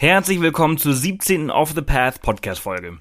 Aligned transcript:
Herzlich 0.00 0.40
willkommen 0.40 0.78
zur 0.78 0.94
17. 0.94 1.50
Off 1.50 1.72
the 1.74 1.82
Path 1.82 2.22
Podcast 2.22 2.60
Folge. 2.60 2.98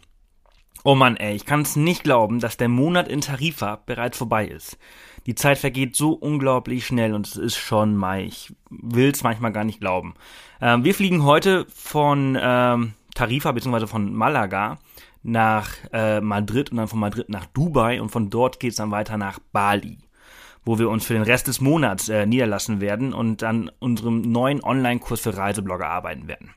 Oh 0.84 0.96
Mann, 0.96 1.16
ey, 1.16 1.36
ich 1.36 1.46
kann 1.46 1.62
es 1.62 1.76
nicht 1.76 2.04
glauben, 2.04 2.40
dass 2.40 2.58
der 2.58 2.70
Monat 2.70 3.08
in 3.08 3.22
Tarifa 3.22 3.84
bereits 3.86 4.18
vorbei 4.18 4.48
ist. 4.48 4.80
Die 5.28 5.36
Zeit 5.36 5.60
vergeht 5.60 5.96
so 5.96 6.14
unglaublich 6.14 6.88
schnell 6.88 7.14
und 7.14 7.28
es 7.28 7.36
ist 7.36 7.56
schon 7.56 7.96
Mai. 7.96 8.24
Ich 8.24 8.56
will 8.72 9.12
es 9.12 9.22
manchmal 9.22 9.52
gar 9.52 9.64
nicht 9.64 9.80
glauben. 9.80 10.16
Ähm, 10.60 10.84
wir 10.84 10.96
fliegen 10.96 11.24
heute 11.24 11.68
von 11.70 12.36
ähm, 12.42 12.94
Tarifa 13.14 13.52
bzw. 13.52 13.86
von 13.86 14.12
Malaga 14.12 14.80
nach 15.22 15.70
äh, 15.94 16.20
Madrid 16.20 16.72
und 16.72 16.78
dann 16.78 16.88
von 16.88 17.00
Madrid 17.00 17.30
nach 17.30 17.46
Dubai 17.46 18.02
und 18.02 18.10
von 18.10 18.32
dort 18.32 18.60
geht's 18.60 18.78
dann 18.78 18.90
weiter 18.90 19.18
nach 19.18 19.38
Bali 19.52 20.00
wo 20.68 20.78
wir 20.78 20.90
uns 20.90 21.06
für 21.06 21.14
den 21.14 21.24
Rest 21.24 21.48
des 21.48 21.62
Monats 21.62 22.10
äh, 22.10 22.26
niederlassen 22.26 22.82
werden 22.82 23.14
und 23.14 23.42
an 23.42 23.72
unserem 23.80 24.20
neuen 24.20 24.62
Online-Kurs 24.62 25.22
für 25.22 25.38
Reiseblogger 25.38 25.88
arbeiten 25.88 26.28
werden. 26.28 26.54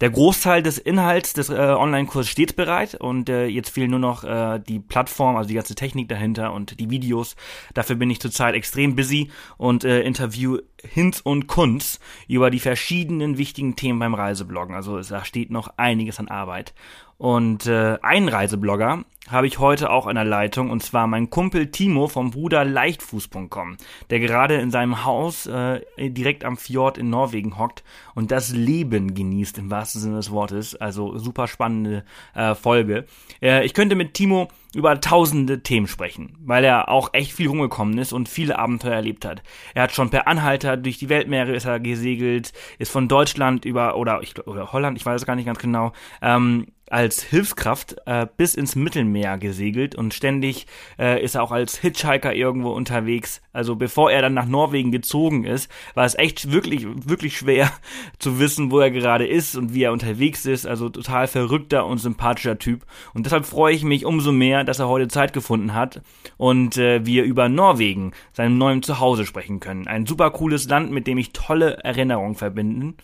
Der 0.00 0.10
Großteil 0.10 0.62
des 0.62 0.78
Inhalts 0.78 1.32
des 1.32 1.48
äh, 1.48 1.54
Online-Kurses 1.54 2.30
steht 2.30 2.54
bereit 2.54 2.94
und 2.94 3.28
äh, 3.28 3.46
jetzt 3.46 3.70
fehlen 3.70 3.90
nur 3.90 3.98
noch 3.98 4.22
äh, 4.22 4.60
die 4.60 4.78
Plattform, 4.78 5.36
also 5.36 5.48
die 5.48 5.54
ganze 5.54 5.74
Technik 5.74 6.08
dahinter 6.08 6.52
und 6.52 6.78
die 6.78 6.90
Videos. 6.90 7.34
Dafür 7.74 7.96
bin 7.96 8.08
ich 8.08 8.20
zurzeit 8.20 8.54
extrem 8.54 8.94
busy 8.94 9.30
und 9.56 9.84
äh, 9.84 10.02
interview 10.02 10.58
Hinz 10.82 11.20
und 11.20 11.48
Kunz 11.48 11.98
über 12.28 12.50
die 12.50 12.60
verschiedenen 12.60 13.38
wichtigen 13.38 13.74
Themen 13.74 13.98
beim 13.98 14.14
Reisebloggen. 14.14 14.76
Also 14.76 15.00
da 15.00 15.24
steht 15.24 15.50
noch 15.50 15.74
einiges 15.76 16.20
an 16.20 16.28
Arbeit. 16.28 16.74
Und 17.16 17.66
äh, 17.66 17.98
ein 18.00 18.28
Reiseblogger 18.28 19.04
habe 19.30 19.46
ich 19.46 19.58
heute 19.58 19.90
auch 19.90 20.06
in 20.06 20.14
der 20.14 20.24
Leitung 20.24 20.70
und 20.70 20.82
zwar 20.82 21.06
mein 21.06 21.30
Kumpel 21.30 21.70
Timo 21.70 22.08
vom 22.08 22.30
Bruder 22.30 22.64
Leichtfuß.com, 22.64 23.76
der 24.10 24.20
gerade 24.20 24.56
in 24.56 24.70
seinem 24.70 25.04
Haus 25.04 25.46
äh, 25.46 25.80
direkt 25.98 26.44
am 26.44 26.56
Fjord 26.56 26.98
in 26.98 27.10
Norwegen 27.10 27.58
hockt 27.58 27.84
und 28.14 28.30
das 28.30 28.50
Leben 28.50 29.14
genießt 29.14 29.58
im 29.58 29.70
wahrsten 29.70 30.00
Sinne 30.00 30.16
des 30.16 30.30
Wortes. 30.30 30.74
Also 30.76 31.18
super 31.18 31.46
spannende 31.48 32.04
äh, 32.34 32.54
Folge. 32.54 33.04
Äh, 33.42 33.64
ich 33.64 33.74
könnte 33.74 33.96
mit 33.96 34.14
Timo 34.14 34.48
über 34.74 35.00
tausende 35.00 35.62
Themen 35.62 35.86
sprechen, 35.86 36.36
weil 36.40 36.64
er 36.64 36.88
auch 36.88 37.10
echt 37.14 37.32
viel 37.32 37.48
rumgekommen 37.48 37.98
ist 37.98 38.12
und 38.12 38.28
viele 38.28 38.58
Abenteuer 38.58 38.94
erlebt 38.94 39.24
hat. 39.24 39.42
Er 39.74 39.84
hat 39.84 39.92
schon 39.92 40.10
per 40.10 40.28
Anhalter 40.28 40.76
durch 40.76 40.98
die 40.98 41.08
Weltmeere 41.08 41.54
ist 41.54 41.64
er 41.64 41.80
gesegelt, 41.80 42.52
ist 42.78 42.92
von 42.92 43.08
Deutschland 43.08 43.64
über 43.64 43.96
oder 43.96 44.20
ich 44.22 44.46
oder 44.46 44.72
Holland, 44.72 44.98
ich 44.98 45.06
weiß 45.06 45.22
es 45.22 45.26
gar 45.26 45.36
nicht 45.36 45.46
ganz 45.46 45.58
genau, 45.58 45.92
ähm, 46.20 46.66
als 46.90 47.22
Hilfskraft 47.22 47.96
äh, 48.06 48.26
bis 48.36 48.54
ins 48.54 48.76
Mittelmeer 48.76 49.38
gesegelt 49.38 49.94
und 49.94 50.14
ständig 50.14 50.66
äh, 50.98 51.22
ist 51.22 51.34
er 51.34 51.42
auch 51.42 51.52
als 51.52 51.78
Hitchhiker 51.78 52.34
irgendwo 52.34 52.70
unterwegs. 52.70 53.40
Also 53.52 53.76
bevor 53.76 54.10
er 54.10 54.22
dann 54.22 54.34
nach 54.34 54.46
Norwegen 54.46 54.92
gezogen 54.92 55.44
ist, 55.44 55.70
war 55.94 56.04
es 56.04 56.16
echt 56.16 56.52
wirklich, 56.52 56.86
wirklich 56.86 57.36
schwer 57.36 57.70
zu 58.18 58.38
wissen, 58.38 58.70
wo 58.70 58.80
er 58.80 58.90
gerade 58.90 59.26
ist 59.26 59.56
und 59.56 59.74
wie 59.74 59.82
er 59.82 59.92
unterwegs 59.92 60.46
ist. 60.46 60.66
Also 60.66 60.88
total 60.88 61.26
verrückter 61.26 61.86
und 61.86 61.98
sympathischer 61.98 62.58
Typ. 62.58 62.86
Und 63.14 63.26
deshalb 63.26 63.46
freue 63.46 63.74
ich 63.74 63.84
mich 63.84 64.04
umso 64.04 64.32
mehr, 64.32 64.64
dass 64.64 64.78
er 64.78 64.88
heute 64.88 65.08
Zeit 65.08 65.32
gefunden 65.32 65.74
hat 65.74 66.02
und 66.36 66.76
äh, 66.76 67.04
wir 67.04 67.24
über 67.24 67.48
Norwegen, 67.48 68.12
seinem 68.32 68.58
neuen 68.58 68.82
Zuhause 68.82 69.26
sprechen 69.26 69.60
können. 69.60 69.86
Ein 69.86 70.06
super 70.06 70.30
cooles 70.30 70.68
Land, 70.68 70.90
mit 70.90 71.06
dem 71.06 71.18
ich 71.18 71.32
tolle 71.32 71.78
Erinnerungen 71.84 72.34
verbinden. 72.34 72.96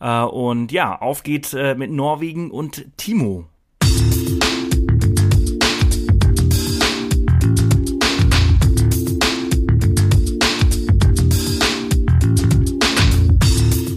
Äh, 0.00 0.22
und 0.22 0.72
ja, 0.72 1.00
auf 1.00 1.22
geht's 1.22 1.52
äh, 1.54 1.74
mit 1.74 1.90
Norwegen 1.90 2.50
und 2.50 2.86
Timo. 2.96 3.46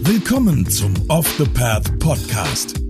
Willkommen 0.04 0.68
zum 0.68 0.94
Off 1.08 1.26
the 1.38 1.44
Path 1.44 1.98
Podcast. 1.98 2.80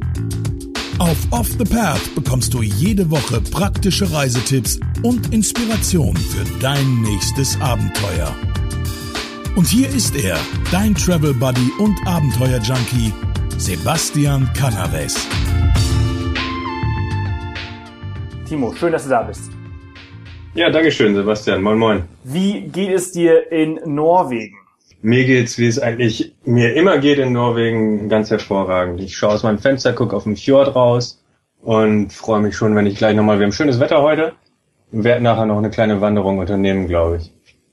Auf 0.98 1.17
Off 1.30 1.48
the 1.58 1.64
Path 1.64 2.14
bekommst 2.14 2.52
du 2.52 2.62
jede 2.62 3.11
Woche 3.11 3.41
praktische 3.41 4.12
Reisetipps 4.12 4.78
und 5.02 5.33
Inspiration 5.33 6.14
für 6.17 6.45
dein 6.61 7.01
nächstes 7.01 7.58
Abenteuer. 7.63 8.34
Und 9.56 9.66
hier 9.66 9.88
ist 9.88 10.14
er, 10.16 10.36
dein 10.70 10.94
Travel 10.94 11.34
Buddy 11.34 11.72
und 11.80 11.96
Abenteuer 12.06 12.61
Junkie, 12.61 13.12
Sebastian 13.58 14.48
Canaves. 14.55 15.27
Timo, 18.48 18.72
schön, 18.74 18.92
dass 18.92 19.05
du 19.05 19.10
da 19.10 19.22
bist. 19.22 19.50
Ja, 20.55 20.70
danke 20.70 20.92
schön, 20.92 21.16
Sebastian. 21.16 21.62
Moin, 21.62 21.78
moin. 21.78 22.05
Wie 22.22 22.60
geht 22.62 22.92
es 22.92 23.10
dir 23.10 23.50
in 23.50 23.80
Norwegen? 23.84 24.56
Mir 25.02 25.24
geht's, 25.24 25.58
wie 25.58 25.66
es 25.66 25.80
eigentlich 25.80 26.34
mir 26.44 26.74
immer 26.74 26.98
geht 26.98 27.18
in 27.18 27.33
Norwegen, 27.33 28.08
ganz 28.08 28.30
hervorragend. 28.30 29.00
Ich 29.00 29.16
schaue 29.16 29.30
aus 29.30 29.42
meinem 29.42 29.58
Fenster, 29.58 29.92
gucke 29.92 30.14
auf 30.14 30.24
den 30.24 30.36
Fjord 30.36 30.77
raus 30.77 31.24
und 31.60 32.12
freue 32.12 32.40
mich 32.40 32.55
schon, 32.56 32.77
wenn 32.77 32.86
ich 32.86 32.96
gleich 32.96 33.16
nochmal, 33.16 33.40
wir 33.40 33.46
haben 33.46 33.52
schönes 33.52 33.80
Wetter 33.80 34.00
heute, 34.00 34.33
werde 34.92 35.22
nachher 35.22 35.46
noch 35.46 35.58
eine 35.58 35.70
kleine 35.70 36.00
Wanderung 36.00 36.39
unternehmen, 36.39 36.86
glaube 36.86 37.16
ich. 37.16 37.33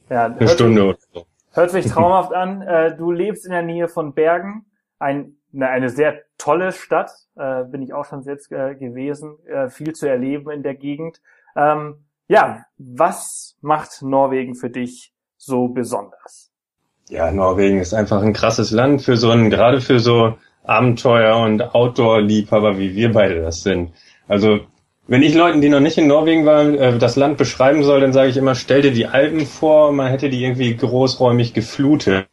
Ja, 0.10 0.26
eine 0.26 0.48
Stunde 0.48 0.84
oder 0.84 0.98
so. 1.14 1.28
Hört 1.58 1.72
sich 1.72 1.88
traumhaft 1.92 2.34
an. 2.34 2.62
Äh, 2.62 2.96
du 2.96 3.12
lebst 3.12 3.46
in 3.46 3.52
der 3.52 3.64
Nähe 3.64 3.88
von 3.88 4.14
Bergen, 4.14 4.66
ein, 5.00 5.38
eine 5.60 5.90
sehr 5.90 6.22
tolle 6.38 6.72
Stadt, 6.72 7.12
äh, 7.36 7.64
bin 7.64 7.82
ich 7.82 7.94
auch 7.94 8.06
schon 8.06 8.22
selbst 8.22 8.52
äh, 8.52 8.76
gewesen, 8.76 9.38
viel 9.70 9.94
zu 9.94 10.08
erleben 10.08 10.52
in 10.52 10.62
der 10.62 10.76
Gegend. 10.76 11.20
Ähm, 11.56 12.06
ja, 12.28 12.66
was 12.78 13.58
macht 13.62 14.02
Norwegen 14.04 14.54
für 14.54 14.70
dich 14.70 15.14
so 15.38 15.68
besonders? 15.68 16.52
Ja, 17.10 17.32
Norwegen 17.32 17.80
ist 17.80 17.94
einfach 17.94 18.22
ein 18.22 18.34
krasses 18.34 18.72
Land 18.72 19.02
für 19.02 19.18
so 19.18 19.32
ein, 19.32 19.50
gerade 19.50 19.82
für 19.82 20.00
so 20.00 20.38
Abenteuer 20.64 21.38
und 21.38 21.74
Outdoor-Liebhaber, 21.74 22.78
wie 22.78 22.94
wir 22.94 23.14
beide 23.14 23.42
das 23.42 23.64
sind. 23.64 23.94
Also 24.28 24.60
wenn 25.08 25.24
ich 25.24 25.34
Leuten, 25.34 25.62
die 25.62 25.70
noch 25.70 25.80
nicht 25.80 25.98
in 25.98 26.08
Norwegen 26.08 26.46
waren, 26.46 26.78
äh, 26.78 26.98
das 26.98 27.16
Land 27.16 27.38
beschreiben 27.38 27.84
soll, 27.84 28.02
dann 28.02 28.14
sage 28.14 28.30
ich 28.30 28.38
immer, 28.38 28.56
stell 28.56 28.82
dir 28.82 28.92
die 28.92 29.08
Alpen 29.08 29.46
vor, 29.46 29.92
man 29.92 30.10
hätte 30.10 30.30
die 30.30 30.44
irgendwie 30.44 30.76
großräumig 30.76 31.54
geflutet. 31.54 32.28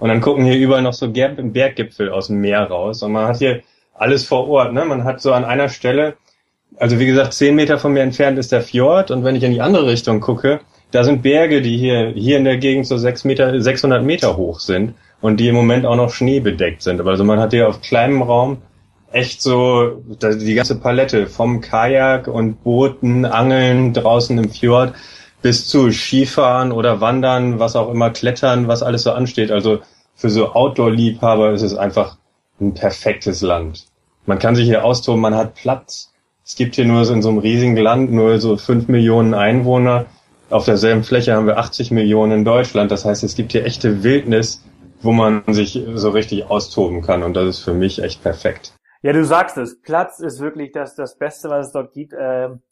Und 0.00 0.08
dann 0.08 0.20
gucken 0.20 0.44
hier 0.44 0.56
überall 0.56 0.82
noch 0.82 0.94
so 0.94 1.10
Berggipfel 1.10 2.10
aus 2.10 2.28
dem 2.28 2.40
Meer 2.40 2.64
raus. 2.64 3.02
Und 3.02 3.12
man 3.12 3.28
hat 3.28 3.36
hier 3.36 3.60
alles 3.94 4.24
vor 4.24 4.48
Ort. 4.48 4.72
Ne? 4.72 4.84
Man 4.84 5.04
hat 5.04 5.20
so 5.20 5.32
an 5.32 5.44
einer 5.44 5.68
Stelle, 5.68 6.16
also 6.76 6.98
wie 6.98 7.06
gesagt, 7.06 7.34
zehn 7.34 7.54
Meter 7.54 7.78
von 7.78 7.92
mir 7.92 8.00
entfernt 8.00 8.38
ist 8.38 8.50
der 8.50 8.62
Fjord. 8.62 9.10
Und 9.10 9.24
wenn 9.24 9.36
ich 9.36 9.42
in 9.42 9.52
die 9.52 9.60
andere 9.60 9.86
Richtung 9.86 10.20
gucke, 10.20 10.60
da 10.90 11.04
sind 11.04 11.22
Berge, 11.22 11.60
die 11.60 11.76
hier, 11.76 12.12
hier 12.16 12.38
in 12.38 12.44
der 12.44 12.56
Gegend 12.56 12.86
so 12.86 12.96
sechs 12.96 13.24
Meter, 13.24 13.60
600 13.60 14.02
Meter 14.02 14.36
hoch 14.36 14.58
sind. 14.58 14.94
Und 15.20 15.38
die 15.38 15.48
im 15.48 15.54
Moment 15.54 15.84
auch 15.84 15.96
noch 15.96 16.10
schneebedeckt 16.10 16.80
sind. 16.80 16.98
Aber 16.98 17.10
also 17.10 17.24
man 17.24 17.38
hat 17.38 17.52
hier 17.52 17.68
auf 17.68 17.82
kleinem 17.82 18.22
Raum 18.22 18.62
echt 19.12 19.42
so 19.42 20.02
die 20.20 20.54
ganze 20.54 20.76
Palette 20.76 21.26
vom 21.26 21.60
Kajak 21.60 22.28
und 22.28 22.62
Booten, 22.62 23.24
Angeln 23.24 23.92
draußen 23.92 24.38
im 24.38 24.50
Fjord 24.50 24.94
bis 25.42 25.66
zu 25.66 25.90
Skifahren 25.90 26.70
oder 26.72 27.00
Wandern, 27.00 27.58
was 27.58 27.76
auch 27.76 27.90
immer, 27.90 28.10
Klettern, 28.10 28.68
was 28.68 28.82
alles 28.82 29.02
so 29.02 29.12
ansteht. 29.12 29.50
Also 29.50 29.80
für 30.14 30.30
so 30.30 30.52
Outdoor-Liebhaber 30.52 31.52
ist 31.52 31.62
es 31.62 31.74
einfach 31.74 32.16
ein 32.60 32.74
perfektes 32.74 33.40
Land. 33.40 33.86
Man 34.26 34.38
kann 34.38 34.54
sich 34.54 34.66
hier 34.66 34.84
austoben, 34.84 35.20
man 35.20 35.34
hat 35.34 35.54
Platz. 35.54 36.12
Es 36.44 36.56
gibt 36.56 36.74
hier 36.74 36.84
nur 36.84 37.04
so 37.04 37.14
in 37.14 37.22
so 37.22 37.30
einem 37.30 37.38
riesigen 37.38 37.76
Land 37.76 38.12
nur 38.12 38.38
so 38.38 38.56
fünf 38.56 38.88
Millionen 38.88 39.34
Einwohner. 39.34 40.06
Auf 40.50 40.64
derselben 40.64 41.04
Fläche 41.04 41.34
haben 41.34 41.46
wir 41.46 41.58
80 41.58 41.90
Millionen 41.90 42.32
in 42.32 42.44
Deutschland. 42.44 42.90
Das 42.90 43.04
heißt, 43.04 43.22
es 43.22 43.34
gibt 43.34 43.52
hier 43.52 43.64
echte 43.64 44.02
Wildnis, 44.02 44.62
wo 45.00 45.12
man 45.12 45.42
sich 45.48 45.80
so 45.94 46.10
richtig 46.10 46.50
austoben 46.50 47.02
kann. 47.02 47.22
Und 47.22 47.34
das 47.34 47.48
ist 47.48 47.58
für 47.60 47.72
mich 47.72 48.02
echt 48.02 48.22
perfekt. 48.22 48.74
Ja, 49.02 49.12
du 49.12 49.24
sagst 49.24 49.56
es. 49.56 49.80
Platz 49.80 50.20
ist 50.20 50.40
wirklich 50.40 50.72
das, 50.72 50.94
das 50.94 51.16
Beste, 51.16 51.48
was 51.48 51.68
es 51.68 51.72
dort 51.72 51.92
gibt. 51.92 52.12
Ähm, 52.18 52.62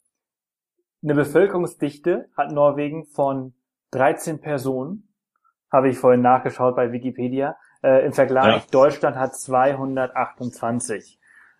eine 1.01 1.15
Bevölkerungsdichte 1.15 2.29
hat 2.37 2.51
Norwegen 2.51 3.05
von 3.05 3.53
13 3.91 4.39
Personen. 4.39 5.07
Habe 5.71 5.89
ich 5.89 5.97
vorhin 5.97 6.21
nachgeschaut 6.21 6.75
bei 6.75 6.91
Wikipedia. 6.91 7.57
Äh, 7.83 8.05
Im 8.05 8.13
Vergleich, 8.13 8.63
ja. 8.63 8.69
Deutschland 8.71 9.15
hat 9.15 9.35
228. 9.35 11.19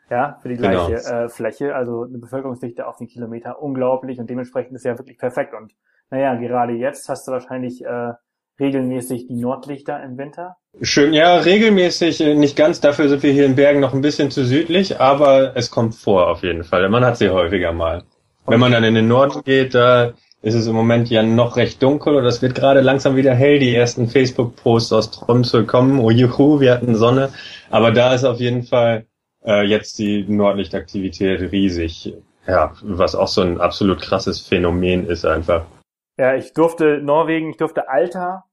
Ja, 0.09 0.39
für 0.41 0.49
die 0.49 0.55
genau. 0.55 0.87
gleiche 0.87 1.03
genau. 1.03 1.23
äh, 1.25 1.29
Fläche. 1.29 1.75
Also 1.75 2.03
eine 2.03 2.17
Bevölkerungsdichte 2.17 2.87
auf 2.87 2.97
den 2.97 3.07
Kilometer. 3.07 3.61
Unglaublich. 3.61 4.19
Und 4.19 4.29
dementsprechend 4.29 4.75
ist 4.75 4.85
ja 4.85 4.97
wirklich 4.97 5.17
perfekt. 5.17 5.53
Und 5.53 5.75
naja, 6.09 6.35
gerade 6.35 6.73
jetzt 6.73 7.07
hast 7.09 7.27
du 7.27 7.31
wahrscheinlich 7.31 7.85
äh, 7.85 8.13
regelmäßig 8.59 9.27
die 9.27 9.35
Nordlichter 9.35 10.03
im 10.03 10.17
Winter? 10.17 10.57
Schön, 10.81 11.13
ja, 11.13 11.35
regelmäßig 11.35 12.21
äh, 12.21 12.35
nicht 12.35 12.55
ganz. 12.55 12.79
Dafür 12.79 13.09
sind 13.09 13.21
wir 13.21 13.33
hier 13.33 13.45
in 13.45 13.55
Bergen 13.55 13.81
noch 13.81 13.93
ein 13.93 14.01
bisschen 14.01 14.31
zu 14.31 14.45
südlich, 14.45 15.01
aber 15.01 15.57
es 15.57 15.71
kommt 15.71 15.93
vor 15.95 16.29
auf 16.29 16.41
jeden 16.43 16.63
Fall. 16.63 16.87
Man 16.87 17.03
hat 17.03 17.17
sie 17.17 17.29
häufiger 17.29 17.73
mal. 17.73 18.03
Wenn 18.47 18.61
man 18.61 18.71
dann 18.71 18.85
in 18.85 18.95
den 18.95 19.09
Norden 19.09 19.43
geht, 19.43 19.75
da 19.75 20.13
ist 20.41 20.53
es 20.53 20.67
im 20.67 20.75
Moment 20.75 21.09
ja 21.09 21.21
noch 21.21 21.57
recht 21.57 21.83
dunkel 21.83 22.15
und 22.15 22.25
es 22.25 22.41
wird 22.41 22.55
gerade 22.55 22.79
langsam 22.79 23.17
wieder 23.17 23.35
hell. 23.35 23.59
Die 23.59 23.75
ersten 23.75 24.07
Facebook-Posts 24.07 24.93
aus 24.93 25.11
Tromsø 25.11 25.65
kommen. 25.65 25.99
Oh 25.99 26.11
juhu, 26.11 26.61
wir 26.61 26.71
hatten 26.71 26.95
Sonne. 26.95 27.29
Aber 27.69 27.91
da 27.91 28.13
ist 28.13 28.23
auf 28.23 28.39
jeden 28.39 28.63
Fall 28.63 29.05
äh, 29.45 29.65
jetzt 29.65 29.99
die 29.99 30.23
Nordlichtaktivität 30.27 31.51
riesig. 31.51 32.13
Ja, 32.47 32.73
was 32.81 33.15
auch 33.15 33.27
so 33.27 33.41
ein 33.41 33.59
absolut 33.59 34.01
krasses 34.01 34.39
Phänomen 34.39 35.07
ist 35.07 35.25
einfach. 35.25 35.65
Ja, 36.17 36.35
ich 36.35 36.53
durfte 36.53 37.01
Norwegen, 37.01 37.49
ich 37.51 37.57
durfte 37.57 37.89
Alta 37.89 38.45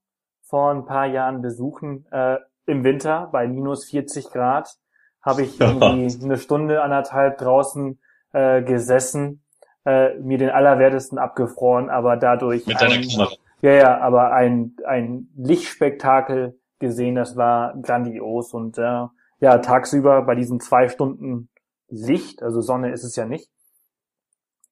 vor 0.49 0.71
ein 0.71 0.87
paar 0.87 1.07
Jahren 1.07 1.43
besuchen, 1.43 2.07
äh, 2.11 2.37
im 2.67 2.85
Winter 2.85 3.29
bei 3.33 3.47
minus 3.47 3.85
40 3.87 4.31
Grad. 4.31 4.77
habe 5.21 5.43
ich 5.43 5.61
irgendwie 5.61 6.15
eine 6.25 6.39
Stunde, 6.39 6.83
anderthalb 6.83 7.39
draußen 7.39 8.01
äh, 8.33 8.63
gesessen, 8.63 9.43
äh, 9.85 10.15
mir 10.19 10.39
den 10.39 10.51
Allerwertesten 10.51 11.19
abgefroren, 11.19 11.91
aber 11.91 12.17
dadurch 12.17 12.67
Mit 12.67 12.79
Kamera. 12.79 13.29
ja, 13.61 13.73
ja, 13.73 14.01
aber 14.01 14.33
ein, 14.33 14.77
ein 14.87 15.29
Lichtspektakel 15.37 16.59
gesehen, 16.79 17.15
das 17.15 17.37
war 17.37 17.75
grandios 17.81 18.53
und 18.53 18.79
äh, 18.79 19.07
ja, 19.41 19.59
tagsüber 19.59 20.23
bei 20.23 20.35
diesen 20.35 20.61
zwei 20.61 20.89
Stunden 20.89 21.49
Licht, 21.89 22.43
also 22.43 22.61
Sonne 22.61 22.93
ist 22.93 23.05
es 23.05 23.17
ja 23.17 23.27
nicht, 23.27 23.51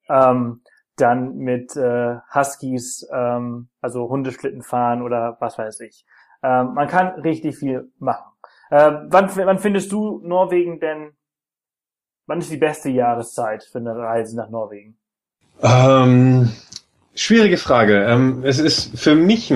ähm, 0.09 0.63
dann 0.97 1.37
mit 1.37 1.77
äh, 1.77 2.17
Huskies, 2.35 3.07
ähm, 3.13 3.69
also 3.81 4.09
Hundeschlitten 4.09 4.63
fahren 4.63 5.03
oder 5.03 5.37
was 5.41 5.59
weiß 5.59 5.81
ich. 5.81 6.05
Ähm, 6.43 6.75
man 6.75 6.89
kann 6.89 7.21
richtig 7.21 7.57
viel 7.57 7.91
machen. 7.99 8.33
Äh, 8.71 8.93
wann, 9.09 9.31
wann 9.35 9.59
findest 9.59 9.93
du 9.93 10.21
Norwegen 10.25 10.81
denn, 10.81 11.13
wann 12.27 12.39
ist 12.39 12.51
die 12.51 12.57
beste 12.57 12.91
Jahreszeit 12.91 13.65
für 13.65 13.79
eine 13.79 13.97
Reise 13.97 14.37
nach 14.37 14.51
Norwegen? 14.51 14.97
Ähm, 15.63 16.51
schwierige 17.15 17.57
Frage. 17.57 18.05
Ähm, 18.05 18.43
es 18.45 18.59
ist 18.59 18.99
für 18.99 19.15
mich, 19.15 19.53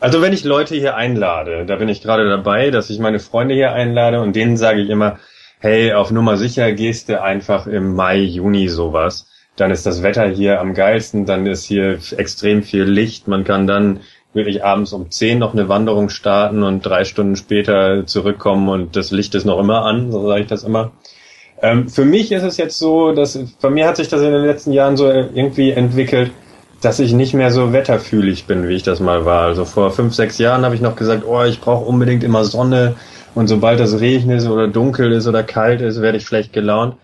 also 0.00 0.22
wenn 0.22 0.32
ich 0.32 0.44
Leute 0.44 0.74
hier 0.74 0.96
einlade, 0.96 1.66
da 1.66 1.76
bin 1.76 1.88
ich 1.88 2.02
gerade 2.02 2.28
dabei, 2.28 2.70
dass 2.70 2.90
ich 2.90 2.98
meine 2.98 3.18
Freunde 3.18 3.54
hier 3.54 3.72
einlade 3.72 4.20
und 4.20 4.34
denen 4.34 4.56
sage 4.56 4.80
ich 4.80 4.90
immer, 4.90 5.18
hey, 5.60 5.92
auf 5.92 6.10
Nummer 6.10 6.36
sicher 6.36 6.72
gehst 6.72 7.08
du 7.08 7.20
einfach 7.20 7.66
im 7.66 7.94
Mai, 7.94 8.18
Juni 8.18 8.68
sowas. 8.68 9.28
Dann 9.58 9.70
ist 9.70 9.86
das 9.86 10.02
Wetter 10.02 10.26
hier 10.28 10.60
am 10.60 10.72
geilsten, 10.72 11.26
dann 11.26 11.46
ist 11.46 11.64
hier 11.64 11.98
extrem 12.16 12.62
viel 12.62 12.84
Licht. 12.84 13.28
Man 13.28 13.44
kann 13.44 13.66
dann 13.66 14.00
wirklich 14.32 14.64
abends 14.64 14.92
um 14.92 15.10
zehn 15.10 15.38
noch 15.38 15.52
eine 15.52 15.68
Wanderung 15.68 16.08
starten 16.10 16.62
und 16.62 16.84
drei 16.84 17.04
Stunden 17.04 17.36
später 17.36 18.06
zurückkommen 18.06 18.68
und 18.68 18.94
das 18.94 19.10
Licht 19.10 19.34
ist 19.34 19.44
noch 19.44 19.58
immer 19.58 19.84
an, 19.84 20.12
so 20.12 20.26
sage 20.28 20.42
ich 20.42 20.46
das 20.46 20.62
immer. 20.62 20.92
Ähm, 21.60 21.88
für 21.88 22.04
mich 22.04 22.30
ist 22.30 22.44
es 22.44 22.56
jetzt 22.56 22.78
so, 22.78 23.12
dass 23.12 23.38
bei 23.60 23.70
mir 23.70 23.88
hat 23.88 23.96
sich 23.96 24.08
das 24.08 24.20
in 24.22 24.30
den 24.30 24.44
letzten 24.44 24.72
Jahren 24.72 24.96
so 24.96 25.10
irgendwie 25.10 25.72
entwickelt, 25.72 26.30
dass 26.80 27.00
ich 27.00 27.12
nicht 27.12 27.34
mehr 27.34 27.50
so 27.50 27.72
wetterfühlig 27.72 28.46
bin, 28.46 28.68
wie 28.68 28.74
ich 28.74 28.84
das 28.84 29.00
mal 29.00 29.24
war. 29.24 29.46
Also 29.46 29.64
vor 29.64 29.90
fünf, 29.90 30.14
sechs 30.14 30.38
Jahren 30.38 30.64
habe 30.64 30.76
ich 30.76 30.80
noch 30.80 30.94
gesagt, 30.94 31.24
oh, 31.26 31.42
ich 31.42 31.60
brauche 31.60 31.84
unbedingt 31.84 32.22
immer 32.22 32.44
Sonne 32.44 32.94
und 33.34 33.48
sobald 33.48 33.80
das 33.80 33.98
regnet 33.98 34.46
oder 34.46 34.68
dunkel 34.68 35.12
ist 35.12 35.26
oder 35.26 35.42
kalt 35.42 35.80
ist, 35.80 36.00
werde 36.00 36.18
ich 36.18 36.26
schlecht 36.26 36.52
gelaunt. 36.52 36.94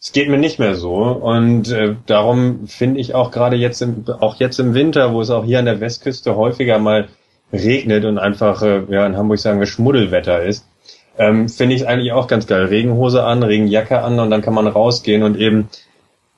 Es 0.00 0.12
geht 0.12 0.30
mir 0.30 0.38
nicht 0.38 0.58
mehr 0.58 0.76
so 0.76 0.94
und 0.94 1.70
äh, 1.70 1.94
darum 2.06 2.66
finde 2.66 3.00
ich 3.00 3.14
auch 3.14 3.30
gerade 3.30 3.56
jetzt 3.56 3.82
im, 3.82 4.04
auch 4.20 4.36
jetzt 4.36 4.58
im 4.58 4.72
Winter, 4.72 5.12
wo 5.12 5.20
es 5.20 5.28
auch 5.28 5.44
hier 5.44 5.58
an 5.58 5.66
der 5.66 5.80
Westküste 5.80 6.36
häufiger 6.36 6.78
mal 6.78 7.08
regnet 7.52 8.06
und 8.06 8.18
einfach, 8.18 8.62
äh, 8.62 8.82
ja, 8.88 9.06
in 9.06 9.16
Hamburg 9.16 9.38
sagen 9.38 9.60
wir 9.60 9.66
Schmuddelwetter 9.66 10.42
ist, 10.42 10.66
ähm, 11.18 11.50
finde 11.50 11.74
ich 11.74 11.86
eigentlich 11.86 12.12
auch 12.12 12.28
ganz 12.28 12.46
geil. 12.46 12.64
Regenhose 12.66 13.24
an, 13.24 13.42
Regenjacke 13.42 14.00
an 14.00 14.18
und 14.18 14.30
dann 14.30 14.40
kann 14.40 14.54
man 14.54 14.66
rausgehen 14.66 15.22
und 15.22 15.36
eben 15.36 15.68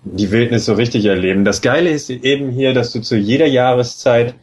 die 0.03 0.32
Wildnis 0.32 0.64
so 0.64 0.75
richtig 0.75 1.05
erleben. 1.05 1.44
Das 1.44 1.62
Geile 1.62 1.91
ist 1.91 2.11
eben 2.11 2.50
hier, 2.50 2.75
dass 2.75 2.93
du 2.93 3.00
zu 3.00 3.17
jeder 3.17 3.47
Jahreszeit 3.47 4.35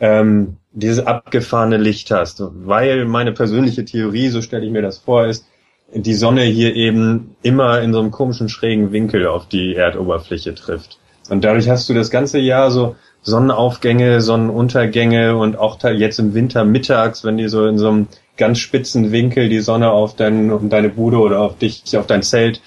ähm, 0.00 0.56
dieses 0.72 1.06
abgefahrene 1.06 1.76
Licht 1.76 2.10
hast, 2.10 2.42
weil 2.50 3.04
meine 3.04 3.30
persönliche 3.30 3.84
Theorie, 3.84 4.28
so 4.28 4.42
stelle 4.42 4.64
ich 4.64 4.72
mir 4.72 4.82
das 4.82 4.98
vor, 4.98 5.26
ist, 5.26 5.46
die 5.92 6.14
Sonne 6.14 6.42
hier 6.42 6.74
eben 6.74 7.36
immer 7.42 7.80
in 7.80 7.92
so 7.92 8.00
einem 8.00 8.10
komischen 8.10 8.48
schrägen 8.48 8.92
Winkel 8.92 9.26
auf 9.26 9.48
die 9.48 9.74
Erdoberfläche 9.74 10.54
trifft. 10.54 10.98
Und 11.28 11.44
dadurch 11.44 11.68
hast 11.68 11.88
du 11.88 11.94
das 11.94 12.10
ganze 12.10 12.38
Jahr 12.38 12.70
so 12.70 12.96
Sonnenaufgänge, 13.22 14.20
Sonnenuntergänge 14.20 15.36
und 15.36 15.58
auch 15.58 15.82
jetzt 15.84 16.18
im 16.18 16.34
Winter 16.34 16.64
mittags, 16.64 17.24
wenn 17.24 17.36
die 17.36 17.48
so 17.48 17.66
in 17.66 17.78
so 17.78 17.88
einem 17.88 18.08
ganz 18.36 18.58
spitzen 18.58 19.12
Winkel 19.12 19.48
die 19.48 19.60
Sonne 19.60 19.90
auf 19.90 20.16
dein, 20.16 20.50
um 20.50 20.70
deine 20.70 20.88
Bude 20.88 21.18
oder 21.18 21.40
auf 21.40 21.58
dich, 21.58 21.82
auf 21.96 22.06
dein 22.06 22.22
Zelt 22.22 22.62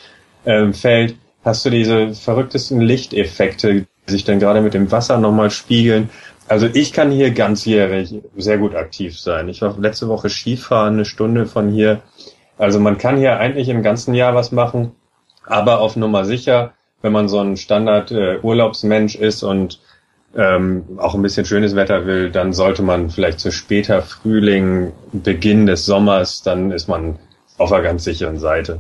ähm, 0.46 0.74
fällt, 0.74 1.16
hast 1.44 1.66
du 1.66 1.70
diese 1.70 2.14
verrücktesten 2.14 2.82
Lichteffekte, 2.82 3.74
die 4.08 4.12
sich 4.12 4.24
dann 4.24 4.40
gerade 4.40 4.62
mit 4.62 4.74
dem 4.74 4.92
Wasser 4.92 5.18
nochmal 5.18 5.50
spiegeln. 5.50 6.10
Also 6.48 6.68
ich 6.72 6.94
kann 6.94 7.10
hier 7.10 7.32
ganzjährig 7.32 8.14
sehr 8.38 8.58
gut 8.58 8.76
aktiv 8.76 9.20
sein. 9.20 9.50
Ich 9.50 9.62
war 9.62 9.76
letzte 9.80 10.08
Woche 10.08 10.30
Skifahren, 10.30 10.96
eine 10.96 11.06
Stunde 11.06 11.46
von 11.46 11.70
hier 11.70 12.02
also 12.64 12.80
man 12.80 12.98
kann 12.98 13.18
hier 13.18 13.38
eigentlich 13.38 13.68
im 13.68 13.84
ganzen 13.84 14.14
Jahr 14.14 14.34
was 14.36 14.52
machen, 14.54 14.96
aber 15.46 15.82
auf 15.82 15.98
Nummer 15.98 16.24
sicher, 16.24 16.74
wenn 17.02 17.12
man 17.12 17.28
so 17.28 17.40
ein 17.40 17.58
Standard-Urlaubsmensch 17.58 19.16
äh, 19.16 19.28
ist 19.28 19.44
und 19.44 19.82
ähm, 20.36 20.98
auch 20.98 21.14
ein 21.14 21.22
bisschen 21.22 21.46
schönes 21.46 21.76
Wetter 21.76 22.06
will, 22.06 22.32
dann 22.32 22.54
sollte 22.54 22.82
man 22.82 23.10
vielleicht 23.10 23.42
zu 23.42 23.52
später 23.52 24.02
Frühling, 24.02 24.94
Beginn 25.12 25.66
des 25.66 25.86
Sommers, 25.86 26.42
dann 26.42 26.72
ist 26.72 26.88
man 26.88 27.20
auf 27.58 27.72
einer 27.72 27.84
ganz 27.84 28.06
sicheren 28.06 28.40
Seite. 28.40 28.80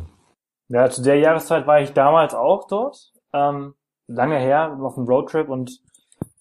Ja, 0.69 0.89
zu 0.89 1.03
der 1.03 1.19
Jahreszeit 1.19 1.67
war 1.67 1.81
ich 1.81 1.91
damals 1.91 2.33
auch 2.33 2.67
dort, 2.67 3.11
ähm, 3.33 3.73
lange 4.07 4.39
her, 4.39 4.77
auf 4.81 4.97
einem 4.97 5.07
Roadtrip 5.07 5.49
und 5.49 5.79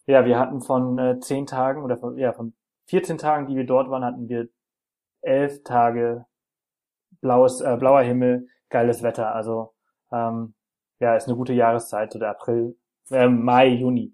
ja, 0.07 0.25
wir 0.25 0.39
hatten 0.39 0.61
von 0.61 0.97
äh, 0.99 1.19
zehn 1.19 1.47
Tagen 1.47 1.83
oder 1.83 1.97
von, 1.97 2.17
ja, 2.17 2.33
von 2.33 2.55
14 2.87 3.19
Tagen, 3.19 3.49
die 3.49 3.57
wir 3.57 3.67
dort 3.67 3.91
waren, 3.91 4.05
hatten 4.05 4.29
wir 4.29 4.47
elf 5.23 5.63
Tage 5.65 6.25
blaues, 7.23 7.63
äh, 7.63 7.77
blauer 7.79 8.03
Himmel, 8.03 8.49
geiles 8.69 9.03
Wetter. 9.03 9.35
Also 9.35 9.73
ähm, 10.13 10.53
ja, 11.01 11.17
ist 11.17 11.27
eine 11.27 11.37
gute 11.37 11.55
Jahreszeit, 11.55 12.13
so 12.13 12.19
der 12.19 12.31
April, 12.31 12.77
äh, 13.11 13.29
Mai, 13.29 13.69
Juni. 13.69 14.13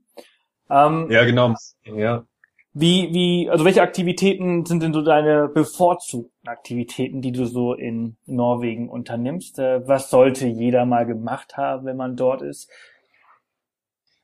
Ähm, 0.70 1.10
ja, 1.10 1.24
genau. 1.24 1.54
Ja. 1.84 2.24
Wie, 2.72 3.12
wie, 3.12 3.50
also 3.50 3.64
welche 3.64 3.82
Aktivitäten 3.82 4.64
sind 4.64 4.82
denn 4.82 4.92
so 4.92 5.02
deine 5.02 5.48
bevorzugten 5.48 6.48
Aktivitäten, 6.48 7.20
die 7.20 7.32
du 7.32 7.44
so 7.46 7.74
in 7.74 8.16
Norwegen 8.26 8.88
unternimmst? 8.88 9.58
Äh, 9.58 9.86
was 9.88 10.10
sollte 10.10 10.46
jeder 10.46 10.84
mal 10.86 11.04
gemacht 11.04 11.56
haben, 11.56 11.86
wenn 11.86 11.96
man 11.96 12.14
dort 12.14 12.42
ist? 12.42 12.70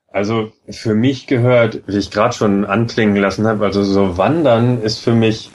Also 0.06 0.52
für 0.70 0.94
mich 0.94 1.26
gehört, 1.26 1.82
wie 1.88 1.98
ich 1.98 2.12
gerade 2.12 2.34
schon 2.34 2.64
anklingen 2.64 3.16
lassen 3.16 3.48
habe, 3.48 3.64
also 3.64 3.82
so 3.82 4.16
Wandern 4.16 4.80
ist 4.80 5.00
für 5.00 5.14
mich 5.14 5.50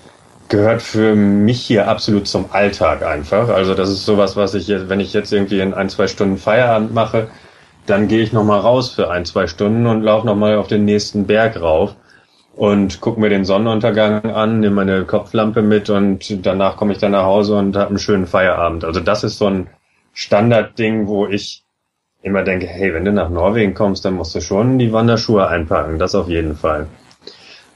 gehört 0.49 0.81
für 0.81 1.15
mich 1.15 1.61
hier 1.61 1.87
absolut 1.87 2.27
zum 2.27 2.51
Alltag 2.51 3.03
einfach. 3.03 3.49
Also 3.49 3.75
das 3.75 3.89
ist 3.89 4.05
sowas, 4.05 4.35
was 4.35 4.55
ich 4.55 4.67
jetzt, 4.67 4.89
wenn 4.89 4.99
ich 4.99 5.13
jetzt 5.13 5.31
irgendwie 5.31 5.59
in 5.59 5.73
ein, 5.73 5.89
zwei 5.89 6.07
Stunden 6.07 6.37
Feierabend 6.37 6.93
mache, 6.93 7.27
dann 7.85 8.07
gehe 8.07 8.21
ich 8.21 8.33
nochmal 8.33 8.59
raus 8.59 8.89
für 8.89 9.09
ein, 9.09 9.25
zwei 9.25 9.47
Stunden 9.47 9.85
und 9.87 10.01
laufe 10.01 10.25
nochmal 10.25 10.57
auf 10.57 10.67
den 10.67 10.85
nächsten 10.85 11.25
Berg 11.25 11.61
rauf 11.61 11.95
und 12.55 12.99
gucke 12.99 13.19
mir 13.19 13.29
den 13.29 13.45
Sonnenuntergang 13.45 14.31
an, 14.31 14.59
nehme 14.59 14.75
meine 14.75 15.05
Kopflampe 15.05 15.61
mit 15.61 15.89
und 15.89 16.45
danach 16.45 16.77
komme 16.77 16.93
ich 16.93 16.99
dann 16.99 17.11
nach 17.11 17.23
Hause 17.23 17.55
und 17.55 17.75
habe 17.77 17.89
einen 17.89 17.99
schönen 17.99 18.27
Feierabend. 18.27 18.83
Also 18.83 18.99
das 18.99 19.23
ist 19.23 19.37
so 19.37 19.47
ein 19.47 19.69
Standardding, 20.13 21.07
wo 21.07 21.27
ich 21.27 21.63
immer 22.21 22.44
denke, 22.44 22.68
hey, 22.68 22.94
wenn 22.94 23.06
du 23.06 23.11
nach 23.11 23.29
Norwegen 23.29 23.73
kommst, 23.73 24.03
dann 24.03 24.15
musst 24.15 24.35
du 24.35 24.41
schon 24.41 24.77
die 24.77 24.91
Wanderschuhe 24.91 25.47
einpacken. 25.47 25.99
Das 25.99 26.15
auf 26.15 26.27
jeden 26.27 26.56
Fall. 26.56 26.87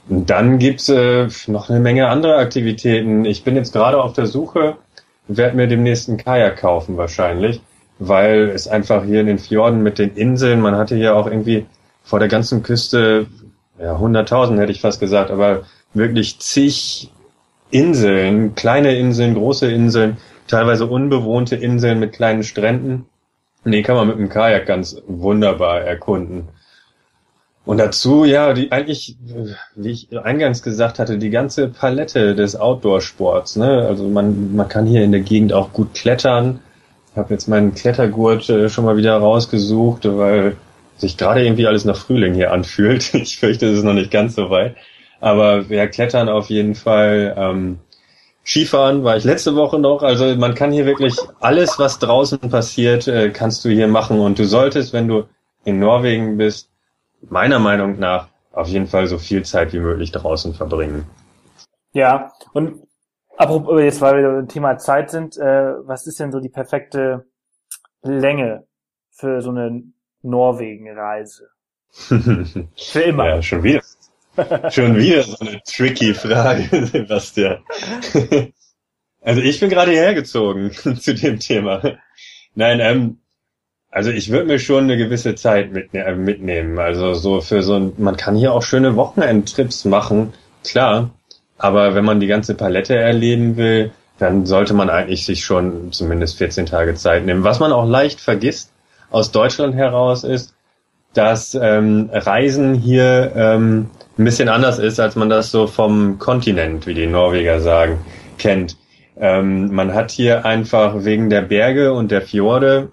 Und 0.08 0.28
dann 0.28 0.58
gibt's 0.58 0.88
äh, 0.88 1.28
noch 1.46 1.70
eine 1.70 1.80
Menge 1.80 2.08
andere 2.08 2.36
Aktivitäten. 2.36 3.24
Ich 3.24 3.42
bin 3.42 3.56
jetzt 3.56 3.72
gerade 3.72 4.02
auf 4.02 4.12
der 4.12 4.26
Suche, 4.26 4.76
werde 5.28 5.56
mir 5.56 5.66
demnächst 5.66 6.08
einen 6.08 6.18
Kajak 6.18 6.58
kaufen 6.58 6.96
wahrscheinlich, 6.96 7.62
weil 7.98 8.50
es 8.50 8.68
einfach 8.68 9.04
hier 9.04 9.20
in 9.20 9.26
den 9.26 9.38
Fjorden 9.38 9.82
mit 9.82 9.98
den 9.98 10.14
Inseln, 10.14 10.60
man 10.60 10.76
hatte 10.76 10.96
hier 10.96 11.16
auch 11.16 11.26
irgendwie 11.26 11.66
vor 12.02 12.18
der 12.18 12.28
ganzen 12.28 12.62
Küste, 12.62 13.26
ja, 13.78 13.96
100.000 13.96 14.58
hätte 14.58 14.72
ich 14.72 14.82
fast 14.82 15.00
gesagt, 15.00 15.30
aber 15.30 15.62
wirklich 15.94 16.38
zig 16.38 17.10
Inseln, 17.70 18.54
kleine 18.54 18.94
Inseln, 18.94 19.34
große 19.34 19.70
Inseln, 19.70 20.18
teilweise 20.46 20.86
unbewohnte 20.86 21.56
Inseln 21.56 21.98
mit 21.98 22.12
kleinen 22.12 22.42
Stränden. 22.42 23.06
Die 23.64 23.82
kann 23.82 23.96
man 23.96 24.08
mit 24.08 24.18
dem 24.18 24.28
Kajak 24.28 24.66
ganz 24.66 25.00
wunderbar 25.06 25.80
erkunden. 25.80 26.48
Und 27.66 27.78
dazu, 27.78 28.24
ja, 28.24 28.52
die 28.52 28.72
eigentlich, 28.72 29.16
wie 29.74 29.90
ich 29.90 30.18
eingangs 30.18 30.62
gesagt 30.62 30.98
hatte, 30.98 31.16
die 31.16 31.30
ganze 31.30 31.68
Palette 31.68 32.34
des 32.34 32.56
Outdoor-Sports. 32.56 33.56
Ne? 33.56 33.86
Also 33.88 34.04
man, 34.08 34.54
man 34.54 34.68
kann 34.68 34.86
hier 34.86 35.02
in 35.02 35.12
der 35.12 35.22
Gegend 35.22 35.52
auch 35.54 35.72
gut 35.72 35.94
klettern. 35.94 36.60
Ich 37.12 37.16
habe 37.16 37.32
jetzt 37.32 37.48
meinen 37.48 37.74
Klettergurt 37.74 38.50
äh, 38.50 38.68
schon 38.68 38.84
mal 38.84 38.98
wieder 38.98 39.16
rausgesucht, 39.16 40.04
weil 40.04 40.56
sich 40.98 41.16
gerade 41.16 41.44
irgendwie 41.44 41.66
alles 41.66 41.86
nach 41.86 41.96
Frühling 41.96 42.34
hier 42.34 42.52
anfühlt. 42.52 43.14
Ich 43.14 43.38
fürchte, 43.38 43.66
es 43.66 43.78
ist 43.78 43.84
noch 43.84 43.94
nicht 43.94 44.10
ganz 44.10 44.34
so 44.34 44.50
weit. 44.50 44.76
Aber 45.20 45.62
ja, 45.70 45.86
klettern 45.86 46.28
auf 46.28 46.50
jeden 46.50 46.74
Fall. 46.74 47.34
Ähm, 47.38 47.78
Skifahren 48.44 49.04
war 49.04 49.16
ich 49.16 49.24
letzte 49.24 49.56
Woche 49.56 49.78
noch. 49.78 50.02
Also 50.02 50.36
man 50.36 50.54
kann 50.54 50.70
hier 50.70 50.84
wirklich 50.84 51.16
alles, 51.40 51.78
was 51.78 51.98
draußen 51.98 52.38
passiert, 52.40 53.08
äh, 53.08 53.30
kannst 53.30 53.64
du 53.64 53.70
hier 53.70 53.88
machen. 53.88 54.20
Und 54.20 54.38
du 54.38 54.44
solltest, 54.44 54.92
wenn 54.92 55.08
du 55.08 55.24
in 55.64 55.78
Norwegen 55.78 56.36
bist, 56.36 56.68
meiner 57.28 57.58
Meinung 57.58 57.98
nach 57.98 58.28
auf 58.52 58.68
jeden 58.68 58.86
Fall 58.86 59.06
so 59.06 59.18
viel 59.18 59.44
Zeit 59.44 59.72
wie 59.72 59.80
möglich 59.80 60.12
draußen 60.12 60.54
verbringen. 60.54 61.06
Ja, 61.92 62.32
und 62.52 62.82
apropos, 63.36 63.80
jetzt 63.80 64.00
weil 64.00 64.22
wir 64.22 64.30
beim 64.30 64.48
Thema 64.48 64.78
Zeit 64.78 65.10
sind, 65.10 65.36
äh, 65.36 65.74
was 65.86 66.06
ist 66.06 66.20
denn 66.20 66.32
so 66.32 66.40
die 66.40 66.48
perfekte 66.48 67.26
Länge 68.02 68.66
für 69.10 69.40
so 69.40 69.50
eine 69.50 69.82
Norwegen-Reise? 70.22 71.48
für 71.90 73.00
immer. 73.00 73.28
Ja, 73.28 73.42
schon 73.42 73.62
wieder. 73.62 73.82
schon 74.70 74.96
wieder 74.96 75.22
so 75.22 75.36
eine 75.46 75.60
tricky 75.62 76.12
Frage, 76.14 76.86
Sebastian. 76.86 77.64
Also 79.26 79.40
ich 79.40 79.58
bin 79.58 79.70
gerade 79.70 79.90
hierher 79.90 80.12
gezogen 80.12 80.70
zu 80.72 81.14
dem 81.14 81.38
Thema. 81.38 81.80
Nein, 82.54 82.78
ähm, 82.80 83.20
also 83.94 84.10
ich 84.10 84.28
würde 84.28 84.46
mir 84.46 84.58
schon 84.58 84.84
eine 84.84 84.96
gewisse 84.96 85.36
Zeit 85.36 85.70
mitne 85.70 86.04
äh, 86.04 86.16
mitnehmen. 86.16 86.80
Also 86.80 87.14
so 87.14 87.40
für 87.40 87.62
so 87.62 87.76
ein, 87.76 87.92
man 87.96 88.16
kann 88.16 88.34
hier 88.34 88.52
auch 88.52 88.62
schöne 88.64 88.96
Wochenendtrips 88.96 89.84
machen, 89.84 90.32
klar. 90.64 91.10
Aber 91.58 91.94
wenn 91.94 92.04
man 92.04 92.18
die 92.18 92.26
ganze 92.26 92.56
Palette 92.56 92.96
erleben 92.96 93.56
will, 93.56 93.92
dann 94.18 94.46
sollte 94.46 94.74
man 94.74 94.90
eigentlich 94.90 95.24
sich 95.24 95.44
schon 95.44 95.92
zumindest 95.92 96.38
14 96.38 96.66
Tage 96.66 96.96
Zeit 96.96 97.24
nehmen. 97.24 97.44
Was 97.44 97.60
man 97.60 97.70
auch 97.70 97.88
leicht 97.88 98.20
vergisst 98.20 98.72
aus 99.12 99.30
Deutschland 99.30 99.76
heraus 99.76 100.24
ist, 100.24 100.54
dass 101.12 101.54
ähm, 101.54 102.10
Reisen 102.12 102.74
hier 102.74 103.32
ähm, 103.36 103.90
ein 104.18 104.24
bisschen 104.24 104.48
anders 104.48 104.80
ist, 104.80 104.98
als 104.98 105.14
man 105.14 105.28
das 105.28 105.52
so 105.52 105.68
vom 105.68 106.18
Kontinent, 106.18 106.88
wie 106.88 106.94
die 106.94 107.06
Norweger 107.06 107.60
sagen, 107.60 108.00
kennt. 108.38 108.76
Ähm, 109.16 109.72
man 109.72 109.94
hat 109.94 110.10
hier 110.10 110.44
einfach 110.44 111.04
wegen 111.04 111.30
der 111.30 111.42
Berge 111.42 111.92
und 111.92 112.10
der 112.10 112.22
Fjorde 112.22 112.88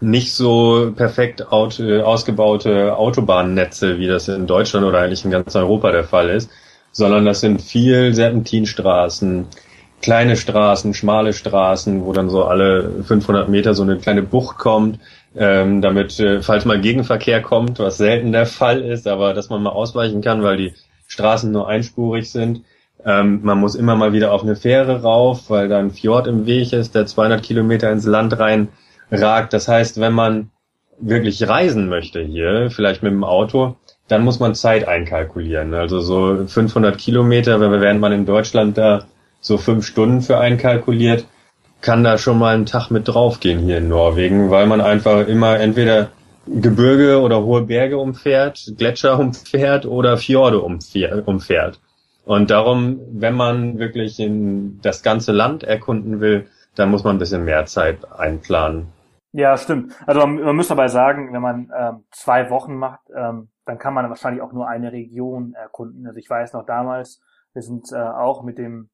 nicht 0.00 0.34
so 0.34 0.92
perfekt 0.94 1.46
ausgebaute 1.50 2.96
Autobahnnetze, 2.96 3.98
wie 3.98 4.06
das 4.06 4.28
in 4.28 4.46
Deutschland 4.46 4.84
oder 4.86 5.00
eigentlich 5.00 5.24
in 5.24 5.30
ganz 5.30 5.54
Europa 5.54 5.92
der 5.92 6.04
Fall 6.04 6.30
ist, 6.30 6.50
sondern 6.92 7.24
das 7.24 7.40
sind 7.40 7.62
viel 7.62 8.14
Serpentinstraßen, 8.14 9.46
kleine 10.02 10.36
Straßen, 10.36 10.94
schmale 10.94 11.32
Straßen, 11.32 12.04
wo 12.04 12.12
dann 12.12 12.28
so 12.28 12.44
alle 12.44 13.02
500 13.04 13.48
Meter 13.48 13.74
so 13.74 13.82
eine 13.82 13.96
kleine 13.96 14.22
Bucht 14.22 14.58
kommt, 14.58 14.98
ähm, 15.36 15.80
damit, 15.80 16.20
äh, 16.20 16.42
falls 16.42 16.64
mal 16.64 16.80
Gegenverkehr 16.80 17.40
kommt, 17.40 17.78
was 17.78 17.96
selten 17.96 18.32
der 18.32 18.46
Fall 18.46 18.82
ist, 18.82 19.06
aber 19.06 19.32
dass 19.34 19.48
man 19.48 19.62
mal 19.62 19.70
ausweichen 19.70 20.20
kann, 20.20 20.42
weil 20.42 20.56
die 20.56 20.74
Straßen 21.08 21.50
nur 21.50 21.68
einspurig 21.68 22.30
sind. 22.30 22.62
Ähm, 23.04 23.40
man 23.42 23.58
muss 23.58 23.74
immer 23.74 23.96
mal 23.96 24.12
wieder 24.12 24.32
auf 24.32 24.42
eine 24.42 24.56
Fähre 24.56 25.02
rauf, 25.02 25.50
weil 25.50 25.68
da 25.68 25.78
ein 25.78 25.90
Fjord 25.90 26.26
im 26.26 26.46
Weg 26.46 26.72
ist, 26.72 26.94
der 26.94 27.06
200 27.06 27.42
Kilometer 27.42 27.90
ins 27.90 28.06
Land 28.06 28.38
rein 28.38 28.68
ragt. 29.10 29.52
Das 29.52 29.68
heißt, 29.68 30.00
wenn 30.00 30.12
man 30.12 30.50
wirklich 30.98 31.46
reisen 31.48 31.88
möchte 31.88 32.20
hier, 32.20 32.70
vielleicht 32.70 33.02
mit 33.02 33.12
dem 33.12 33.24
Auto, 33.24 33.76
dann 34.08 34.22
muss 34.22 34.40
man 34.40 34.54
Zeit 34.54 34.86
einkalkulieren. 34.86 35.74
Also 35.74 36.00
so 36.00 36.46
500 36.46 36.98
Kilometer, 36.98 37.60
während 37.60 38.00
man 38.00 38.12
in 38.12 38.26
Deutschland 38.26 38.78
da 38.78 39.06
so 39.40 39.58
fünf 39.58 39.86
Stunden 39.86 40.20
für 40.22 40.38
einkalkuliert, 40.38 41.26
kann 41.80 42.04
da 42.04 42.16
schon 42.16 42.38
mal 42.38 42.54
ein 42.54 42.66
Tag 42.66 42.90
mit 42.90 43.08
draufgehen 43.08 43.60
hier 43.60 43.78
in 43.78 43.88
Norwegen, 43.88 44.50
weil 44.50 44.66
man 44.66 44.80
einfach 44.80 45.26
immer 45.26 45.58
entweder 45.60 46.10
Gebirge 46.46 47.20
oder 47.20 47.42
hohe 47.42 47.62
Berge 47.62 47.98
umfährt, 47.98 48.72
Gletscher 48.78 49.18
umfährt 49.18 49.86
oder 49.86 50.16
Fjorde 50.16 50.60
umfährt. 50.60 51.80
Und 52.24 52.50
darum, 52.50 53.00
wenn 53.12 53.34
man 53.34 53.78
wirklich 53.78 54.18
in 54.18 54.80
das 54.80 55.02
ganze 55.02 55.32
Land 55.32 55.62
erkunden 55.62 56.20
will, 56.20 56.46
dann 56.74 56.90
muss 56.90 57.04
man 57.04 57.16
ein 57.16 57.18
bisschen 57.18 57.44
mehr 57.44 57.66
Zeit 57.66 57.98
einplanen. 58.18 58.86
Ja, 59.36 59.56
stimmt. 59.56 59.92
Also 60.06 60.20
man, 60.20 60.36
man 60.36 60.54
muss 60.54 60.68
dabei 60.68 60.86
sagen, 60.86 61.32
wenn 61.32 61.42
man 61.42 61.68
ähm, 61.76 62.04
zwei 62.12 62.50
Wochen 62.50 62.76
macht, 62.76 63.00
ähm, 63.12 63.50
dann 63.64 63.78
kann 63.78 63.92
man 63.92 64.08
wahrscheinlich 64.08 64.40
auch 64.40 64.52
nur 64.52 64.68
eine 64.68 64.92
Region 64.92 65.54
erkunden. 65.54 66.06
Also 66.06 66.18
ich 66.20 66.30
weiß 66.30 66.52
noch 66.52 66.64
damals, 66.64 67.20
wir 67.52 67.62
sind 67.62 67.90
äh, 67.90 67.96
auch 67.96 68.44
mit 68.44 68.58
dem 68.58 68.90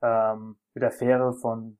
ähm, 0.00 0.58
mit 0.74 0.84
der 0.84 0.92
Fähre 0.92 1.32
von, 1.32 1.76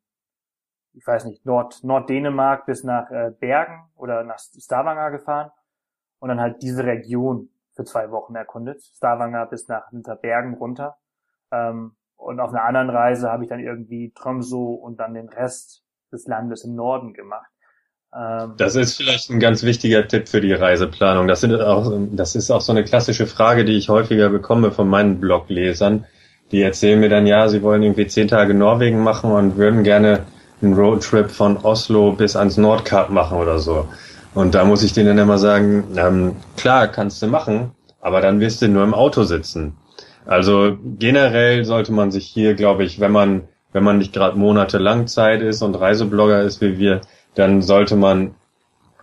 ich 0.93 1.07
weiß 1.07 1.25
nicht, 1.27 1.47
Nord, 1.47 1.85
Norddänemark 1.85 2.67
bis 2.67 2.83
nach 2.83 3.09
äh, 3.13 3.31
Bergen 3.39 3.89
oder 3.95 4.25
nach 4.25 4.41
Stavanger 4.41 5.13
gefahren 5.13 5.53
und 6.19 6.31
dann 6.31 6.41
halt 6.41 6.63
diese 6.63 6.83
Region 6.83 7.51
für 7.77 7.85
zwei 7.85 8.11
Wochen 8.11 8.35
erkundet. 8.35 8.83
Stavanger 8.83 9.47
bis 9.47 9.69
nach 9.69 9.89
hinter 9.91 10.17
Bergen 10.17 10.55
runter. 10.55 10.97
Ähm, 11.53 11.95
und 12.17 12.41
auf 12.41 12.51
einer 12.51 12.65
anderen 12.65 12.91
Reise 12.91 13.31
habe 13.31 13.45
ich 13.45 13.49
dann 13.49 13.61
irgendwie 13.61 14.11
Tromso 14.13 14.75
und 14.75 14.99
dann 14.99 15.15
den 15.15 15.29
Rest 15.29 15.85
des 16.11 16.27
Landes 16.27 16.65
im 16.65 16.75
Norden 16.75 17.15
gemacht. 17.15 17.51
Ähm, 18.15 18.55
das 18.57 18.75
ist 18.77 18.97
vielleicht 18.97 19.31
ein 19.31 19.41
ganz 19.41 19.63
wichtiger 19.63 20.07
Tipp 20.07 20.29
für 20.29 20.41
die 20.41 20.53
Reiseplanung. 20.53 21.29
Das, 21.29 21.41
sind 21.41 21.55
auch, 21.61 21.93
das 22.13 22.35
ist 22.35 22.51
auch 22.51 22.61
so 22.61 22.73
eine 22.73 22.85
klassische 22.85 23.27
Frage, 23.27 23.65
die 23.65 23.77
ich 23.77 23.89
häufiger 23.89 24.31
bekomme 24.31 24.73
von 24.73 24.89
meinen 24.89 25.21
Bloglesern 25.21 26.05
die 26.53 26.63
erzählen 26.63 26.99
mir 26.99 27.09
dann, 27.09 27.27
ja, 27.27 27.49
sie 27.49 27.63
wollen 27.63 27.83
irgendwie 27.83 28.07
zehn 28.07 28.29
Tage 28.29 28.55
Norwegen 28.55 29.03
machen 29.03 29.31
und 29.31 29.57
würden 29.57 29.85
gerne 29.85 30.27
einen 30.63 30.75
Roadtrip 30.75 31.31
von 31.31 31.57
Oslo 31.59 32.13
bis 32.13 32.37
ans 32.37 32.57
Nordkap 32.57 33.11
machen 33.11 33.39
oder 33.39 33.59
so. 33.59 33.89
Und 34.35 34.55
da 34.55 34.65
muss 34.65 34.83
ich 34.83 34.93
denen 34.93 35.09
dann 35.09 35.19
immer 35.19 35.39
sagen, 35.39 35.85
ähm, 35.97 36.37
klar, 36.57 36.89
kannst 36.89 37.23
du 37.23 37.27
machen, 37.29 37.73
aber 38.01 38.21
dann 38.21 38.41
wirst 38.41 38.63
du 38.63 38.69
nur 38.69 38.85
im 38.85 38.95
Auto 38.95 39.25
sitzen. 39.25 39.77
Also 40.27 40.77
generell 40.99 41.65
sollte 41.65 41.93
man 41.93 42.11
sich 42.11 42.27
hier, 42.27 42.55
glaube 42.55 42.85
ich, 42.85 43.01
wenn 43.01 43.13
man, 43.13 43.43
wenn 43.73 43.85
man 43.85 43.99
nicht 43.99 44.13
gerade 44.13 44.39
monatelang 44.39 45.07
Zeit 45.07 45.43
ist 45.43 45.63
und 45.63 45.75
Reiseblogger 45.75 46.43
ist 46.43 46.61
wie 46.61 46.79
wir, 46.79 47.01
dann 47.35 47.63
sollte 47.63 47.97
man 47.97 48.35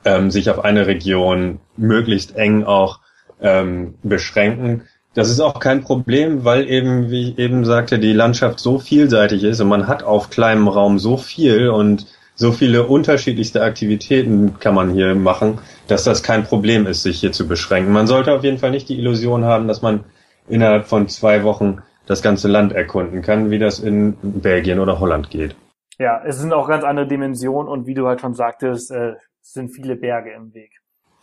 ähm, 0.05 0.31
sich 0.31 0.49
auf 0.49 0.63
eine 0.63 0.87
Region 0.87 1.59
möglichst 1.75 2.35
eng 2.35 2.63
auch 2.63 2.99
ähm, 3.41 3.95
beschränken 4.03 4.83
das 5.17 5.31
ist 5.31 5.39
auch 5.39 5.59
kein 5.59 5.81
Problem, 5.81 6.45
weil 6.45 6.69
eben, 6.69 7.09
wie 7.09 7.29
ich 7.29 7.39
eben 7.39 7.65
sagte, 7.65 7.97
die 7.97 8.13
Landschaft 8.13 8.59
so 8.59 8.77
vielseitig 8.77 9.43
ist 9.43 9.59
und 9.59 9.67
man 9.67 9.87
hat 9.87 10.03
auf 10.03 10.29
kleinem 10.29 10.67
Raum 10.67 10.99
so 10.99 11.17
viel 11.17 11.69
und 11.69 12.05
so 12.35 12.51
viele 12.51 12.83
unterschiedlichste 12.83 13.63
Aktivitäten 13.63 14.59
kann 14.59 14.75
man 14.75 14.91
hier 14.91 15.15
machen, 15.15 15.57
dass 15.87 16.03
das 16.03 16.21
kein 16.21 16.43
Problem 16.43 16.85
ist, 16.85 17.01
sich 17.01 17.19
hier 17.19 17.31
zu 17.31 17.47
beschränken. 17.47 17.91
Man 17.93 18.05
sollte 18.05 18.31
auf 18.31 18.43
jeden 18.43 18.59
Fall 18.59 18.69
nicht 18.69 18.89
die 18.89 18.99
Illusion 18.99 19.43
haben, 19.43 19.67
dass 19.67 19.81
man 19.81 20.03
innerhalb 20.47 20.85
von 20.85 21.07
zwei 21.07 21.41
Wochen 21.41 21.79
das 22.05 22.21
ganze 22.21 22.47
Land 22.47 22.73
erkunden 22.73 23.23
kann, 23.23 23.49
wie 23.49 23.57
das 23.57 23.79
in 23.79 24.17
Belgien 24.21 24.77
oder 24.77 24.99
Holland 24.99 25.31
geht. 25.31 25.55
Ja, 25.99 26.21
es 26.23 26.37
sind 26.39 26.53
auch 26.53 26.67
ganz 26.67 26.83
andere 26.83 27.07
Dimensionen 27.07 27.67
und 27.67 27.87
wie 27.87 27.93
du 27.93 28.07
halt 28.07 28.21
schon 28.21 28.33
sagtest, 28.33 28.91
äh, 28.91 29.15
es 29.41 29.53
sind 29.53 29.69
viele 29.69 29.95
Berge 29.95 30.31
im 30.31 30.53
Weg. 30.53 30.71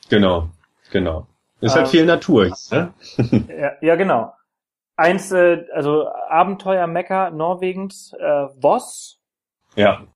Genau, 0.09 0.49
genau. 0.91 1.27
Ist 1.61 1.75
halt 1.75 1.87
ähm, 1.87 1.91
viel 1.91 2.07
Natur. 2.07 2.51
Ne? 2.71 2.93
ja, 3.49 3.73
ja, 3.81 3.97
genau. 3.97 4.35
Eins, 4.97 5.33
äh, 5.33 5.65
also 5.73 6.09
Abenteuer 6.29 6.87
Mecker 6.87 7.31
Norwegens, 7.31 8.13
äh, 8.19 8.47
Voss. 8.61 9.21
Ja. 9.77 10.07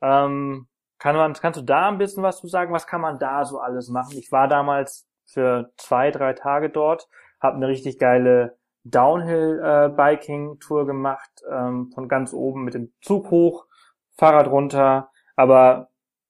Ähm, 0.00 0.66
kann 0.98 1.16
man, 1.16 1.34
kannst 1.34 1.60
du 1.60 1.64
da 1.64 1.88
ein 1.88 1.98
bisschen 1.98 2.22
was 2.22 2.40
zu 2.40 2.48
sagen? 2.48 2.72
Was 2.72 2.86
kann 2.86 3.00
man 3.00 3.18
da 3.18 3.44
so 3.44 3.58
alles 3.58 3.88
machen? 3.88 4.16
Ich 4.16 4.32
war 4.32 4.48
damals 4.48 5.06
für 5.26 5.70
zwei, 5.76 6.10
drei 6.10 6.32
Tage 6.32 6.70
dort, 6.70 7.08
habe 7.40 7.56
eine 7.56 7.68
richtig 7.68 7.98
geile 7.98 8.56
Downhill-Biking-Tour 8.84 10.82
äh, 10.82 10.86
gemacht, 10.86 11.30
ähm, 11.50 11.90
von 11.94 12.08
ganz 12.08 12.32
oben 12.32 12.64
mit 12.64 12.74
dem 12.74 12.92
Zug 13.00 13.30
hoch, 13.30 13.66
Fahrrad 14.16 14.48
runter. 14.48 15.08
Aber 15.36 15.88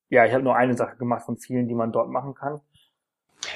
ja, 0.08 0.24
ich 0.24 0.32
habe 0.32 0.44
nur 0.44 0.56
eine 0.56 0.76
Sache 0.76 0.96
gemacht 0.96 1.24
von 1.24 1.36
vielen, 1.36 1.68
die 1.68 1.74
man 1.74 1.92
dort 1.92 2.10
machen 2.10 2.34
kann. 2.34 2.60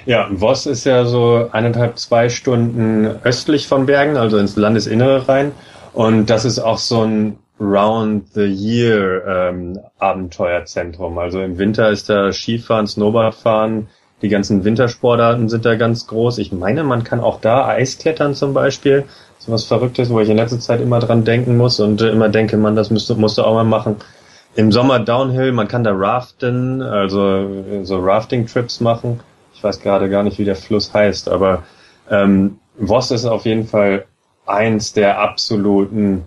Ja, 0.07 0.29
Voss 0.31 0.67
ist 0.67 0.85
ja 0.85 1.05
so 1.05 1.49
eineinhalb, 1.53 1.99
zwei 1.99 2.29
Stunden 2.29 3.07
östlich 3.25 3.67
von 3.67 3.87
Bergen, 3.87 4.17
also 4.17 4.39
ins 4.39 4.57
Landesinnere 4.57 5.29
rein. 5.29 5.53
Und 5.93 6.31
das 6.31 6.45
ist 6.45 6.59
auch 6.59 6.79
so 6.79 7.03
ein 7.03 7.39
Round 7.61 8.33
the 8.33 8.47
Year 8.47 9.27
ähm. 9.27 9.81
Also 9.99 11.41
im 11.43 11.59
Winter 11.59 11.91
ist 11.91 12.09
da 12.09 12.33
Skifahren, 12.33 12.87
Snowboardfahren, 12.87 13.89
die 14.23 14.29
ganzen 14.29 14.65
Wintersportarten 14.65 15.49
sind 15.49 15.65
da 15.65 15.75
ganz 15.77 16.07
groß. 16.07 16.39
Ich 16.39 16.53
meine, 16.53 16.85
man 16.85 17.05
kann 17.05 17.21
auch 17.21 17.41
da 17.41 17.67
Eisklettern 17.67 18.35
zum 18.35 18.55
Beispiel. 18.55 19.05
So 19.39 19.53
was 19.53 19.65
Verrücktes, 19.65 20.11
wo 20.11 20.21
ich 20.21 20.29
in 20.29 20.37
letzter 20.37 20.61
Zeit 20.61 20.81
immer 20.81 21.01
dran 21.01 21.25
denken 21.25 21.57
muss 21.57 21.81
und 21.81 22.03
immer 22.03 22.29
denke, 22.29 22.57
man, 22.59 22.77
das 22.77 22.91
müsste, 22.91 23.15
musst 23.15 23.39
du 23.39 23.43
auch 23.43 23.55
mal 23.55 23.65
machen. 23.65 23.97
Im 24.57 24.73
Sommer 24.73 24.99
Downhill, 24.99 25.53
man 25.53 25.69
kann 25.69 25.85
da 25.85 25.93
raften, 25.93 26.83
also 26.83 27.21
äh, 27.23 27.85
so 27.85 27.99
Rafting-Trips 27.99 28.81
machen 28.81 29.21
ich 29.61 29.65
weiß 29.65 29.83
gerade 29.83 30.09
gar 30.09 30.23
nicht, 30.23 30.39
wie 30.39 30.47
der 30.47 30.57
Fluss 30.57 30.95
heißt, 30.95 31.29
aber 31.29 31.65
ähm, 32.09 32.61
Voss 32.79 33.11
ist 33.11 33.27
auf 33.27 33.45
jeden 33.45 33.67
Fall 33.67 34.07
eins 34.47 34.95
der 34.95 35.19
absoluten, 35.19 36.27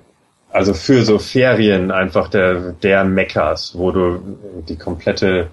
also 0.52 0.76
für 0.76 1.02
so 1.02 1.18
Ferien 1.18 1.90
einfach 1.90 2.28
der, 2.28 2.74
der 2.74 3.04
Meckers, 3.06 3.76
wo 3.76 3.90
du 3.90 4.38
die 4.70 4.78
komplette 4.78 5.50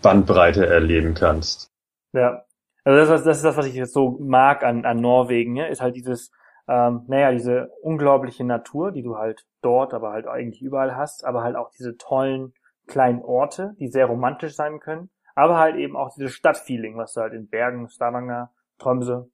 Bandbreite 0.00 0.64
erleben 0.64 1.14
kannst. 1.14 1.72
Ja, 2.12 2.44
also 2.84 3.12
das, 3.12 3.24
das 3.24 3.38
ist 3.38 3.44
das, 3.44 3.56
was 3.56 3.66
ich 3.66 3.74
jetzt 3.74 3.94
so 3.94 4.16
mag 4.20 4.62
an, 4.62 4.84
an 4.84 5.00
Norwegen, 5.00 5.56
ja, 5.56 5.64
ist 5.64 5.80
halt 5.80 5.96
dieses, 5.96 6.30
ähm, 6.68 7.04
naja, 7.08 7.32
diese 7.32 7.70
unglaubliche 7.82 8.44
Natur, 8.44 8.92
die 8.92 9.02
du 9.02 9.16
halt 9.16 9.46
dort, 9.62 9.94
aber 9.94 10.12
halt 10.12 10.26
eigentlich 10.26 10.62
überall 10.62 10.96
hast, 10.96 11.24
aber 11.24 11.42
halt 11.42 11.56
auch 11.56 11.70
diese 11.70 11.96
tollen 11.96 12.52
kleinen 12.86 13.22
Orte, 13.22 13.74
die 13.78 13.88
sehr 13.88 14.06
romantisch 14.06 14.54
sein 14.54 14.80
können 14.80 15.10
aber 15.38 15.56
halt 15.58 15.76
eben 15.76 15.96
auch 15.96 16.12
dieses 16.14 16.32
Stadtfeeling, 16.32 16.96
was 16.96 17.12
du 17.12 17.20
halt 17.20 17.32
in 17.32 17.48
Bergen, 17.48 17.88
Stavanger, 17.88 18.50
Tromsø. 18.78 19.26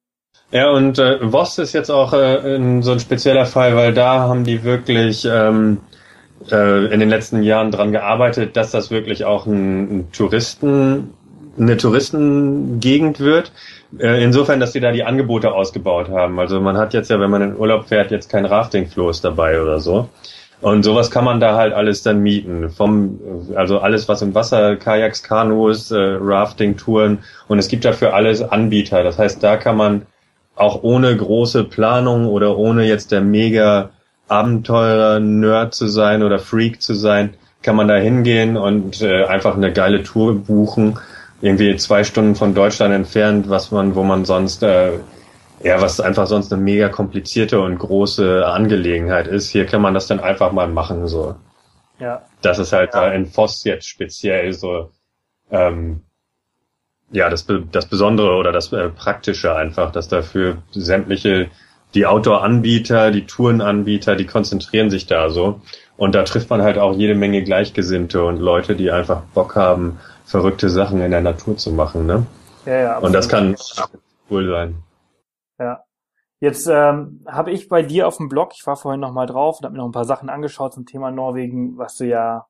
Ja, 0.51 0.69
und 0.69 0.99
äh, 0.99 1.31
Voss 1.31 1.57
ist 1.57 1.73
jetzt 1.73 1.89
auch 1.89 2.13
äh, 2.13 2.55
in 2.55 2.83
so 2.83 2.91
ein 2.91 2.99
spezieller 2.99 3.47
Fall, 3.47 3.75
weil 3.75 3.93
da 3.93 4.19
haben 4.19 4.43
die 4.43 4.63
wirklich 4.63 5.25
ähm, 5.25 5.79
äh, 6.51 6.93
in 6.93 6.99
den 6.99 7.09
letzten 7.09 7.41
Jahren 7.41 7.71
dran 7.71 7.91
gearbeitet, 7.91 8.55
dass 8.55 8.69
das 8.69 8.91
wirklich 8.91 9.25
auch 9.25 9.47
ein, 9.47 9.99
ein 9.99 10.11
Touristen, 10.11 11.15
eine 11.57 11.77
Touristengegend 11.77 13.19
wird. 13.19 13.51
Äh, 13.99 14.23
insofern, 14.23 14.59
dass 14.59 14.71
die 14.71 14.79
da 14.79 14.91
die 14.91 15.03
Angebote 15.03 15.53
ausgebaut 15.53 16.09
haben. 16.09 16.39
Also 16.39 16.59
man 16.59 16.77
hat 16.77 16.93
jetzt 16.93 17.09
ja, 17.09 17.19
wenn 17.19 17.29
man 17.29 17.41
in 17.41 17.57
Urlaub 17.57 17.87
fährt, 17.87 18.11
jetzt 18.11 18.29
kein 18.29 18.45
Raftingfloß 18.45 19.21
dabei 19.21 19.61
oder 19.61 19.79
so. 19.79 20.09
Und 20.61 20.83
sowas 20.83 21.11
kann 21.11 21.25
man 21.25 21.39
da 21.39 21.55
halt 21.55 21.73
alles 21.73 22.01
dann 22.01 22.21
mieten. 22.21 22.69
Vom, 22.69 23.19
also 23.55 23.79
alles, 23.79 24.07
was 24.07 24.21
im 24.21 24.33
Wasser, 24.33 24.77
Kajaks, 24.77 25.21
Kanus, 25.21 25.91
äh, 25.91 26.17
Rafting-Touren. 26.19 27.19
Und 27.47 27.59
es 27.59 27.67
gibt 27.67 27.85
dafür 27.85 28.13
alles 28.13 28.41
Anbieter. 28.41 29.03
Das 29.03 29.19
heißt, 29.19 29.43
da 29.43 29.57
kann 29.57 29.77
man 29.77 30.03
auch 30.55 30.83
ohne 30.83 31.15
große 31.15 31.65
Planung 31.65 32.27
oder 32.27 32.57
ohne 32.57 32.85
jetzt 32.85 33.11
der 33.11 33.21
mega 33.21 33.91
Abenteurer-Nerd 34.27 35.73
zu 35.75 35.87
sein 35.87 36.23
oder 36.23 36.39
Freak 36.39 36.81
zu 36.81 36.93
sein, 36.93 37.35
kann 37.61 37.75
man 37.75 37.87
da 37.87 37.95
hingehen 37.95 38.57
und 38.57 39.01
äh, 39.01 39.25
einfach 39.25 39.55
eine 39.55 39.71
geile 39.71 40.03
Tour 40.03 40.35
buchen. 40.35 40.97
Irgendwie 41.41 41.75
zwei 41.75 42.03
Stunden 42.03 42.35
von 42.35 42.53
Deutschland 42.53 42.93
entfernt, 42.93 43.49
was 43.49 43.71
man, 43.71 43.95
wo 43.95 44.03
man 44.03 44.25
sonst 44.25 44.63
äh, 44.63 44.99
ja, 45.63 45.81
was 45.81 45.99
einfach 45.99 46.27
sonst 46.27 46.51
eine 46.51 46.61
mega 46.61 46.89
komplizierte 46.89 47.59
und 47.59 47.77
große 47.79 48.45
Angelegenheit 48.45 49.27
ist. 49.27 49.49
Hier 49.49 49.65
kann 49.65 49.81
man 49.81 49.93
das 49.93 50.07
dann 50.07 50.19
einfach 50.19 50.51
mal 50.51 50.67
machen, 50.67 51.07
so. 51.07 51.35
Ja. 51.99 52.23
Das 52.41 52.59
ist 52.59 52.73
halt 52.73 52.93
ja. 52.93 53.01
da 53.01 53.13
in 53.13 53.25
Voss 53.25 53.63
jetzt 53.63 53.87
speziell 53.87 54.53
so, 54.53 54.91
ähm, 55.49 56.01
ja, 57.11 57.29
das, 57.29 57.47
das 57.71 57.87
Besondere 57.87 58.35
oder 58.35 58.51
das 58.51 58.73
äh, 58.73 58.89
Praktische 58.89 59.55
einfach, 59.55 59.91
dass 59.91 60.07
dafür 60.07 60.57
sämtliche, 60.71 61.49
die 61.93 62.05
Outdoor-Anbieter, 62.05 63.11
die 63.11 63.25
Tourenanbieter, 63.25 64.15
die 64.15 64.25
konzentrieren 64.25 64.89
sich 64.89 65.07
da 65.07 65.29
so. 65.29 65.61
Und 65.95 66.13
da 66.13 66.23
trifft 66.23 66.49
man 66.49 66.61
halt 66.61 66.77
auch 66.77 66.93
jede 66.93 67.15
Menge 67.15 67.41
Gleichgesinnte 67.41 68.25
und 68.25 68.37
Leute, 68.37 68.75
die 68.75 68.91
einfach 68.91 69.21
Bock 69.33 69.55
haben, 69.55 69.99
verrückte 70.25 70.69
Sachen 70.69 71.01
in 71.01 71.11
der 71.11 71.21
Natur 71.21 71.55
zu 71.57 71.71
machen, 71.71 72.05
ne? 72.05 72.25
Ja, 72.65 72.75
ja, 72.75 72.89
absolut. 72.95 73.07
Und 73.07 73.13
das 73.13 73.29
kann 73.29 73.55
cool 74.29 74.49
sein. 74.49 74.83
Ja. 75.59 75.83
Jetzt 76.39 76.67
ähm, 76.67 77.23
habe 77.27 77.51
ich 77.51 77.69
bei 77.69 77.81
dir 77.81 78.07
auf 78.07 78.17
dem 78.17 78.27
Blog, 78.27 78.51
ich 78.53 78.67
war 78.67 78.75
vorhin 78.75 78.99
nochmal 78.99 79.25
drauf 79.25 79.59
und 79.59 79.65
habe 79.65 79.73
mir 79.73 79.79
noch 79.79 79.87
ein 79.87 79.93
paar 79.93 80.05
Sachen 80.05 80.29
angeschaut 80.29 80.73
zum 80.73 80.85
Thema 80.85 81.09
Norwegen, 81.09 81.77
was 81.77 81.95
du 81.95 82.05
ja, 82.05 82.45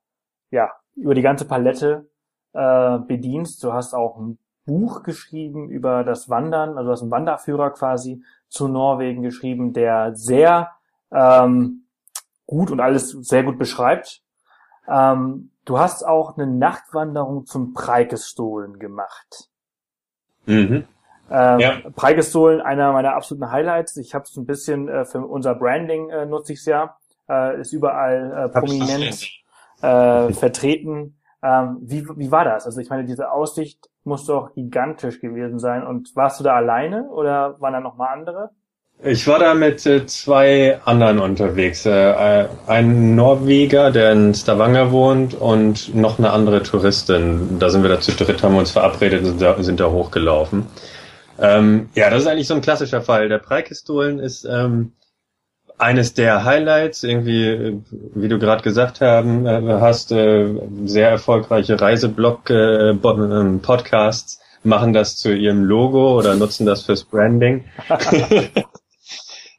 ja 0.50 0.70
über 0.96 1.14
die 1.14 1.22
ganze 1.22 1.44
Palette 1.44 2.08
äh, 2.52 2.98
bedienst. 2.98 3.62
Du 3.62 3.72
hast 3.72 3.94
auch 3.94 4.18
ein 4.18 4.38
Buch 4.64 5.02
geschrieben 5.02 5.70
über 5.70 6.02
das 6.02 6.28
Wandern, 6.28 6.70
also 6.70 6.84
du 6.84 6.92
hast 6.92 7.02
einen 7.02 7.10
Wanderführer 7.12 7.70
quasi 7.70 8.22
zu 8.48 8.66
Norwegen 8.66 9.22
geschrieben, 9.22 9.72
der 9.72 10.14
sehr 10.16 10.72
ähm, 11.12 11.86
gut 12.46 12.70
und 12.70 12.80
alles 12.80 13.10
sehr 13.10 13.44
gut 13.44 13.58
beschreibt. 13.58 14.22
Ähm, 14.88 15.50
du 15.64 15.78
hast 15.78 16.06
auch 16.06 16.36
eine 16.36 16.46
Nachtwanderung 16.46 17.46
zum 17.46 17.74
Preikestolen 17.74 18.78
gemacht. 18.78 19.48
Mhm. 20.46 20.84
Ähm, 21.30 21.58
ja. 21.58 21.80
Preikestolen, 21.94 22.60
einer 22.60 22.92
meiner 22.92 23.14
absoluten 23.14 23.50
Highlights. 23.50 23.96
Ich 23.96 24.14
habe 24.14 24.24
es 24.24 24.36
ein 24.36 24.46
bisschen 24.46 24.88
äh, 24.88 25.04
für 25.04 25.20
unser 25.20 25.54
Branding 25.54 26.10
äh, 26.10 26.26
nutze 26.26 26.52
ich 26.52 26.60
es 26.60 26.66
ja. 26.66 26.96
Äh, 27.28 27.60
ist 27.60 27.72
überall 27.72 28.46
äh, 28.46 28.48
prominent 28.60 29.28
äh, 29.82 30.32
vertreten. 30.32 31.18
Ähm, 31.42 31.78
wie, 31.82 32.06
wie 32.16 32.30
war 32.30 32.44
das? 32.44 32.66
Also 32.66 32.80
ich 32.80 32.88
meine, 32.88 33.04
diese 33.04 33.30
Aussicht 33.30 33.90
muss 34.04 34.24
doch 34.24 34.54
gigantisch 34.54 35.20
gewesen 35.20 35.58
sein. 35.58 35.84
Und 35.84 36.14
warst 36.14 36.38
du 36.38 36.44
da 36.44 36.54
alleine 36.54 37.08
oder 37.08 37.60
waren 37.60 37.72
da 37.72 37.80
noch 37.80 37.96
mal 37.96 38.12
andere? 38.12 38.50
Ich 39.04 39.26
war 39.26 39.38
da 39.38 39.52
mit 39.54 39.84
äh, 39.84 40.06
zwei 40.06 40.80
anderen 40.84 41.18
unterwegs. 41.18 41.84
Äh, 41.84 41.90
äh, 41.90 42.48
ein 42.66 43.14
Norweger, 43.14 43.90
der 43.90 44.12
in 44.12 44.32
Stavanger 44.34 44.90
wohnt 44.90 45.34
und 45.34 45.94
noch 45.94 46.18
eine 46.18 46.30
andere 46.30 46.62
Touristin. 46.62 47.58
Da 47.58 47.68
sind 47.68 47.82
wir 47.82 47.90
da 47.90 48.00
zu 48.00 48.12
dritt, 48.12 48.42
haben 48.42 48.56
uns 48.56 48.70
verabredet 48.70 49.22
und 49.24 49.38
sind 49.64 49.80
da, 49.80 49.90
hochgelaufen. 49.90 50.64
Ähm, 51.38 51.90
ja, 51.94 52.08
das 52.08 52.22
ist 52.22 52.28
eigentlich 52.28 52.48
so 52.48 52.54
ein 52.54 52.62
klassischer 52.62 53.02
Fall. 53.02 53.28
Der 53.28 53.36
Preikistolen 53.36 54.18
ist 54.18 54.46
ähm, 54.46 54.92
eines 55.76 56.14
der 56.14 56.44
Highlights, 56.44 57.04
irgendwie, 57.04 57.82
wie 58.14 58.28
du 58.28 58.38
gerade 58.38 58.62
gesagt 58.62 59.02
haben, 59.02 59.44
äh, 59.44 59.60
hast, 59.78 60.08
sehr 60.08 61.10
erfolgreiche 61.10 61.78
Reiseblog-Podcasts, 61.78 64.36
äh, 64.36 64.66
machen 64.66 64.94
das 64.94 65.18
zu 65.18 65.34
ihrem 65.34 65.64
Logo 65.64 66.18
oder 66.18 66.34
nutzen 66.34 66.64
das 66.64 66.86
fürs 66.86 67.04
Branding. 67.04 67.66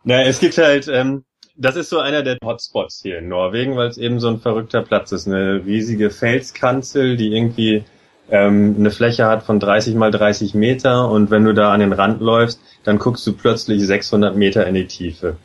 Na, 0.10 0.24
es 0.24 0.40
gibt 0.40 0.58
halt, 0.58 0.88
ähm, 0.88 1.26
das 1.58 1.76
ist 1.76 1.90
so 1.90 2.00
einer 2.00 2.24
der 2.24 2.38
Hotspots 2.42 3.02
hier 3.04 3.18
in 3.18 3.28
Norwegen, 3.28 3.76
weil 3.76 3.90
es 3.90 3.98
eben 3.98 4.22
so 4.22 4.30
ein 4.30 4.40
verrückter 4.40 4.82
Platz 4.82 5.12
ist. 5.12 5.28
Eine 5.28 5.66
riesige 5.66 6.12
Felskanzel, 6.12 7.18
die 7.18 7.36
irgendwie 7.36 7.84
ähm, 8.32 8.78
eine 8.80 8.90
Fläche 8.90 9.26
hat 9.26 9.44
von 9.44 9.60
30 9.60 9.96
mal 9.96 10.10
30 10.10 10.54
Meter 10.54 11.12
und 11.12 11.30
wenn 11.30 11.44
du 11.44 11.54
da 11.54 11.74
an 11.74 11.82
den 11.82 11.92
Rand 11.92 12.22
läufst, 12.22 12.62
dann 12.86 13.00
guckst 13.00 13.28
du 13.28 13.34
plötzlich 13.34 13.86
600 13.86 14.34
Meter 14.38 14.66
in 14.66 14.76
die 14.76 14.88
Tiefe. 14.88 15.36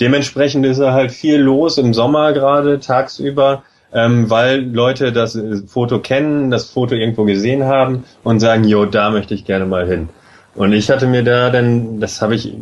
Dementsprechend 0.00 0.66
ist 0.66 0.80
da 0.80 0.92
halt 0.92 1.12
viel 1.12 1.38
los 1.38 1.78
im 1.78 1.94
Sommer 1.94 2.34
gerade 2.34 2.78
tagsüber, 2.78 3.62
ähm, 3.94 4.28
weil 4.28 4.60
Leute 4.60 5.12
das 5.12 5.38
Foto 5.66 5.98
kennen, 5.98 6.50
das 6.50 6.68
Foto 6.68 6.94
irgendwo 6.94 7.24
gesehen 7.24 7.64
haben 7.64 8.04
und 8.22 8.40
sagen, 8.40 8.64
jo, 8.64 8.84
da 8.84 9.08
möchte 9.08 9.32
ich 9.32 9.46
gerne 9.46 9.64
mal 9.64 9.86
hin. 9.86 10.10
Und 10.54 10.72
ich 10.72 10.90
hatte 10.90 11.06
mir 11.06 11.22
da 11.22 11.50
dann, 11.50 12.00
das 12.00 12.20
habe 12.20 12.34
ich 12.34 12.52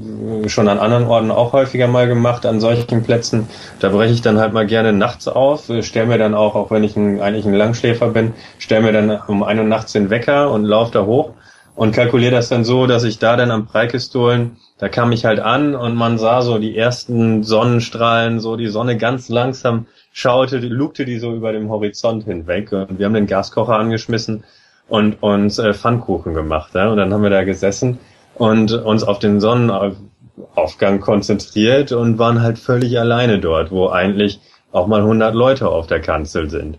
schon 0.47 0.69
an 0.69 0.79
anderen 0.79 1.05
Orten 1.05 1.31
auch 1.31 1.55
häufiger 1.55 1.89
mal 1.89 2.07
gemacht, 2.07 2.45
an 2.45 2.61
solchen 2.61 3.03
Plätzen, 3.03 3.49
da 3.81 3.89
breche 3.89 4.13
ich 4.13 4.21
dann 4.21 4.39
halt 4.39 4.53
mal 4.53 4.67
gerne 4.67 4.93
nachts 4.93 5.27
auf, 5.27 5.71
stelle 5.81 6.07
mir 6.07 6.19
dann 6.19 6.35
auch, 6.35 6.55
auch 6.55 6.71
wenn 6.71 6.85
ich 6.85 6.97
ein, 6.97 7.21
eigentlich 7.21 7.47
ein 7.47 7.55
Langschläfer 7.55 8.09
bin, 8.09 8.35
stelle 8.59 8.83
mir 8.83 8.93
dann 8.93 9.19
um 9.27 9.43
ein 9.43 9.59
Uhr 9.59 9.65
nachts 9.65 9.93
den 9.93 10.11
Wecker 10.11 10.51
und 10.51 10.65
laufe 10.65 10.93
da 10.93 11.07
hoch 11.07 11.31
und 11.77 11.93
kalkuliere 11.93 12.33
das 12.33 12.51
dann 12.51 12.65
so, 12.65 12.87
dass 12.87 13.05
ich 13.05 13.19
da 13.21 13.37
dann 13.37 13.51
am 13.51 13.67
Preikistolen, 13.67 14.59
da 14.79 14.91
kam 14.91 15.11
ich 15.13 15.25
halt 15.25 15.41
an 15.41 15.75
und 15.75 15.95
man 15.95 16.19
sah 16.19 16.43
so 16.43 16.59
die 16.59 16.77
ersten 16.77 17.43
Sonnenstrahlen, 17.43 18.39
so 18.39 18.57
die 18.57 18.69
Sonne 18.69 18.99
ganz 18.99 19.31
langsam 19.31 19.87
schaute, 20.13 20.59
lugte 20.59 21.07
die 21.07 21.19
so 21.19 21.33
über 21.33 21.53
dem 21.53 21.71
Horizont 21.71 22.25
hinweg 22.25 22.71
und 22.73 22.99
wir 22.99 23.07
haben 23.07 23.15
den 23.15 23.27
Gaskocher 23.27 23.79
angeschmissen 23.79 24.45
und 24.89 25.23
uns 25.23 25.59
äh, 25.59 25.75
Pfannkuchen 25.75 26.35
gemacht. 26.35 26.75
Ja? 26.75 26.89
Und 26.91 26.97
dann 26.97 27.13
haben 27.13 27.23
wir 27.23 27.31
da 27.31 27.45
gesessen 27.45 27.99
und 28.35 28.73
uns 28.73 29.03
auf 29.03 29.19
den 29.19 29.41
Sonnenaufgang 29.41 31.01
konzentriert 31.01 31.93
und 31.93 32.19
waren 32.19 32.43
halt 32.43 32.59
völlig 32.59 32.99
alleine 32.99 33.39
dort, 33.39 33.71
wo 33.71 33.89
eigentlich 33.89 34.41
auch 34.73 34.87
mal 34.87 35.01
100 35.01 35.35
Leute 35.35 35.69
auf 35.69 35.87
der 35.87 36.01
Kanzel 36.01 36.51
sind. 36.51 36.79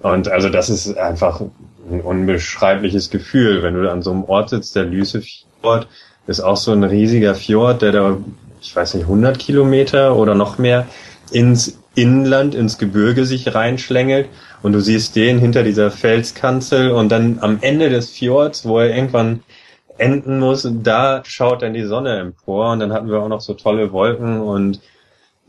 Und 0.00 0.28
also 0.28 0.48
das 0.48 0.68
ist 0.68 0.96
einfach 0.96 1.40
ein 1.90 2.00
unbeschreibliches 2.00 3.10
Gefühl, 3.10 3.62
wenn 3.62 3.74
du 3.74 3.90
an 3.90 4.02
so 4.02 4.10
einem 4.10 4.24
Ort 4.24 4.50
sitzt, 4.50 4.76
der 4.76 4.84
Lysefjord 4.84 5.88
ist 6.26 6.40
auch 6.40 6.56
so 6.56 6.72
ein 6.72 6.84
riesiger 6.84 7.34
Fjord, 7.34 7.82
der 7.82 7.92
da, 7.92 8.16
ich 8.60 8.74
weiß 8.74 8.94
nicht, 8.94 9.04
100 9.04 9.38
Kilometer 9.38 10.16
oder 10.16 10.34
noch 10.34 10.58
mehr 10.58 10.86
ins 11.30 11.78
Inland, 11.94 12.54
ins 12.54 12.78
Gebirge 12.78 13.24
sich 13.24 13.54
reinschlängelt 13.54 14.28
und 14.62 14.72
du 14.72 14.80
siehst 14.80 15.16
den 15.16 15.38
hinter 15.38 15.62
dieser 15.62 15.90
Felskanzel 15.90 16.90
und 16.90 17.10
dann 17.10 17.38
am 17.40 17.58
Ende 17.60 17.90
des 17.90 18.10
Fjords, 18.10 18.66
wo 18.66 18.78
er 18.78 18.94
irgendwann 18.94 19.42
enden 19.98 20.38
muss, 20.38 20.68
da 20.82 21.22
schaut 21.24 21.62
dann 21.62 21.74
die 21.74 21.84
Sonne 21.84 22.18
empor 22.18 22.72
und 22.72 22.80
dann 22.80 22.92
hatten 22.92 23.08
wir 23.08 23.20
auch 23.20 23.28
noch 23.28 23.40
so 23.40 23.54
tolle 23.54 23.92
Wolken 23.92 24.40
und 24.40 24.80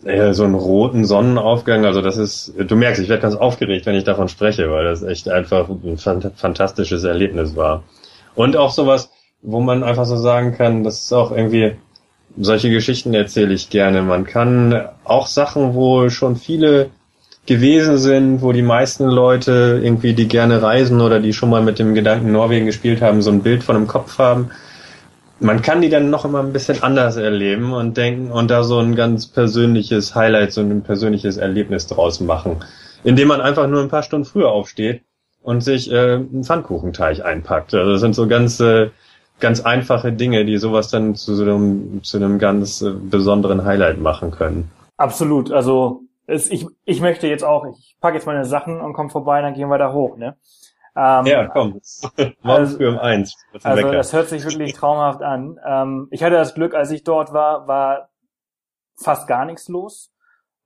äh, 0.03 0.33
so 0.33 0.43
einen 0.43 0.55
roten 0.55 1.05
Sonnenaufgang. 1.05 1.85
Also 1.85 2.01
das 2.01 2.17
ist, 2.17 2.53
du 2.57 2.75
merkst, 2.75 3.01
ich 3.01 3.09
werde 3.09 3.21
ganz 3.21 3.35
aufgeregt, 3.35 3.85
wenn 3.85 3.95
ich 3.95 4.03
davon 4.03 4.29
spreche, 4.29 4.69
weil 4.71 4.85
das 4.85 5.03
echt 5.03 5.29
einfach 5.29 5.67
ein 5.69 5.97
fantastisches 5.97 7.03
Erlebnis 7.03 7.55
war. 7.55 7.83
Und 8.35 8.55
auch 8.55 8.71
sowas, 8.71 9.09
wo 9.41 9.59
man 9.59 9.83
einfach 9.83 10.05
so 10.05 10.15
sagen 10.15 10.53
kann, 10.53 10.83
das 10.83 11.01
ist 11.01 11.13
auch 11.13 11.31
irgendwie, 11.31 11.73
solche 12.37 12.69
Geschichten 12.69 13.13
erzähle 13.13 13.53
ich 13.53 13.69
gerne. 13.69 14.01
Man 14.03 14.25
kann 14.25 14.87
auch 15.03 15.27
Sachen, 15.27 15.73
wo 15.73 16.09
schon 16.09 16.35
viele 16.35 16.91
gewesen 17.47 17.97
sind, 17.97 18.41
wo 18.41 18.51
die 18.51 18.61
meisten 18.61 19.05
Leute 19.05 19.79
irgendwie, 19.81 20.13
die 20.13 20.27
gerne 20.27 20.61
reisen 20.61 21.01
oder 21.01 21.19
die 21.19 21.33
schon 21.33 21.49
mal 21.49 21.61
mit 21.61 21.79
dem 21.79 21.95
Gedanken 21.95 22.31
Norwegen 22.31 22.65
gespielt 22.65 23.01
haben, 23.01 23.21
so 23.21 23.31
ein 23.31 23.41
Bild 23.41 23.63
von 23.63 23.75
dem 23.75 23.87
Kopf 23.87 24.19
haben. 24.19 24.51
Man 25.39 25.61
kann 25.61 25.81
die 25.81 25.89
dann 25.89 26.09
noch 26.09 26.25
immer 26.25 26.39
ein 26.39 26.51
bisschen 26.51 26.83
anders 26.83 27.15
erleben 27.15 27.71
und 27.71 27.95
denken 27.95 28.31
und 28.31 28.51
da 28.51 28.63
so 28.63 28.79
ein 28.79 28.95
ganz 28.95 29.27
persönliches 29.27 30.13
Highlight, 30.13 30.51
so 30.51 30.61
ein 30.61 30.81
persönliches 30.81 31.37
Erlebnis 31.37 31.87
draus 31.87 32.19
machen, 32.19 32.57
indem 33.03 33.29
man 33.29 33.39
einfach 33.39 33.67
nur 33.67 33.81
ein 33.81 33.89
paar 33.89 34.03
Stunden 34.03 34.25
früher 34.25 34.49
aufsteht 34.49 35.03
und 35.41 35.61
sich 35.61 35.91
äh, 35.91 36.15
einen 36.15 36.43
Pfannkuchenteig 36.43 37.23
einpackt. 37.23 37.73
Also 37.73 37.91
das 37.93 38.01
sind 38.01 38.15
so 38.15 38.27
ganz 38.27 38.59
äh, 38.59 38.89
ganz 39.39 39.61
einfache 39.61 40.11
Dinge, 40.11 40.43
die 40.43 40.57
sowas 40.57 40.89
dann 40.89 41.15
zu 41.15 41.35
so 41.35 41.43
einem 41.43 42.03
zu 42.03 42.17
einem 42.17 42.39
ganz 42.39 42.81
äh, 42.81 42.91
besonderen 42.91 43.63
Highlight 43.63 44.01
machen 44.01 44.31
können. 44.31 44.69
Absolut. 44.97 45.51
Also 45.51 46.01
es, 46.27 46.51
ich, 46.51 46.67
ich 46.83 47.01
möchte 47.01 47.27
jetzt 47.27 47.43
auch, 47.43 47.65
ich 47.65 47.97
packe 47.99 48.15
jetzt 48.15 48.27
meine 48.27 48.45
Sachen 48.45 48.81
und 48.81 48.93
komme 48.93 49.09
vorbei, 49.09 49.41
dann 49.41 49.53
gehen 49.53 49.69
wir 49.69 49.77
da 49.77 49.93
hoch, 49.93 50.17
ne? 50.17 50.37
Ähm, 50.95 51.25
ja, 51.25 51.47
komm. 51.47 51.79
Morgen 52.17 52.35
also, 52.43 52.77
früh 52.77 52.87
um 52.87 52.99
eins. 52.99 53.35
Also 53.63 53.77
Wecker. 53.77 53.91
das 53.93 54.13
hört 54.13 54.27
sich 54.27 54.43
wirklich 54.43 54.73
traumhaft 54.73 55.21
an. 55.21 55.59
Ähm, 55.65 56.07
ich 56.11 56.23
hatte 56.23 56.35
das 56.35 56.53
Glück, 56.53 56.73
als 56.73 56.91
ich 56.91 57.03
dort 57.03 57.33
war, 57.33 57.67
war 57.67 58.09
fast 58.95 59.27
gar 59.27 59.45
nichts 59.45 59.69
los, 59.69 60.11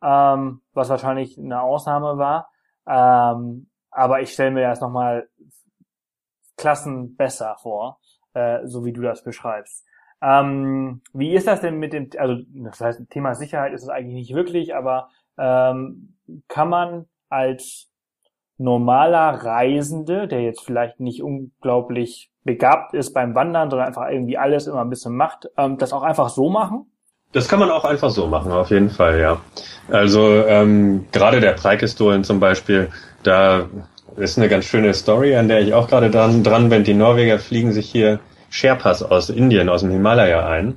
ähm, 0.02 0.62
was 0.74 0.90
wahrscheinlich 0.90 1.38
eine 1.38 1.62
Ausnahme 1.62 2.18
war. 2.18 2.50
Ähm, 2.88 3.70
aber 3.92 4.22
ich 4.22 4.32
stelle 4.32 4.52
mir 4.52 4.68
das 4.68 4.82
nochmal 4.82 5.28
Klassen 6.58 7.16
besser 7.18 7.58
vor, 7.62 8.00
äh, 8.34 8.60
so 8.66 8.86
wie 8.86 8.94
du 8.94 9.02
das 9.02 9.24
beschreibst. 9.24 9.86
Ähm, 10.22 11.02
wie 11.14 11.34
ist 11.34 11.48
das 11.48 11.62
denn 11.62 11.78
mit 11.78 11.94
dem, 11.94 12.10
also 12.18 12.42
das 12.54 12.80
heißt, 12.80 13.10
Thema 13.10 13.36
Sicherheit 13.36 13.74
ist 13.74 13.84
es 13.84 13.90
eigentlich 13.90 14.16
nicht 14.16 14.34
wirklich, 14.34 14.76
aber 14.76 15.10
ähm, 15.38 16.16
kann 16.48 16.70
man 16.70 17.06
als 17.30 17.90
normaler 18.58 19.44
Reisende, 19.44 20.28
der 20.28 20.42
jetzt 20.42 20.62
vielleicht 20.62 21.00
nicht 21.00 21.24
unglaublich 21.24 22.30
begabt 22.44 22.94
ist 22.94 23.14
beim 23.14 23.36
Wandern, 23.36 23.70
sondern 23.70 23.88
einfach 23.88 24.10
irgendwie 24.10 24.38
alles 24.38 24.68
immer 24.68 24.82
ein 24.82 24.90
bisschen 24.90 25.16
macht, 25.16 25.50
ähm, 25.58 25.78
das 25.78 25.94
auch 25.94 26.04
einfach 26.04 26.30
so 26.30 26.50
machen? 26.50 26.86
Das 27.34 27.48
kann 27.48 27.60
man 27.60 27.72
auch 27.72 27.86
einfach 27.86 28.10
so 28.10 28.28
machen, 28.28 28.52
auf 28.52 28.72
jeden 28.72 28.90
Fall, 28.90 29.20
ja. 29.20 29.40
Also 29.90 30.46
ähm, 30.46 31.06
gerade 31.12 31.40
der 31.40 31.54
Preikestolen 31.54 32.24
zum 32.24 32.40
Beispiel, 32.40 32.90
da 33.24 33.68
ist 34.18 34.38
eine 34.38 34.50
ganz 34.50 34.66
schöne 34.66 34.94
Story, 34.94 35.36
an 35.36 35.48
der 35.48 35.62
ich 35.62 35.74
auch 35.74 35.88
gerade 35.88 36.10
dran, 36.10 36.44
dran 36.44 36.70
bin. 36.70 36.84
Die 36.84 36.94
Norweger 36.94 37.40
fliegen 37.40 37.72
sich 37.72 37.90
hier 37.90 38.20
Sherpas 38.50 39.02
aus 39.02 39.30
Indien, 39.30 39.70
aus 39.70 39.82
dem 39.82 39.92
Himalaya 39.92 40.48
ein, 40.48 40.76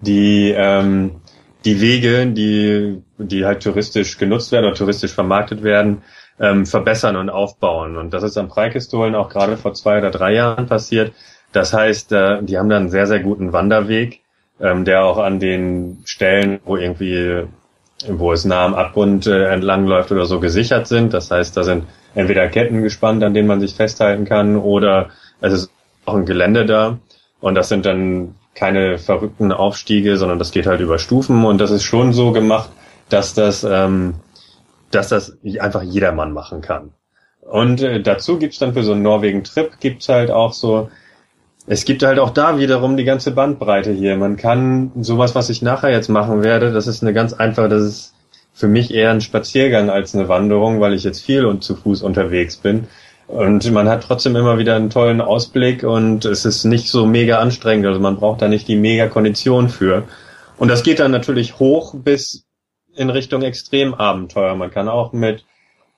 die 0.00 0.54
ähm, 0.56 1.19
die 1.64 1.80
Wege, 1.80 2.26
die, 2.26 3.02
die 3.18 3.44
halt 3.44 3.62
touristisch 3.62 4.18
genutzt 4.18 4.52
werden 4.52 4.66
oder 4.66 4.74
touristisch 4.74 5.12
vermarktet 5.12 5.62
werden, 5.62 6.02
ähm, 6.38 6.64
verbessern 6.66 7.16
und 7.16 7.30
aufbauen. 7.30 7.96
Und 7.96 8.14
das 8.14 8.22
ist 8.22 8.38
am 8.38 8.48
Preikestolen 8.48 9.14
auch 9.14 9.28
gerade 9.28 9.56
vor 9.56 9.74
zwei 9.74 9.98
oder 9.98 10.10
drei 10.10 10.34
Jahren 10.34 10.66
passiert. 10.66 11.12
Das 11.52 11.72
heißt, 11.72 12.12
äh, 12.12 12.42
die 12.42 12.58
haben 12.58 12.68
da 12.68 12.76
einen 12.76 12.88
sehr, 12.88 13.06
sehr 13.06 13.20
guten 13.20 13.52
Wanderweg, 13.52 14.20
ähm, 14.60 14.84
der 14.84 15.04
auch 15.04 15.18
an 15.18 15.38
den 15.38 16.02
Stellen, 16.04 16.60
wo 16.64 16.76
irgendwie, 16.76 17.44
wo 18.08 18.32
es 18.32 18.44
nah 18.44 18.64
am 18.64 18.74
Abgrund 18.74 19.26
äh, 19.26 19.52
entlang 19.52 19.86
läuft 19.86 20.12
oder 20.12 20.24
so 20.24 20.40
gesichert 20.40 20.86
sind. 20.86 21.12
Das 21.12 21.30
heißt, 21.30 21.56
da 21.56 21.64
sind 21.64 21.84
entweder 22.14 22.48
Ketten 22.48 22.82
gespannt, 22.82 23.22
an 23.22 23.34
denen 23.34 23.48
man 23.48 23.60
sich 23.60 23.74
festhalten 23.74 24.24
kann, 24.24 24.56
oder 24.56 25.10
es 25.40 25.52
ist 25.52 25.70
auch 26.06 26.14
ein 26.14 26.24
Gelände 26.24 26.64
da. 26.64 26.98
Und 27.40 27.54
das 27.54 27.68
sind 27.68 27.84
dann 27.84 28.34
keine 28.54 28.98
verrückten 28.98 29.52
Aufstiege, 29.52 30.16
sondern 30.16 30.38
das 30.38 30.50
geht 30.50 30.66
halt 30.66 30.80
über 30.80 30.98
Stufen 30.98 31.44
und 31.44 31.58
das 31.58 31.70
ist 31.70 31.84
schon 31.84 32.12
so 32.12 32.32
gemacht, 32.32 32.70
dass 33.08 33.34
das, 33.34 33.64
ähm, 33.64 34.14
dass 34.90 35.08
das 35.08 35.38
einfach 35.58 35.82
jedermann 35.82 36.32
machen 36.32 36.60
kann. 36.60 36.92
Und 37.40 37.82
äh, 37.82 38.00
dazu 38.00 38.38
gibt's 38.38 38.58
dann 38.58 38.74
für 38.74 38.82
so 38.82 38.92
einen 38.92 39.02
Norwegen-Trip 39.02 39.80
gibt's 39.80 40.08
halt 40.08 40.30
auch 40.30 40.52
so, 40.52 40.88
es 41.66 41.84
gibt 41.84 42.02
halt 42.02 42.18
auch 42.18 42.30
da 42.30 42.58
wiederum 42.58 42.96
die 42.96 43.04
ganze 43.04 43.30
Bandbreite 43.32 43.92
hier. 43.92 44.16
Man 44.16 44.36
kann 44.36 44.92
sowas, 45.00 45.34
was 45.34 45.50
ich 45.50 45.62
nachher 45.62 45.90
jetzt 45.90 46.08
machen 46.08 46.42
werde, 46.42 46.72
das 46.72 46.86
ist 46.86 47.02
eine 47.02 47.12
ganz 47.12 47.32
einfache, 47.32 47.68
das 47.68 47.82
ist 47.82 48.14
für 48.52 48.68
mich 48.68 48.92
eher 48.92 49.10
ein 49.10 49.20
Spaziergang 49.20 49.90
als 49.90 50.14
eine 50.14 50.28
Wanderung, 50.28 50.80
weil 50.80 50.94
ich 50.94 51.04
jetzt 51.04 51.24
viel 51.24 51.44
und 51.44 51.62
zu 51.62 51.76
Fuß 51.76 52.02
unterwegs 52.02 52.56
bin. 52.56 52.88
Und 53.30 53.70
man 53.70 53.88
hat 53.88 54.02
trotzdem 54.02 54.34
immer 54.34 54.58
wieder 54.58 54.74
einen 54.74 54.90
tollen 54.90 55.20
Ausblick 55.20 55.84
und 55.84 56.24
es 56.24 56.44
ist 56.44 56.64
nicht 56.64 56.88
so 56.88 57.06
mega 57.06 57.38
anstrengend. 57.38 57.86
Also 57.86 58.00
man 58.00 58.16
braucht 58.16 58.42
da 58.42 58.48
nicht 58.48 58.66
die 58.66 58.74
mega 58.74 59.06
Kondition 59.06 59.68
für. 59.68 60.02
Und 60.58 60.68
das 60.68 60.82
geht 60.82 60.98
dann 60.98 61.12
natürlich 61.12 61.60
hoch 61.60 61.94
bis 61.94 62.44
in 62.96 63.08
Richtung 63.08 63.42
Extremabenteuer. 63.42 64.56
Man 64.56 64.72
kann 64.72 64.88
auch 64.88 65.12
mit 65.12 65.44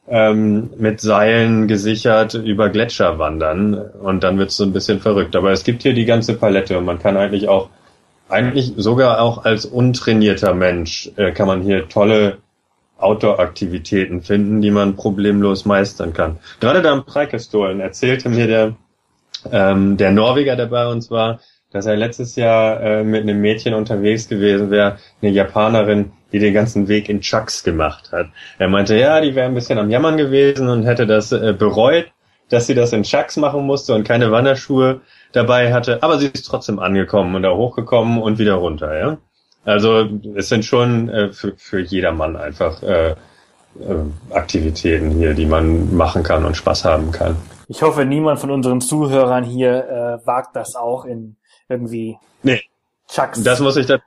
ähm, 0.09 0.71
mit 0.77 1.01
Seilen 1.01 1.69
gesichert 1.69 2.35
über 2.35 2.69
Gletscher 2.69 3.19
wandern 3.19 3.75
und 3.75 4.23
dann 4.25 4.39
wird 4.39 4.51
es 4.51 4.57
so 4.57 4.65
ein 4.65 4.73
bisschen 4.73 5.01
verrückt. 5.01 5.35
Aber 5.35 5.53
es 5.53 5.65
gibt 5.65 5.83
hier 5.83 5.95
die 5.95 6.05
ganze 6.05 6.35
Palette 6.35 6.77
und 6.77 6.85
man 6.85 6.99
kann 6.99 7.17
eigentlich 7.17 7.49
auch, 7.49 7.71
eigentlich 8.29 8.75
sogar 8.77 9.23
auch 9.23 9.45
als 9.45 9.65
untrainierter 9.65 10.55
Mensch, 10.55 11.11
äh, 11.17 11.33
kann 11.33 11.47
man 11.47 11.63
hier 11.63 11.89
tolle 11.89 12.39
Outdoor-Aktivitäten 13.03 14.23
finden, 14.23 14.63
die 14.63 14.71
man 14.71 14.97
problemlos 14.97 15.65
meistern 15.65 16.13
kann. 16.13 16.39
Gerade 16.61 16.83
da 16.83 16.93
am 16.93 17.05
Preikestolen 17.05 17.81
erzählte 17.81 18.29
mir 18.29 18.47
der, 18.47 18.77
ähm, 19.51 19.97
der 19.97 20.13
Norweger, 20.13 20.57
der 20.57 20.67
bei 20.67 20.87
uns 20.87 21.11
war, 21.11 21.41
dass 21.73 21.87
er 21.87 21.97
letztes 21.97 22.37
Jahr 22.37 22.81
äh, 22.81 23.05
mit 23.05 23.23
einem 23.23 23.41
Mädchen 23.41 23.75
unterwegs 23.75 24.29
gewesen 24.29 24.71
wäre, 24.71 24.99
eine 25.21 25.31
Japanerin, 25.31 26.13
die 26.31 26.39
den 26.39 26.55
ganzen 26.55 26.89
Weg 26.89 27.09
in 27.09 27.21
Chucks 27.21 27.65
gemacht 27.65 28.13
hat. 28.13 28.27
Er 28.59 28.69
meinte, 28.69 28.97
ja, 28.97 29.21
die 29.21 29.35
wäre 29.35 29.47
ein 29.47 29.55
bisschen 29.55 29.79
am 29.79 29.91
Jammern 29.91 30.17
gewesen 30.17 30.69
und 30.69 30.85
hätte 30.85 31.07
das 31.07 31.33
äh, 31.33 31.55
bereut, 31.59 32.07
dass 32.51 32.67
sie 32.67 32.75
das 32.75 32.93
in 32.93 33.03
Chucks 33.03 33.37
machen 33.39 33.65
musste 33.65 33.95
und 33.95 34.05
keine 34.07 34.31
Wanderschuhe 34.31 35.01
dabei 35.33 35.73
hatte, 35.73 36.03
aber 36.03 36.19
sie 36.19 36.27
ist 36.27 36.43
trotzdem 36.43 36.79
angekommen 36.79 37.35
und 37.35 37.43
da 37.43 37.55
hochgekommen 37.55 38.21
und 38.21 38.39
wieder 38.39 38.55
runter, 38.55 38.99
ja. 38.99 39.19
Also 39.65 40.09
es 40.35 40.49
sind 40.49 40.65
schon 40.65 41.09
äh, 41.09 41.33
für, 41.33 41.55
für 41.57 41.81
jedermann 41.81 42.37
einfach 42.37 42.83
äh, 42.83 43.11
äh, 43.11 43.15
Aktivitäten 44.31 45.11
hier, 45.11 45.35
die 45.35 45.47
man 45.47 45.95
machen 45.97 46.23
kann 46.23 46.45
und 46.45 46.57
Spaß 46.57 46.85
haben 46.85 47.13
kann. 47.13 47.37
Ich 47.69 47.83
hoffe, 47.83 48.05
niemand 48.05 48.39
von 48.39 48.51
unseren 48.51 48.81
Zuhörern 48.81 49.45
hier 49.45 50.21
äh, 50.23 50.27
wagt 50.27 50.57
das 50.57 50.75
auch 50.75 51.05
in 51.05 51.37
irgendwie 51.69 52.19
nee. 52.43 52.61
Chucks. 53.09 53.43
Das 53.43 53.61
muss 53.61 53.77
ich 53.77 53.87
da, 53.87 53.99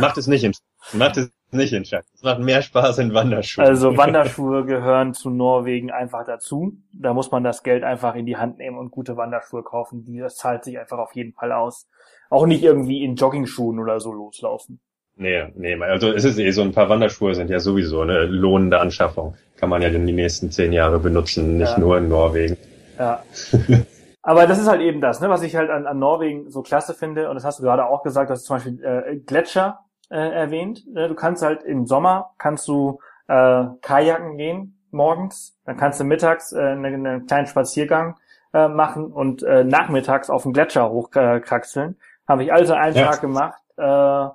macht 0.00 0.16
es 0.16 0.26
nicht 0.26 0.44
in 0.44 0.52
macht 0.92 1.16
es 1.16 1.30
nicht 1.50 1.72
in 1.72 1.84
Chucks. 1.84 2.06
Es 2.14 2.22
macht 2.22 2.40
mehr 2.40 2.62
Spaß 2.62 2.98
in 2.98 3.14
Wanderschuhen. 3.14 3.66
Also 3.66 3.96
Wanderschuhe 3.96 4.64
gehören 4.64 5.14
zu 5.14 5.30
Norwegen 5.30 5.90
einfach 5.90 6.24
dazu. 6.24 6.76
Da 6.92 7.14
muss 7.14 7.30
man 7.30 7.44
das 7.44 7.62
Geld 7.62 7.84
einfach 7.84 8.14
in 8.14 8.26
die 8.26 8.36
Hand 8.36 8.58
nehmen 8.58 8.78
und 8.78 8.90
gute 8.90 9.16
Wanderschuhe 9.16 9.62
kaufen. 9.62 10.04
Die, 10.04 10.18
das 10.18 10.36
zahlt 10.36 10.64
sich 10.64 10.78
einfach 10.78 10.98
auf 10.98 11.14
jeden 11.14 11.32
Fall 11.32 11.52
aus. 11.52 11.88
Auch 12.30 12.46
nicht 12.46 12.62
irgendwie 12.62 13.04
in 13.04 13.16
Joggingschuhen 13.16 13.78
oder 13.78 14.00
so 14.00 14.12
loslaufen. 14.12 14.80
Nee, 15.16 15.44
nee, 15.54 15.80
also 15.80 16.10
es 16.12 16.24
ist 16.24 16.38
eh 16.38 16.50
so, 16.50 16.62
ein 16.62 16.72
paar 16.72 16.88
Wanderschuhe 16.88 17.34
sind 17.34 17.48
ja 17.48 17.60
sowieso 17.60 18.00
eine 18.00 18.24
lohnende 18.24 18.80
Anschaffung. 18.80 19.36
Kann 19.56 19.68
man 19.68 19.80
ja 19.80 19.88
in 19.88 20.06
die 20.06 20.12
nächsten 20.12 20.50
zehn 20.50 20.72
Jahre 20.72 20.98
benutzen, 20.98 21.56
nicht 21.58 21.72
ja. 21.72 21.78
nur 21.78 21.98
in 21.98 22.08
Norwegen. 22.08 22.56
Ja. 22.98 23.22
Aber 24.22 24.46
das 24.46 24.58
ist 24.58 24.68
halt 24.68 24.80
eben 24.80 25.00
das, 25.00 25.20
ne, 25.20 25.28
was 25.28 25.42
ich 25.42 25.54
halt 25.54 25.70
an, 25.70 25.86
an 25.86 25.98
Norwegen 25.98 26.50
so 26.50 26.62
klasse 26.62 26.94
finde, 26.94 27.28
und 27.28 27.36
das 27.36 27.44
hast 27.44 27.58
du 27.58 27.62
gerade 27.62 27.86
auch 27.86 28.02
gesagt, 28.02 28.30
dass 28.30 28.44
zum 28.44 28.56
Beispiel 28.56 28.82
äh, 28.82 29.16
Gletscher 29.16 29.80
äh, 30.10 30.16
erwähnt. 30.16 30.84
Ne? 30.92 31.08
Du 31.08 31.14
kannst 31.14 31.42
halt 31.42 31.62
im 31.62 31.86
Sommer 31.86 32.30
kannst 32.38 32.66
du 32.66 32.98
äh, 33.28 33.64
Kajaken 33.82 34.36
gehen 34.36 34.80
morgens, 34.90 35.58
dann 35.64 35.76
kannst 35.76 36.00
du 36.00 36.04
mittags 36.04 36.52
äh, 36.52 36.60
einen, 36.60 37.06
einen 37.06 37.26
kleinen 37.26 37.46
Spaziergang 37.46 38.16
äh, 38.52 38.68
machen 38.68 39.12
und 39.12 39.42
äh, 39.42 39.64
nachmittags 39.64 40.30
auf 40.30 40.44
den 40.44 40.52
Gletscher 40.52 40.90
hochkraxeln. 40.90 41.92
Äh, 41.92 42.28
Habe 42.28 42.44
ich 42.44 42.52
also 42.52 42.72
einen 42.74 42.96
ja. 42.96 43.10
Tag 43.10 43.20
gemacht. 43.20 43.60
Äh, 43.76 44.28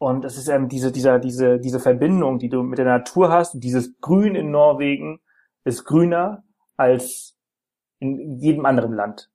und 0.00 0.24
es 0.24 0.38
ist 0.38 0.48
eben 0.48 0.70
diese, 0.70 0.90
dieser, 0.92 1.18
diese, 1.18 1.58
diese 1.58 1.78
Verbindung, 1.78 2.38
die 2.38 2.48
du 2.48 2.62
mit 2.62 2.78
der 2.78 2.86
Natur 2.86 3.30
hast. 3.30 3.52
dieses 3.62 4.00
Grün 4.00 4.34
in 4.34 4.50
Norwegen 4.50 5.20
ist 5.64 5.84
grüner 5.84 6.42
als 6.78 7.36
in 7.98 8.38
jedem 8.38 8.64
anderen 8.64 8.94
Land. 8.94 9.28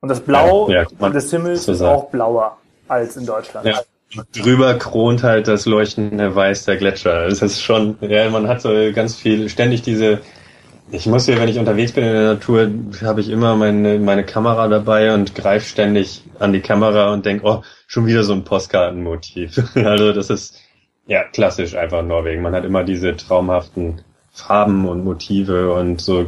Und 0.00 0.08
das 0.08 0.20
Blau 0.20 0.70
ja, 0.70 0.86
ja, 0.98 1.08
des 1.10 1.30
Himmels 1.30 1.66
so 1.66 1.72
ist 1.72 1.82
auch 1.82 2.08
blauer 2.08 2.56
als 2.88 3.18
in 3.18 3.26
Deutschland. 3.26 3.66
Ja. 3.66 3.82
Drüber 4.32 4.78
kront 4.78 5.22
halt 5.22 5.46
das 5.46 5.66
leuchtende 5.66 6.34
Weiß 6.34 6.64
der 6.64 6.78
Gletscher. 6.78 7.26
Es 7.26 7.42
ist 7.42 7.60
schon, 7.60 7.98
ja, 8.00 8.30
man 8.30 8.48
hat 8.48 8.62
so 8.62 8.70
ganz 8.94 9.14
viel, 9.14 9.50
ständig 9.50 9.82
diese, 9.82 10.20
ich 10.90 11.06
muss 11.06 11.26
hier, 11.26 11.38
wenn 11.38 11.48
ich 11.48 11.58
unterwegs 11.58 11.92
bin 11.92 12.04
in 12.04 12.12
der 12.12 12.34
Natur, 12.34 12.70
habe 13.02 13.20
ich 13.20 13.28
immer 13.28 13.56
meine, 13.56 13.98
meine 13.98 14.24
Kamera 14.24 14.68
dabei 14.68 15.12
und 15.14 15.34
greife 15.34 15.66
ständig 15.66 16.22
an 16.38 16.52
die 16.52 16.60
Kamera 16.60 17.12
und 17.12 17.26
denk, 17.26 17.44
oh, 17.44 17.62
schon 17.86 18.06
wieder 18.06 18.22
so 18.22 18.32
ein 18.32 18.44
Postkartenmotiv. 18.44 19.58
also 19.74 20.12
das 20.12 20.30
ist 20.30 20.60
ja 21.06 21.24
klassisch 21.24 21.74
einfach 21.74 22.02
Norwegen. 22.02 22.42
Man 22.42 22.54
hat 22.54 22.64
immer 22.64 22.84
diese 22.84 23.16
traumhaften 23.16 24.02
Farben 24.30 24.88
und 24.88 25.04
Motive 25.04 25.72
und 25.72 26.00
so 26.00 26.26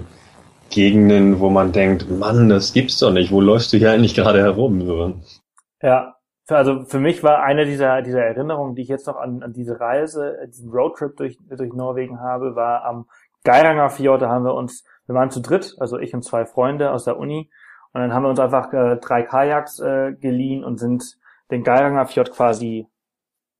Gegenden, 0.68 1.40
wo 1.40 1.50
man 1.50 1.72
denkt, 1.72 2.08
Mann, 2.10 2.48
das 2.48 2.72
gibt's 2.72 2.98
doch 2.98 3.12
nicht. 3.12 3.32
Wo 3.32 3.40
läufst 3.40 3.72
du 3.72 3.76
hier 3.76 3.90
eigentlich 3.90 4.14
gerade 4.14 4.40
herum? 4.40 4.86
So. 4.86 5.14
Ja, 5.82 6.14
also 6.48 6.84
für 6.84 6.98
mich 7.00 7.22
war 7.22 7.42
eine 7.42 7.64
dieser, 7.64 8.02
dieser 8.02 8.22
Erinnerungen, 8.22 8.74
die 8.74 8.82
ich 8.82 8.88
jetzt 8.88 9.06
noch 9.06 9.16
an, 9.16 9.42
an 9.42 9.52
diese 9.52 9.80
Reise, 9.80 10.36
diesen 10.48 10.70
Roadtrip 10.70 11.16
durch, 11.16 11.38
durch 11.48 11.72
Norwegen 11.72 12.20
habe, 12.20 12.54
war 12.54 12.84
am 12.84 13.06
Geiranger 13.44 13.90
Fjord. 13.90 14.22
Da 14.22 14.28
haben 14.28 14.44
wir 14.44 14.54
uns, 14.54 14.84
wir 15.06 15.14
waren 15.14 15.30
zu 15.30 15.40
dritt, 15.40 15.76
also 15.78 15.98
ich 15.98 16.14
und 16.14 16.22
zwei 16.22 16.44
Freunde 16.44 16.92
aus 16.92 17.04
der 17.04 17.18
Uni. 17.18 17.50
Und 17.92 18.00
dann 18.00 18.14
haben 18.14 18.22
wir 18.22 18.30
uns 18.30 18.40
einfach 18.40 18.72
äh, 18.72 18.96
drei 18.96 19.22
Kajaks 19.22 19.80
äh, 19.80 20.12
geliehen 20.12 20.64
und 20.64 20.78
sind 20.78 21.18
den 21.50 21.64
Geiranger 21.64 22.06
Fjord 22.06 22.30
quasi 22.32 22.86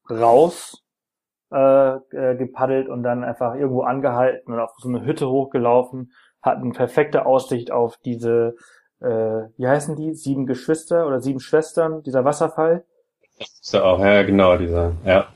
raus 0.09 0.85
äh, 1.53 1.97
äh, 1.97 2.37
gepaddelt 2.37 2.89
und 2.89 3.03
dann 3.03 3.25
einfach 3.25 3.55
irgendwo 3.55 3.83
angehalten 3.83 4.53
und 4.53 4.61
auf 4.61 4.71
so 4.79 4.89
eine 4.89 5.05
Hütte 5.05 5.29
hochgelaufen, 5.29 6.13
hatten 6.43 6.73
perfekte 6.73 7.27
Aussicht 7.27 7.73
auf 7.73 7.97
diese, 7.99 8.55
äh, 9.01 9.49
wie 9.57 9.67
heißen 9.67 9.97
die, 9.97 10.15
sieben 10.15 10.47
Geschwister 10.47 11.07
oder 11.07 11.21
sieben 11.21 11.41
Schwestern, 11.41 12.03
dieser 12.03 12.25
Wasserfall. 12.25 12.85
Das 13.41 13.49
ist 13.49 13.73
ja 13.73 13.83
auch, 13.83 14.01
ja 14.01 14.23
genau, 14.23 14.59
dieser, 14.59 14.93
ja. 15.05 15.27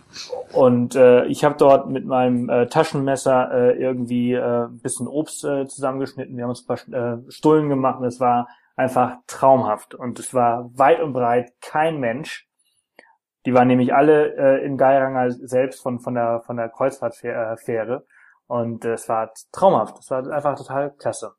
Und 0.52 0.94
äh, 0.94 1.24
ich 1.24 1.42
habe 1.42 1.56
dort 1.58 1.88
mit 1.88 2.04
meinem 2.04 2.50
äh, 2.50 2.66
Taschenmesser 2.66 3.50
äh, 3.50 3.82
irgendwie 3.82 4.34
äh, 4.34 4.66
ein 4.66 4.78
bisschen 4.80 5.08
Obst 5.08 5.42
äh, 5.44 5.66
zusammengeschnitten. 5.66 6.36
Wir 6.36 6.44
haben 6.44 6.50
uns 6.50 6.68
ein 6.68 6.76
paar 6.76 7.14
äh, 7.14 7.30
Stullen 7.30 7.70
gemacht 7.70 8.00
und 8.00 8.06
es 8.06 8.20
war 8.20 8.46
einfach 8.76 9.16
traumhaft. 9.26 9.94
Und 9.94 10.18
es 10.18 10.34
war 10.34 10.70
weit 10.74 11.00
und 11.00 11.14
breit 11.14 11.52
kein 11.62 11.98
Mensch. 11.98 12.46
Die 13.46 13.54
waren 13.54 13.68
nämlich 13.68 13.94
alle 13.94 14.36
äh, 14.36 14.64
in 14.64 14.76
Geiranger 14.76 15.30
selbst 15.30 15.82
von, 15.82 15.98
von 15.98 16.14
der, 16.14 16.42
von 16.44 16.56
der 16.56 16.68
Kreuzfahrtfähre. 16.68 18.04
Und 18.46 18.84
äh, 18.84 18.92
es 18.92 19.08
war 19.08 19.32
traumhaft. 19.50 19.98
Es 19.98 20.10
war 20.10 20.30
einfach 20.30 20.56
total 20.58 20.92
klasse. 20.92 21.32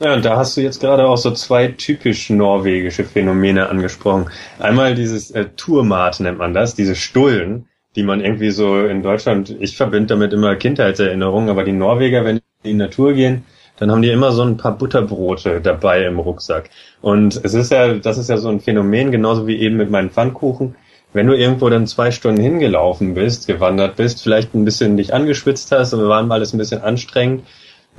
Ja, 0.00 0.14
und 0.14 0.24
da 0.24 0.36
hast 0.36 0.56
du 0.56 0.60
jetzt 0.60 0.80
gerade 0.80 1.08
auch 1.08 1.16
so 1.16 1.32
zwei 1.32 1.68
typisch 1.68 2.30
norwegische 2.30 3.02
Phänomene 3.02 3.68
angesprochen. 3.68 4.30
Einmal 4.60 4.94
dieses 4.94 5.32
äh, 5.32 5.46
Tourmat 5.56 6.20
nennt 6.20 6.38
man 6.38 6.54
das, 6.54 6.76
diese 6.76 6.94
Stullen, 6.94 7.66
die 7.96 8.04
man 8.04 8.20
irgendwie 8.20 8.50
so 8.52 8.86
in 8.86 9.02
Deutschland, 9.02 9.56
ich 9.58 9.76
verbinde 9.76 10.06
damit 10.06 10.32
immer 10.32 10.54
Kindheitserinnerungen, 10.54 11.50
aber 11.50 11.64
die 11.64 11.72
Norweger, 11.72 12.24
wenn 12.24 12.36
die 12.36 12.42
in 12.62 12.70
die 12.70 12.84
Natur 12.84 13.12
gehen, 13.12 13.44
dann 13.78 13.90
haben 13.90 14.02
die 14.02 14.10
immer 14.10 14.30
so 14.30 14.42
ein 14.42 14.56
paar 14.56 14.78
Butterbrote 14.78 15.60
dabei 15.60 16.04
im 16.04 16.20
Rucksack. 16.20 16.70
Und 17.00 17.40
es 17.44 17.54
ist 17.54 17.72
ja, 17.72 17.94
das 17.94 18.18
ist 18.18 18.30
ja 18.30 18.36
so 18.36 18.50
ein 18.50 18.60
Phänomen, 18.60 19.10
genauso 19.10 19.48
wie 19.48 19.58
eben 19.58 19.76
mit 19.76 19.90
meinen 19.90 20.10
Pfannkuchen. 20.10 20.76
Wenn 21.12 21.26
du 21.26 21.34
irgendwo 21.34 21.68
dann 21.70 21.88
zwei 21.88 22.12
Stunden 22.12 22.40
hingelaufen 22.40 23.14
bist, 23.14 23.48
gewandert 23.48 23.96
bist, 23.96 24.22
vielleicht 24.22 24.54
ein 24.54 24.64
bisschen 24.64 24.96
dich 24.96 25.12
angeschwitzt 25.12 25.72
hast 25.72 25.92
und 25.92 26.06
waren 26.06 26.30
alles 26.30 26.52
ein 26.52 26.58
bisschen 26.58 26.82
anstrengend, 26.82 27.44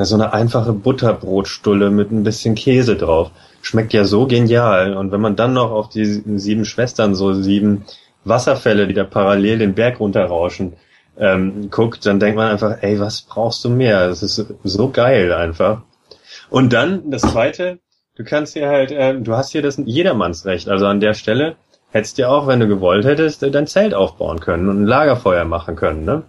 so 0.05 0.15
eine 0.15 0.33
einfache 0.33 0.73
Butterbrotstulle 0.73 1.89
mit 1.89 2.11
ein 2.11 2.23
bisschen 2.23 2.55
Käse 2.55 2.95
drauf. 2.95 3.31
Schmeckt 3.61 3.93
ja 3.93 4.05
so 4.05 4.27
genial. 4.27 4.95
Und 4.95 5.11
wenn 5.11 5.21
man 5.21 5.35
dann 5.35 5.53
noch 5.53 5.71
auf 5.71 5.89
die 5.89 6.05
sieben 6.05 6.65
Schwestern, 6.65 7.15
so 7.15 7.33
sieben 7.33 7.85
Wasserfälle, 8.23 8.87
die 8.87 8.93
da 8.93 9.03
parallel 9.03 9.59
den 9.59 9.73
Berg 9.73 9.99
runterrauschen, 9.99 10.73
ähm, 11.17 11.69
guckt, 11.69 12.05
dann 12.05 12.19
denkt 12.19 12.37
man 12.37 12.49
einfach, 12.49 12.77
ey, 12.81 12.99
was 12.99 13.21
brauchst 13.21 13.63
du 13.65 13.69
mehr? 13.69 14.07
Das 14.07 14.23
ist 14.23 14.45
so 14.63 14.89
geil 14.89 15.33
einfach. 15.33 15.81
Und 16.49 16.71
dann 16.73 17.11
das 17.11 17.21
zweite, 17.21 17.79
du 18.15 18.23
kannst 18.23 18.53
hier 18.53 18.69
halt, 18.69 18.91
äh, 18.91 19.19
du 19.19 19.33
hast 19.35 19.51
hier 19.51 19.61
das 19.61 19.77
Jedermannsrecht. 19.83 20.69
Also 20.69 20.87
an 20.87 21.01
der 21.01 21.13
Stelle 21.13 21.57
hättest 21.91 22.17
du 22.17 22.29
auch, 22.29 22.47
wenn 22.47 22.59
du 22.59 22.67
gewollt 22.67 23.05
hättest, 23.05 23.43
dein 23.43 23.67
Zelt 23.67 23.93
aufbauen 23.93 24.39
können 24.39 24.69
und 24.69 24.83
ein 24.83 24.87
Lagerfeuer 24.87 25.45
machen 25.45 25.75
können, 25.75 26.05
ne? 26.05 26.23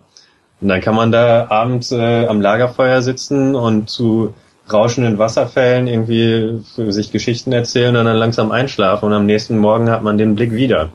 Und 0.60 0.68
dann 0.68 0.80
kann 0.80 0.94
man 0.94 1.10
da 1.10 1.46
abends 1.48 1.92
äh, 1.92 2.26
am 2.26 2.40
Lagerfeuer 2.40 3.02
sitzen 3.02 3.54
und 3.54 3.88
zu 3.88 4.34
rauschenden 4.72 5.18
Wasserfällen 5.18 5.86
irgendwie 5.86 6.60
sich 6.64 7.10
Geschichten 7.10 7.52
erzählen 7.52 7.96
und 7.96 8.04
dann 8.04 8.16
langsam 8.16 8.52
einschlafen 8.52 9.06
und 9.06 9.12
am 9.12 9.26
nächsten 9.26 9.58
Morgen 9.58 9.90
hat 9.90 10.02
man 10.02 10.18
den 10.18 10.34
Blick 10.34 10.52
wieder. 10.52 10.90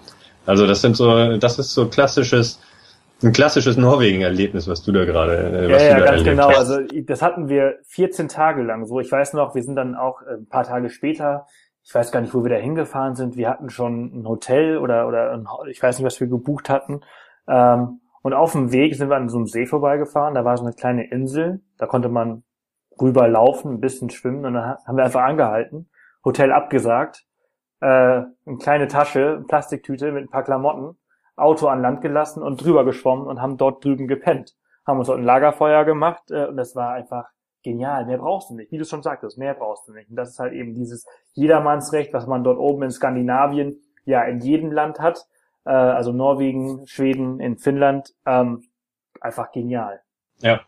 Also 0.46 0.68
das 0.68 0.82
sind 0.82 0.96
so, 0.96 1.38
das 1.38 1.60
ist 1.60 1.74
so 1.74 1.88
klassisches, 1.88 2.62
ein 3.24 3.32
klassisches 3.32 3.78
Norwegen-Erlebnis, 3.78 4.68
was 4.68 4.84
du 4.84 4.92
da 4.92 5.06
gerade, 5.06 5.38
äh, 5.38 5.74
was 5.74 5.82
ja, 5.82 5.90
ja, 5.90 5.96
du 5.96 6.00
da 6.02 6.12
ganz 6.12 6.24
genau. 6.24 6.50
Hast. 6.50 6.58
Also 6.58 6.80
das 7.06 7.22
hatten 7.22 7.50
wir 7.50 7.76
14 7.88 8.28
Tage 8.28 8.64
lang 8.64 8.86
so. 8.86 9.00
Ich 9.00 9.12
weiß 9.12 9.34
noch, 9.34 9.56
wir 9.56 9.64
sind 9.64 9.76
dann 9.76 9.96
auch 9.96 10.22
äh, 10.22 10.36
ein 10.36 10.48
paar 10.48 10.64
Tage 10.64 10.90
später, 10.90 11.48
ich 11.84 11.94
weiß 11.94 12.12
gar 12.12 12.22
nicht, 12.22 12.34
wo 12.34 12.44
wir 12.44 12.50
da 12.50 12.58
hingefahren 12.58 13.16
sind. 13.16 13.38
Wir 13.38 13.50
hatten 13.50 13.70
schon 13.70 14.22
ein 14.22 14.28
Hotel 14.28 14.78
oder 14.78 15.08
oder 15.08 15.32
ein, 15.32 15.48
ich 15.70 15.82
weiß 15.82 15.98
nicht, 15.98 16.06
was 16.06 16.20
wir 16.20 16.28
gebucht 16.28 16.70
hatten. 16.70 17.02
Ähm, 17.48 18.00
und 18.26 18.34
auf 18.34 18.54
dem 18.54 18.72
Weg 18.72 18.96
sind 18.96 19.10
wir 19.10 19.18
an 19.18 19.30
so 19.30 19.38
einem 19.38 19.46
See 19.46 19.68
vorbeigefahren. 19.68 20.34
Da 20.34 20.44
war 20.44 20.58
so 20.58 20.66
eine 20.66 20.74
kleine 20.74 21.12
Insel. 21.12 21.62
Da 21.78 21.86
konnte 21.86 22.10
man 22.10 22.44
rüber 23.00 23.28
laufen, 23.28 23.74
ein 23.74 23.80
bisschen 23.80 24.10
schwimmen. 24.10 24.44
Und 24.46 24.56
dann 24.56 24.78
haben 24.84 24.98
wir 24.98 25.04
einfach 25.04 25.22
angehalten, 25.22 25.92
Hotel 26.24 26.52
abgesagt, 26.52 27.24
äh, 27.82 27.86
eine 27.86 28.58
kleine 28.60 28.88
Tasche, 28.88 29.44
Plastiktüte 29.48 30.12
mit 30.12 30.24
ein 30.24 30.30
paar 30.32 30.42
Klamotten, 30.42 30.98
Auto 31.36 31.68
an 31.68 31.84
Land 31.84 32.02
gelassen 32.02 32.42
und 32.42 32.66
drüber 32.66 32.84
geschwommen 32.84 33.28
und 33.28 33.44
haben 33.44 33.58
dort 33.58 33.86
drüben 33.86 34.08
gepennt. 34.08 34.56
Haben 34.88 34.98
uns 34.98 35.08
dort 35.08 35.20
ein 35.20 35.24
Lagerfeuer 35.24 35.86
gemacht 35.86 36.32
äh, 36.32 36.48
und 36.48 36.58
das 36.58 36.76
war 36.76 36.94
einfach 36.94 37.30
genial. 37.62 38.08
Mehr 38.08 38.18
brauchst 38.18 38.50
du 38.50 38.56
nicht. 38.56 38.72
Wie 38.72 38.80
du 38.80 38.86
schon 38.86 39.04
sagtest, 39.04 39.38
mehr 39.38 39.54
brauchst 39.54 39.88
du 39.88 39.94
nicht. 39.94 40.10
Und 40.10 40.16
das 40.16 40.32
ist 40.32 40.40
halt 40.40 40.54
eben 40.54 40.74
dieses 40.74 41.06
Jedermannsrecht, 41.34 42.12
was 42.12 42.26
man 42.26 42.44
dort 42.44 42.58
oben 42.58 42.82
in 42.82 42.90
Skandinavien 42.90 43.84
ja 44.04 44.24
in 44.24 44.40
jedem 44.40 44.72
Land 44.72 45.00
hat 45.00 45.28
äh, 45.66 45.70
also 45.72 46.12
Norwegen, 46.12 46.88
Schweden, 46.88 47.40
in 47.40 47.58
Finnland, 47.58 48.14
ähm, 48.26 48.64
einfach 49.22 49.52
genial. 49.52 50.02
Ja, 50.42 50.62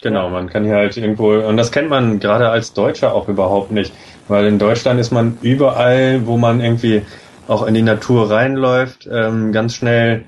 genau. 0.00 0.24
Ja. 0.24 0.30
Man 0.30 0.48
kann 0.48 0.64
hier 0.64 0.76
halt 0.76 0.96
irgendwo, 0.96 1.32
und 1.32 1.56
das 1.56 1.72
kennt 1.72 1.88
man 1.88 2.20
gerade 2.20 2.48
als 2.50 2.74
Deutscher 2.74 3.14
auch 3.14 3.28
überhaupt 3.28 3.70
nicht, 3.70 3.92
weil 4.28 4.46
in 4.46 4.58
Deutschland 4.58 5.00
ist 5.00 5.10
man 5.10 5.38
überall, 5.42 6.26
wo 6.26 6.36
man 6.36 6.60
irgendwie 6.60 7.02
auch 7.48 7.66
in 7.66 7.74
die 7.74 7.82
Natur 7.82 8.30
reinläuft, 8.30 9.08
ähm, 9.10 9.52
ganz 9.52 9.74
schnell 9.74 10.24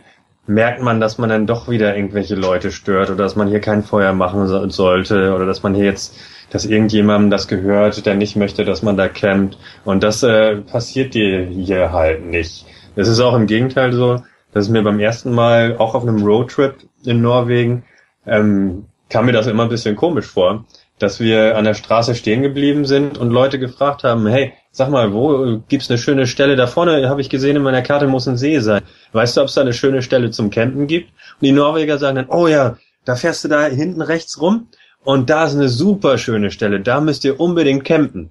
merkt 0.47 0.83
man, 0.83 1.01
dass 1.01 1.19
man 1.19 1.31
dann 1.31 1.47
doch 1.47 1.69
wieder 1.69 1.97
irgendwelche 1.97 2.35
Leute 2.35 2.71
stört 2.71 3.09
oder 3.09 3.23
dass 3.25 3.37
man 3.37 3.49
hier 3.49 3.61
kein 3.61 3.83
Feuer 3.83 4.13
machen 4.13 4.47
so, 4.47 4.69
sollte 4.69 5.35
oder 5.35 5.47
dass 5.47 5.63
man 5.63 5.75
hier 5.75 5.87
jetzt, 5.87 6.17
dass 6.51 6.67
irgendjemandem 6.67 7.31
das 7.31 7.49
gehört, 7.49 8.05
der 8.05 8.15
nicht 8.15 8.37
möchte, 8.37 8.65
dass 8.65 8.83
man 8.83 8.97
da 8.97 9.09
campt. 9.09 9.59
Und 9.85 10.03
das 10.03 10.23
äh, 10.23 10.57
passiert 10.57 11.15
dir 11.15 11.47
hier 11.47 11.93
halt 11.93 12.25
nicht. 12.27 12.67
Es 12.97 13.09
ist 13.09 13.21
auch 13.21 13.35
im 13.35 13.47
Gegenteil 13.47 13.93
so, 13.93 14.23
dass 14.53 14.67
es 14.67 14.71
mir 14.71 14.83
beim 14.83 15.01
ersten 15.01 15.33
Mal, 15.33 15.77
auch 15.79 15.95
auf 15.95 16.03
einem 16.03 16.23
Roadtrip 16.23 16.77
in 17.05 17.21
Norwegen, 17.21 17.85
ähm, 18.27 18.87
kam 19.11 19.27
mir 19.27 19.33
das 19.33 19.47
immer 19.47 19.65
ein 19.65 19.69
bisschen 19.69 19.97
komisch 19.97 20.27
vor, 20.27 20.65
dass 20.99 21.19
wir 21.21 21.57
an 21.57 21.65
der 21.65 21.75
Straße 21.75 22.15
stehen 22.15 22.43
geblieben 22.43 22.85
sind 22.85 23.19
und 23.19 23.31
Leute 23.31 23.59
gefragt 23.59 24.05
haben, 24.05 24.27
hey, 24.27 24.53
sag 24.71 24.91
mal, 24.91 25.13
wo 25.13 25.61
gibt's 25.69 25.91
eine 25.91 25.99
schöne 25.99 26.27
Stelle? 26.27 26.57
Da 26.57 26.67
vorne 26.67 27.09
habe 27.09 27.21
ich 27.21 27.29
gesehen, 27.29 27.57
in 27.57 27.63
meiner 27.63 27.83
Karte 27.83 28.07
muss 28.07 28.29
ein 28.29 28.37
See 28.37 28.59
sein. 28.61 28.83
Weißt 29.13 29.37
du, 29.37 29.41
ob 29.41 29.49
es 29.49 29.55
da 29.55 29.61
eine 29.61 29.73
schöne 29.73 30.03
Stelle 30.03 30.31
zum 30.31 30.51
Campen 30.51 30.87
gibt? 30.87 31.11
Und 31.11 31.43
die 31.43 31.53
Norweger 31.53 31.99
sagen 31.99 32.17
dann, 32.17 32.29
oh 32.29 32.47
ja, 32.47 32.77
da 33.05 33.17
fährst 33.17 33.45
du 33.45 33.49
da 33.49 33.67
hinten 33.67 34.03
rechts 34.03 34.41
rum 34.41 34.69
und 35.03 35.31
da 35.31 35.45
ist 35.45 35.55
eine 35.55 35.69
super 35.69 36.17
schöne 36.17 36.51
Stelle, 36.51 36.81
da 36.81 37.01
müsst 37.01 37.25
ihr 37.25 37.39
unbedingt 37.39 37.85
campen. 37.85 38.31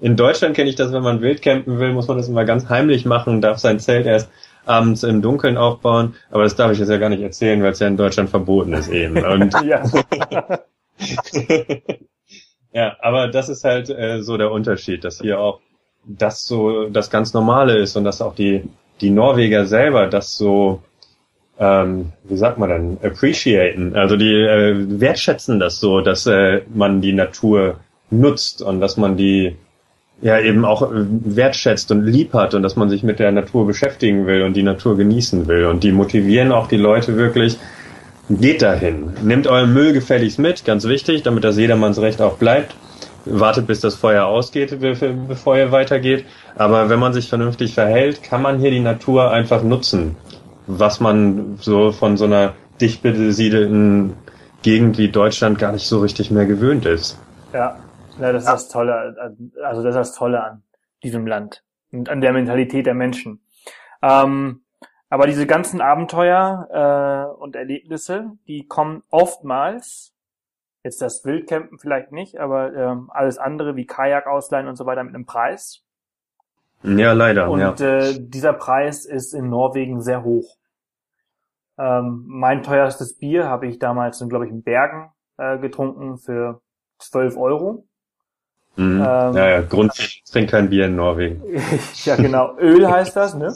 In 0.00 0.16
Deutschland 0.16 0.54
kenne 0.54 0.70
ich 0.70 0.76
das, 0.76 0.92
wenn 0.92 1.02
man 1.02 1.20
wild 1.20 1.42
campen 1.42 1.78
will, 1.78 1.92
muss 1.92 2.06
man 2.08 2.16
das 2.16 2.28
immer 2.28 2.44
ganz 2.44 2.68
heimlich 2.68 3.04
machen, 3.04 3.40
darf 3.40 3.58
sein 3.58 3.80
Zelt 3.80 4.06
erst 4.06 4.30
abends 4.64 5.02
im 5.02 5.22
Dunkeln 5.22 5.56
aufbauen. 5.56 6.14
Aber 6.30 6.44
das 6.44 6.54
darf 6.54 6.70
ich 6.72 6.78
jetzt 6.78 6.90
ja 6.90 6.98
gar 6.98 7.08
nicht 7.08 7.22
erzählen, 7.22 7.62
weil 7.62 7.72
es 7.72 7.80
ja 7.80 7.88
in 7.88 7.96
Deutschland 7.96 8.30
verboten 8.30 8.74
ist 8.74 8.88
eben. 8.88 9.24
Und 9.24 9.54
ja. 9.64 9.82
ja, 12.72 12.96
aber 13.00 13.28
das 13.28 13.48
ist 13.48 13.64
halt 13.64 13.90
äh, 13.90 14.22
so 14.22 14.36
der 14.36 14.52
Unterschied, 14.52 15.04
dass 15.04 15.20
hier 15.20 15.40
auch 15.40 15.60
das 16.04 16.44
so 16.44 16.88
das 16.88 17.10
ganz 17.10 17.34
Normale 17.34 17.78
ist 17.78 17.96
und 17.96 18.04
dass 18.04 18.22
auch 18.22 18.34
die 18.34 18.64
die 19.00 19.10
Norweger 19.10 19.66
selber 19.66 20.06
das 20.06 20.36
so 20.36 20.82
ähm, 21.58 22.12
wie 22.24 22.36
sagt 22.36 22.58
man 22.58 22.70
dann 22.70 22.98
appreciaten, 23.02 23.96
also 23.96 24.16
die 24.16 24.32
äh, 24.32 25.00
wertschätzen 25.00 25.58
das 25.58 25.80
so, 25.80 26.00
dass 26.00 26.26
äh, 26.26 26.62
man 26.72 27.00
die 27.00 27.12
Natur 27.12 27.80
nutzt 28.10 28.62
und 28.62 28.80
dass 28.80 28.96
man 28.96 29.16
die 29.16 29.56
ja 30.20 30.38
eben 30.40 30.64
auch 30.64 30.82
äh, 30.82 30.86
wertschätzt 30.90 31.90
und 31.90 32.04
lieb 32.04 32.32
hat 32.34 32.54
und 32.54 32.62
dass 32.62 32.76
man 32.76 32.88
sich 32.88 33.02
mit 33.02 33.18
der 33.18 33.32
Natur 33.32 33.66
beschäftigen 33.66 34.26
will 34.26 34.42
und 34.42 34.54
die 34.54 34.62
Natur 34.62 34.96
genießen 34.96 35.46
will. 35.46 35.66
Und 35.66 35.84
die 35.84 35.92
motivieren 35.92 36.52
auch 36.52 36.66
die 36.66 36.76
Leute 36.76 37.16
wirklich, 37.16 37.58
geht 38.28 38.62
dahin. 38.62 39.12
Nehmt 39.22 39.46
euren 39.46 39.72
Müll 39.72 39.92
gefälligst 39.92 40.38
mit, 40.38 40.64
ganz 40.64 40.84
wichtig, 40.84 41.22
damit 41.22 41.44
das 41.44 41.56
jedermanns 41.56 41.98
auch 42.20 42.36
bleibt. 42.36 42.74
Wartet, 43.24 43.66
bis 43.66 43.80
das 43.80 43.94
Feuer 43.94 44.26
ausgeht, 44.26 44.78
bevor 44.80 45.56
ihr 45.56 45.70
weitergeht. 45.70 46.24
Aber 46.56 46.88
wenn 46.88 46.98
man 46.98 47.12
sich 47.12 47.28
vernünftig 47.28 47.74
verhält, 47.74 48.22
kann 48.22 48.42
man 48.42 48.58
hier 48.58 48.70
die 48.70 48.80
Natur 48.80 49.30
einfach 49.30 49.62
nutzen. 49.62 50.16
Was 50.66 51.00
man 51.00 51.58
so 51.60 51.92
von 51.92 52.16
so 52.16 52.24
einer 52.24 52.54
dicht 52.80 53.02
besiedelten 53.02 54.14
Gegend 54.62 54.98
wie 54.98 55.08
Deutschland 55.08 55.58
gar 55.58 55.72
nicht 55.72 55.86
so 55.86 56.00
richtig 56.00 56.30
mehr 56.30 56.46
gewöhnt 56.46 56.86
ist. 56.86 57.18
Ja, 57.52 57.76
ja, 58.18 58.32
das 58.32 58.44
ist 58.44 58.48
das 58.48 58.68
Tolle, 58.68 59.16
also 59.62 59.82
das 59.82 59.94
ist 59.94 59.98
das 59.98 60.14
Tolle 60.14 60.42
an 60.42 60.62
diesem 61.02 61.26
Land 61.26 61.64
und 61.92 62.08
an 62.08 62.20
der 62.20 62.32
Mentalität 62.32 62.86
der 62.86 62.94
Menschen. 62.94 63.40
Ähm, 64.02 64.62
aber 65.10 65.26
diese 65.26 65.46
ganzen 65.46 65.80
Abenteuer 65.80 66.68
äh, 66.70 67.40
und 67.40 67.56
Erlebnisse, 67.56 68.32
die 68.46 68.66
kommen 68.66 69.02
oftmals, 69.10 70.14
jetzt 70.84 71.00
das 71.00 71.24
Wildcampen 71.24 71.78
vielleicht 71.78 72.12
nicht, 72.12 72.38
aber 72.38 72.74
ähm, 72.74 73.10
alles 73.12 73.38
andere 73.38 73.76
wie 73.76 73.86
Kajak 73.86 74.26
ausleihen 74.26 74.68
und 74.68 74.76
so 74.76 74.86
weiter 74.86 75.02
mit 75.04 75.14
einem 75.14 75.26
Preis. 75.26 75.84
Ja, 76.82 77.12
leider. 77.12 77.50
Und 77.50 77.60
ja. 77.60 77.74
Äh, 77.74 78.18
dieser 78.20 78.52
Preis 78.52 79.04
ist 79.04 79.34
in 79.34 79.48
Norwegen 79.48 80.00
sehr 80.00 80.22
hoch. 80.22 80.56
Ähm, 81.78 82.24
mein 82.26 82.62
teuerstes 82.62 83.18
Bier 83.18 83.48
habe 83.48 83.66
ich 83.66 83.78
damals, 83.78 84.24
glaube 84.28 84.46
ich, 84.46 84.52
in 84.52 84.62
Bergen 84.62 85.10
äh, 85.38 85.58
getrunken 85.58 86.18
für 86.18 86.60
12 86.98 87.36
Euro. 87.36 87.86
Mhm. 88.78 89.04
Ähm, 89.04 89.34
ja, 89.34 89.60
grundsätzlich 89.62 90.22
trinkt 90.30 90.52
kein 90.52 90.70
Bier 90.70 90.86
in 90.86 90.94
Norwegen. 90.94 91.42
ja, 92.04 92.14
genau. 92.14 92.56
Öl 92.58 92.88
heißt 92.88 93.16
das, 93.16 93.34
ne? 93.34 93.52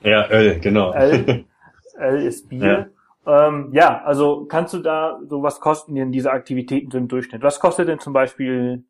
Ja, 0.00 0.28
Öl, 0.30 0.58
genau. 0.58 0.92
Öl, 0.94 1.44
Öl 2.00 2.22
ist 2.22 2.48
Bier. 2.48 2.90
Ja. 3.24 3.48
Ähm, 3.48 3.68
ja, 3.72 4.02
also 4.02 4.44
kannst 4.46 4.74
du 4.74 4.78
da, 4.78 5.20
so 5.28 5.44
was 5.44 5.60
kosten 5.60 5.94
denn 5.94 6.10
diese 6.10 6.32
Aktivitäten 6.32 6.90
so 6.90 6.98
im 6.98 7.06
Durchschnitt? 7.06 7.42
Was 7.42 7.60
kostet 7.60 7.86
denn 7.86 8.00
zum 8.00 8.12
Beispiel 8.12 8.84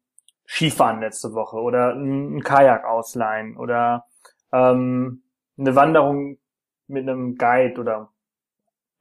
Skifahren 0.46 1.00
letzte 1.00 1.34
Woche 1.34 1.56
oder 1.56 1.94
ein, 1.94 2.42
Kajak 2.42 2.86
ausleihen 2.86 3.58
oder 3.58 4.06
ähm, 4.52 5.22
eine 5.58 5.74
Wanderung 5.74 6.38
mit 6.86 7.06
einem 7.06 7.36
Guide 7.36 7.78
oder 7.78 8.08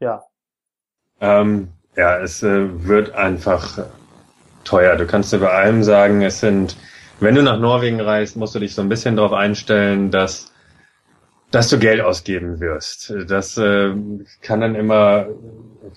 ja? 0.01 0.21
Ähm, 1.21 1.69
ja, 1.95 2.17
es 2.17 2.43
äh, 2.43 2.87
wird 2.87 3.13
einfach 3.13 3.85
teuer. 4.65 4.95
Du 4.97 5.05
kannst 5.05 5.31
dir 5.31 5.39
bei 5.39 5.51
allem 5.51 5.83
sagen, 5.83 6.21
es 6.21 6.41
sind, 6.41 6.75
wenn 7.19 7.35
du 7.35 7.43
nach 7.43 7.59
Norwegen 7.59 8.01
reist, 8.01 8.35
musst 8.35 8.55
du 8.55 8.59
dich 8.59 8.75
so 8.75 8.81
ein 8.81 8.89
bisschen 8.89 9.15
darauf 9.15 9.33
einstellen, 9.33 10.11
dass 10.11 10.51
dass 11.51 11.69
du 11.69 11.79
Geld 11.79 12.01
ausgeben 12.01 12.59
wirst. 12.59 13.13
Das 13.27 13.57
äh, 13.57 13.93
kann 14.41 14.59
dann 14.59 14.75
immer, 14.75 15.27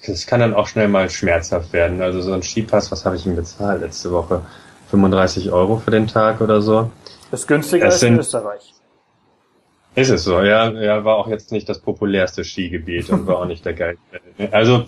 das 0.07 0.27
kann 0.27 0.39
dann 0.39 0.55
auch 0.55 0.69
schnell 0.69 0.87
mal 0.87 1.11
schmerzhaft 1.11 1.73
werden. 1.73 2.01
Also 2.01 2.21
so 2.21 2.33
ein 2.33 2.43
Skipass, 2.43 2.93
was 2.93 3.05
habe 3.05 3.17
ich 3.17 3.27
ihm 3.27 3.35
bezahlt 3.35 3.81
letzte 3.81 4.13
Woche? 4.13 4.43
35 4.91 5.51
Euro 5.51 5.79
für 5.79 5.91
den 5.91 6.07
Tag 6.07 6.41
oder 6.41 6.63
so. 6.63 6.91
Das 7.31 7.41
ist 7.41 7.47
günstiger 7.47 7.87
es 7.87 7.95
als 7.95 8.03
in 8.05 8.19
Österreich. 8.19 8.73
Ist 9.97 10.11
es 10.11 10.25
so, 10.25 10.41
ja, 10.43 10.71
ja, 10.71 11.05
war 11.05 11.17
auch 11.17 11.27
jetzt 11.27 11.51
nicht 11.51 11.69
das 11.69 11.81
populärste 11.81 12.45
Skigebiet 12.45 13.11
und 13.11 13.27
war 13.27 13.39
auch 13.39 13.47
nicht 13.47 13.65
der 13.65 13.75
geilste. 13.75 14.21
Also, 14.53 14.85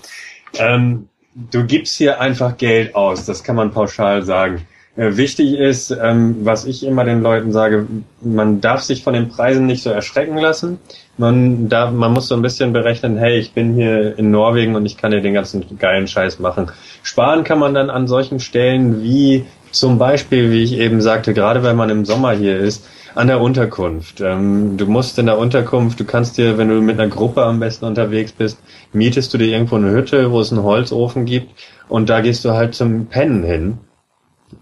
ähm, 0.54 1.08
du 1.34 1.64
gibst 1.64 1.96
hier 1.96 2.20
einfach 2.20 2.56
Geld 2.56 2.94
aus, 2.94 3.26
das 3.26 3.42
kann 3.42 3.56
man 3.56 3.70
pauschal 3.70 4.22
sagen. 4.22 4.66
Äh, 4.96 5.16
wichtig 5.16 5.54
ist, 5.54 5.90
ähm, 5.90 6.38
was 6.42 6.64
ich 6.64 6.84
immer 6.84 7.04
den 7.04 7.22
Leuten 7.22 7.52
sage, 7.52 7.86
man 8.20 8.60
darf 8.60 8.82
sich 8.82 9.04
von 9.04 9.14
den 9.14 9.28
Preisen 9.28 9.66
nicht 9.66 9.82
so 9.82 9.90
erschrecken 9.90 10.36
lassen. 10.36 10.78
Man 11.16 11.68
darf, 11.68 11.92
man 11.92 12.12
muss 12.12 12.28
so 12.28 12.34
ein 12.34 12.42
bisschen 12.42 12.72
berechnen, 12.72 13.16
hey, 13.16 13.38
ich 13.38 13.52
bin 13.52 13.74
hier 13.74 14.18
in 14.18 14.30
Norwegen 14.30 14.74
und 14.74 14.86
ich 14.86 14.96
kann 14.96 15.12
hier 15.12 15.20
den 15.20 15.34
ganzen 15.34 15.78
geilen 15.78 16.08
Scheiß 16.08 16.40
machen. 16.40 16.70
Sparen 17.02 17.44
kann 17.44 17.60
man 17.60 17.74
dann 17.74 17.88
an 17.88 18.08
solchen 18.08 18.40
Stellen 18.40 19.02
wie 19.02 19.44
zum 19.70 19.98
Beispiel, 19.98 20.50
wie 20.50 20.64
ich 20.64 20.72
eben 20.72 21.00
sagte, 21.00 21.34
gerade 21.34 21.62
wenn 21.62 21.76
man 21.76 21.90
im 21.90 22.04
Sommer 22.04 22.32
hier 22.32 22.58
ist, 22.58 22.84
an 23.14 23.26
der 23.26 23.40
Unterkunft. 23.40 24.20
Ähm, 24.20 24.76
du 24.76 24.86
musst 24.86 25.18
in 25.18 25.26
der 25.26 25.38
Unterkunft, 25.38 25.98
du 26.00 26.04
kannst 26.04 26.38
dir, 26.38 26.58
wenn 26.58 26.68
du 26.68 26.80
mit 26.80 26.98
einer 26.98 27.10
Gruppe 27.10 27.44
am 27.44 27.60
besten 27.60 27.84
unterwegs 27.84 28.32
bist, 28.32 28.58
mietest 28.92 29.32
du 29.32 29.38
dir 29.38 29.48
irgendwo 29.48 29.76
eine 29.76 29.90
Hütte, 29.90 30.30
wo 30.30 30.40
es 30.40 30.52
einen 30.52 30.62
Holzofen 30.62 31.24
gibt 31.24 31.50
und 31.88 32.08
da 32.08 32.20
gehst 32.20 32.44
du 32.44 32.52
halt 32.52 32.74
zum 32.74 33.06
Pennen 33.06 33.42
hin 33.42 33.78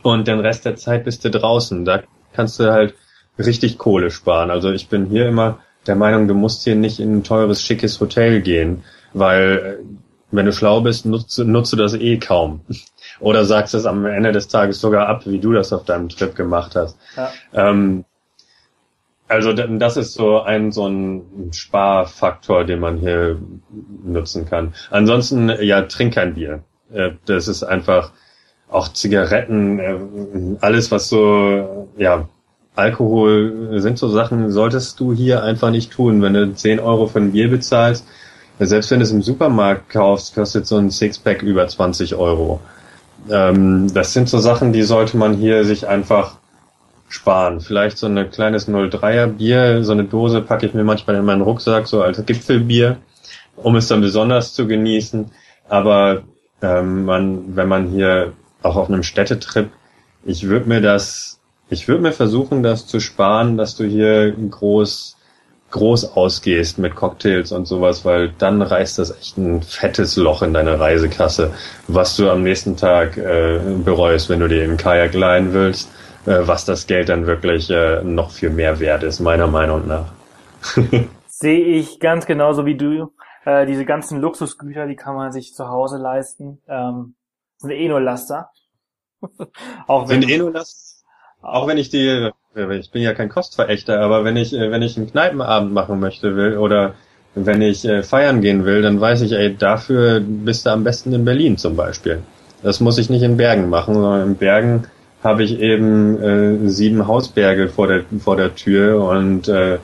und 0.03 0.29
den 0.29 0.41
Rest 0.41 0.65
der 0.65 0.77
Zeit 0.77 1.05
bist 1.05 1.25
du 1.25 1.31
draußen. 1.31 1.85
Da 1.85 2.03
kannst 2.33 2.59
du 2.61 2.73
halt 2.73 2.95
richtig 3.39 3.79
Kohle 3.79 4.11
sparen. 4.11 4.51
Also 4.51 4.71
ich 4.71 4.89
bin 4.89 5.07
hier 5.07 5.29
immer 5.29 5.59
der 5.87 5.97
Meinung, 5.97 6.29
du 6.29 6.35
musst 6.35 6.65
hier 6.65 6.77
nicht 6.77 7.01
in 7.01 7.19
ein 7.19 7.25
teures, 7.25 7.63
schickes 7.63 8.01
Hotel 8.01 8.41
gehen, 8.41 8.85
weil 9.13 9.79
äh, 9.81 9.85
wenn 10.31 10.47
du 10.47 10.53
schlau 10.53 10.81
bist, 10.83 11.07
nutzt, 11.07 11.39
nutzt 11.39 11.73
du 11.73 11.77
das 11.77 11.95
eh 11.95 12.19
kaum. 12.19 12.61
Oder 13.21 13.45
sagst 13.45 13.75
es 13.75 13.87
am 13.87 14.05
Ende 14.05 14.33
des 14.33 14.49
Tages 14.49 14.81
sogar 14.81 15.09
ab, 15.09 15.23
wie 15.25 15.39
du 15.39 15.53
das 15.53 15.73
auf 15.73 15.85
deinem 15.85 16.09
Trip 16.09 16.37
gemacht 16.37 16.77
hast. 16.77 16.99
Ja. 17.17 17.33
Ähm, 17.55 18.05
also 19.29 19.53
das 19.53 19.97
ist 19.97 20.15
so 20.15 20.41
ein 20.41 20.73
so 20.73 20.89
ein 20.89 21.51
Sparfaktor, 21.53 22.65
den 22.65 22.81
man 22.81 22.99
hier 22.99 23.39
nutzen 24.05 24.47
kann. 24.47 24.75
Ansonsten 24.91 25.51
ja, 25.61 25.83
trink 25.83 26.15
kein 26.15 26.35
Bier. 26.35 26.63
Äh, 26.93 27.11
das 27.27 27.49
ist 27.49 27.63
einfach 27.63 28.13
auch 28.71 28.89
Zigaretten, 28.89 29.79
äh, 29.79 29.97
alles 30.61 30.91
was 30.91 31.09
so 31.09 31.89
ja 31.97 32.29
Alkohol 32.79 33.81
sind 33.81 33.99
so 33.99 34.09
Sachen, 34.09 34.53
solltest 34.53 35.01
du 35.01 35.13
hier 35.13 35.43
einfach 35.43 35.71
nicht 35.71 35.91
tun. 35.91 36.23
Wenn 36.23 36.35
du 36.35 36.55
10 36.55 36.79
Euro 36.79 37.09
für 37.09 37.19
ein 37.19 37.33
Bier 37.33 37.51
bezahlst, 37.51 38.07
selbst 38.61 38.91
wenn 38.91 39.01
du 39.01 39.05
es 39.05 39.11
im 39.11 39.23
Supermarkt 39.23 39.91
kaufst, 39.91 40.35
kostet 40.35 40.67
so 40.67 40.77
ein 40.77 40.91
Sixpack 40.91 41.43
über 41.43 41.67
20 41.67 42.15
Euro. 42.15 42.61
Ähm, 43.31 43.93
das 43.93 44.13
sind 44.13 44.29
so 44.29 44.39
Sachen, 44.39 44.73
die 44.73 44.83
sollte 44.83 45.17
man 45.17 45.35
hier 45.35 45.65
sich 45.65 45.89
einfach 45.89 46.38
sparen. 47.09 47.61
Vielleicht 47.61 47.99
so 47.99 48.07
ein 48.07 48.31
kleines 48.31 48.69
03er 48.69 49.27
Bier, 49.27 49.85
so 49.85 49.93
eine 49.93 50.05
Dose 50.05 50.43
packe 50.43 50.67
ich 50.67 50.75
mir 50.75 50.85
manchmal 50.85 51.17
in 51.17 51.25
meinen 51.25 51.43
Rucksack, 51.43 51.87
so 51.87 52.03
als 52.03 52.25
Gipfelbier, 52.25 52.99
um 53.57 53.77
es 53.77 53.89
dann 53.89 54.01
besonders 54.01 54.55
zu 54.55 54.67
genießen. 54.67 55.31
Aber 55.69 56.23
ähm, 56.63 57.05
man, 57.05 57.57
wenn 57.57 57.69
man 57.69 57.89
hier 57.89 58.33
auch 58.63 58.77
auf 58.77 58.89
einem 58.89 59.03
Städtetrip, 59.03 59.71
ich 60.25 60.49
würde 60.49 60.69
mir 60.69 60.81
das 60.81 61.39
ich 61.71 61.87
würde 61.87 62.03
mir 62.03 62.13
versuchen, 62.13 62.63
das 62.63 62.87
zu 62.87 62.99
sparen, 63.01 63.57
dass 63.57 63.77
du 63.77 63.85
hier 63.85 64.33
groß 64.33 65.17
groß 65.71 66.17
ausgehst 66.17 66.79
mit 66.79 66.95
Cocktails 66.95 67.53
und 67.53 67.67
sowas, 67.67 68.07
weil 68.07 68.33
dann 68.39 68.63
reißt 68.63 68.99
das 68.99 69.11
echt 69.11 69.37
ein 69.37 69.61
fettes 69.61 70.17
Loch 70.17 70.41
in 70.41 70.55
deine 70.55 70.81
Reisekasse, 70.81 71.53
was 71.87 72.17
du 72.17 72.31
am 72.31 72.43
nächsten 72.43 72.79
Tag 72.79 73.19
äh, 73.19 73.61
bereust, 73.85 74.31
wenn 74.31 74.41
du 74.41 74.49
dir 74.49 74.65
im 74.65 74.79
Kajak 74.79 75.13
leihen 75.13 75.53
willst, 75.53 75.91
was 76.25 76.65
das 76.65 76.87
Geld 76.87 77.09
dann 77.09 77.27
wirklich 77.27 77.71
äh, 77.71 78.03
noch 78.03 78.31
viel 78.31 78.51
mehr 78.51 78.81
wert 78.81 79.03
ist, 79.03 79.21
meiner 79.21 79.47
Meinung 79.47 79.87
nach. 79.87 80.13
Sehe 81.27 81.65
ich 81.65 82.01
ganz 82.01 82.27
genauso 82.27 82.67
wie 82.67 82.77
du. 82.77 83.13
Äh, 83.45 83.67
diese 83.67 83.85
ganzen 83.85 84.21
Luxusgüter, 84.21 84.87
die 84.87 84.97
kann 84.97 85.15
man 85.15 85.33
sich 85.33 85.55
zu 85.55 85.69
Hause 85.69 85.99
leisten. 85.99 86.61
Ähm, 86.69 87.15
sind 87.59 87.71
eh 87.71 87.89
nur 87.89 88.01
Laster. 88.01 88.51
Auch 89.87 90.09
wenn 90.09 90.21
sind 90.23 90.31
eh 90.31 90.39
nur 90.39 90.53
Laster? 90.53 90.89
Auch 91.41 91.67
wenn 91.69 91.79
ich 91.79 91.89
die, 91.89 92.31
ich 92.55 92.91
bin 92.91 93.03
ja 93.03 93.15
kein 93.15 93.29
Kostverächter, 93.29 94.01
aber 94.01 94.25
wenn 94.25 94.37
ich, 94.37 94.53
wenn 94.53 94.83
ich 94.83 94.97
einen 94.97 95.11
Kneipenabend 95.11 95.73
machen 95.73 96.01
möchte 96.01 96.35
will 96.35 96.59
oder 96.59 96.95
wenn 97.35 97.63
ich 97.63 97.85
äh, 97.85 98.03
feiern 98.03 98.41
gehen 98.41 98.65
will, 98.65 98.83
dann 98.83 99.01
weiß 99.01 99.23
ich, 99.23 99.33
ey, 99.33 99.57
dafür 99.57 100.21
bist 100.21 100.67
du 100.67 100.71
am 100.71 100.83
besten 100.83 101.13
in 101.13 101.25
Berlin 101.25 101.57
zum 101.57 101.77
Beispiel. 101.77 102.23
Das 102.63 102.81
muss 102.81 102.99
ich 102.99 103.09
nicht 103.09 103.23
in 103.23 103.37
Bergen 103.37 103.69
machen, 103.69 103.95
sondern 103.95 104.27
in 104.27 104.37
Bergen 104.37 104.89
habe 105.23 105.43
ich 105.43 105.61
eben 105.61 106.21
äh, 106.23 106.69
sieben 106.69 107.07
Hausberge 107.07 107.69
vor 107.69 107.87
der 107.87 108.05
vor 108.21 108.37
der 108.37 108.55
Tür 108.55 109.03
und 109.03 109.49
äh, 109.49 109.75
äh 109.75 109.79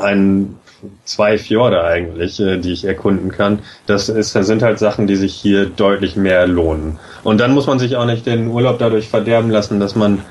ein 0.00 0.56
zwei 1.04 1.38
Fjorde 1.38 1.84
eigentlich, 1.84 2.40
äh, 2.40 2.58
die 2.58 2.72
ich 2.72 2.84
erkunden 2.84 3.30
kann. 3.30 3.60
Das 3.86 4.08
ist, 4.08 4.34
das 4.34 4.46
sind 4.46 4.62
halt 4.62 4.78
Sachen, 4.78 5.06
die 5.06 5.16
sich 5.16 5.34
hier 5.34 5.66
deutlich 5.66 6.16
mehr 6.16 6.46
lohnen. 6.46 6.98
Und 7.22 7.40
dann 7.40 7.52
muss 7.52 7.66
man 7.66 7.78
sich 7.78 7.96
auch 7.96 8.06
nicht 8.06 8.26
den 8.26 8.48
Urlaub 8.48 8.78
dadurch 8.78 9.08
verderben 9.08 9.50
lassen, 9.50 9.80
dass 9.80 9.94
man 9.94 10.22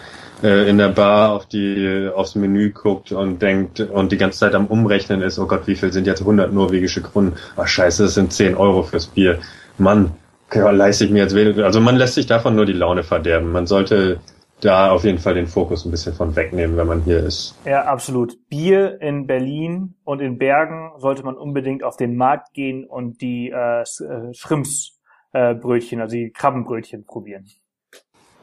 äh, 0.44 0.70
in 0.70 0.78
der 0.78 0.90
Bar 0.90 1.32
auf 1.32 1.46
die 1.46 2.10
aufs 2.14 2.36
Menü 2.36 2.72
guckt 2.72 3.12
und 3.12 3.42
denkt 3.42 3.80
und 3.80 4.12
die 4.12 4.18
ganze 4.18 4.40
Zeit 4.40 4.56
am 4.56 4.68
Umrechnen 4.68 5.22
ist, 5.22 5.40
oh 5.40 5.46
Gott, 5.46 5.68
wie 5.68 5.76
viel 5.76 5.94
sind 5.94 6.08
jetzt 6.08 6.22
100 6.22 6.54
norwegische 6.54 7.02
Kronen? 7.02 7.34
Ach 7.56 7.68
scheiße, 7.68 8.04
das 8.04 8.16
sind 8.16 8.34
10 8.34 8.56
Euro 8.56 8.84
fürs 8.84 9.08
Bier. 9.08 9.40
Mann, 9.78 10.12
ja, 10.52 10.70
leiste 10.72 11.06
ich 11.06 11.12
mir 11.12 11.20
jetzt 11.20 11.36
wenig. 11.36 11.64
Also 11.64 11.80
man 11.80 11.96
lässt 11.96 12.16
sich 12.16 12.26
davon 12.26 12.56
nur 12.56 12.66
die 12.66 12.74
Laune 12.74 13.04
verderben. 13.04 13.52
Man 13.52 13.68
sollte 13.68 14.20
da 14.62 14.92
auf 14.92 15.04
jeden 15.04 15.18
Fall 15.18 15.34
den 15.34 15.48
Fokus 15.48 15.86
ein 15.86 15.92
bisschen 15.92 16.14
von 16.14 16.36
wegnehmen, 16.36 16.78
wenn 16.78 16.88
man 16.88 17.02
hier 17.02 17.20
ist. 17.20 17.60
Ja, 17.66 17.84
absolut. 17.86 18.38
Bier 18.50 19.02
in 19.02 19.28
Berlin 19.28 19.96
und 20.04 20.22
in 20.22 20.38
Bergen 20.38 20.92
sollte 20.98 21.24
man 21.24 21.36
unbedingt 21.36 21.84
auf 21.84 21.98
den 21.98 22.16
Markt 22.16 22.54
gehen 22.54 22.86
und 22.86 23.22
die 23.22 23.50
äh, 23.50 23.82
äh 23.82 24.34
Schrimpsbrötchen, 24.34 26.00
äh, 26.00 26.02
also 26.02 26.16
die 26.16 26.32
Krabbenbrötchen 26.32 27.06
probieren. 27.06 27.46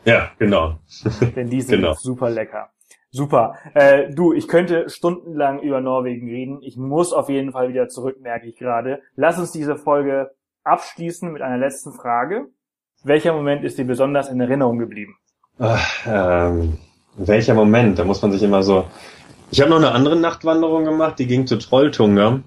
Ja, 0.05 0.31
genau. 0.39 0.79
Denn 1.37 1.49
die 1.49 1.61
sind 1.63 1.81
genau. 1.81 1.95
super 1.95 2.31
lecker. 2.31 2.71
Super. 3.13 3.57
Äh, 3.75 4.11
du, 4.15 4.33
ich 4.33 4.47
könnte 4.47 4.89
stundenlang 4.89 5.61
über 5.61 5.81
Norwegen 5.81 6.29
reden. 6.29 6.63
Ich 6.63 6.77
muss 6.77 7.13
auf 7.13 7.29
jeden 7.29 7.53
Fall 7.53 7.69
wieder 7.69 7.89
zurück, 7.89 8.21
merke 8.21 8.47
ich 8.47 8.57
gerade. 8.57 9.03
Lass 9.17 9.39
uns 9.39 9.51
diese 9.51 9.77
Folge 9.77 10.31
abschließen 10.71 11.31
mit 11.33 11.43
einer 11.43 11.59
letzten 11.59 11.93
Frage. 11.93 12.47
Welcher 13.03 13.33
Moment 13.33 13.65
ist 13.65 13.79
dir 13.79 13.87
besonders 13.87 14.29
in 14.29 14.41
Erinnerung 14.41 14.79
geblieben? 14.79 15.17
Ach, 15.59 16.07
ähm, 16.07 16.79
welcher 17.17 17.55
Moment? 17.55 17.99
Da 17.99 18.05
muss 18.05 18.23
man 18.23 18.33
sich 18.33 18.43
immer 18.43 18.63
so. 18.63 18.87
Ich 19.51 19.61
habe 19.61 19.71
noch 19.71 19.79
eine 19.79 19.93
andere 19.93 20.17
Nachtwanderung 20.17 20.85
gemacht, 20.85 21.19
die 21.19 21.27
ging 21.27 21.47
zu 21.47 21.57
Trolltunga. 21.57 22.41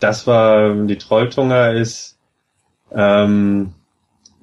Das 0.00 0.26
war 0.26 0.74
die 0.74 0.98
Trolltunga 0.98 1.68
ist 1.72 2.18
ähm, 2.92 3.74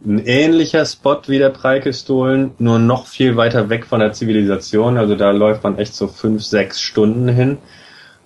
ein 0.05 0.19
ähnlicher 0.19 0.85
Spot 0.85 1.21
wie 1.27 1.39
der 1.39 1.49
Preikestolen, 1.49 2.51
nur 2.59 2.79
noch 2.79 3.07
viel 3.07 3.37
weiter 3.37 3.69
weg 3.69 3.85
von 3.85 3.99
der 3.99 4.13
Zivilisation. 4.13 4.97
Also 4.97 5.15
da 5.15 5.31
läuft 5.31 5.63
man 5.63 5.77
echt 5.77 5.95
so 5.95 6.07
fünf, 6.07 6.43
sechs 6.43 6.81
Stunden 6.81 7.27
hin. 7.27 7.57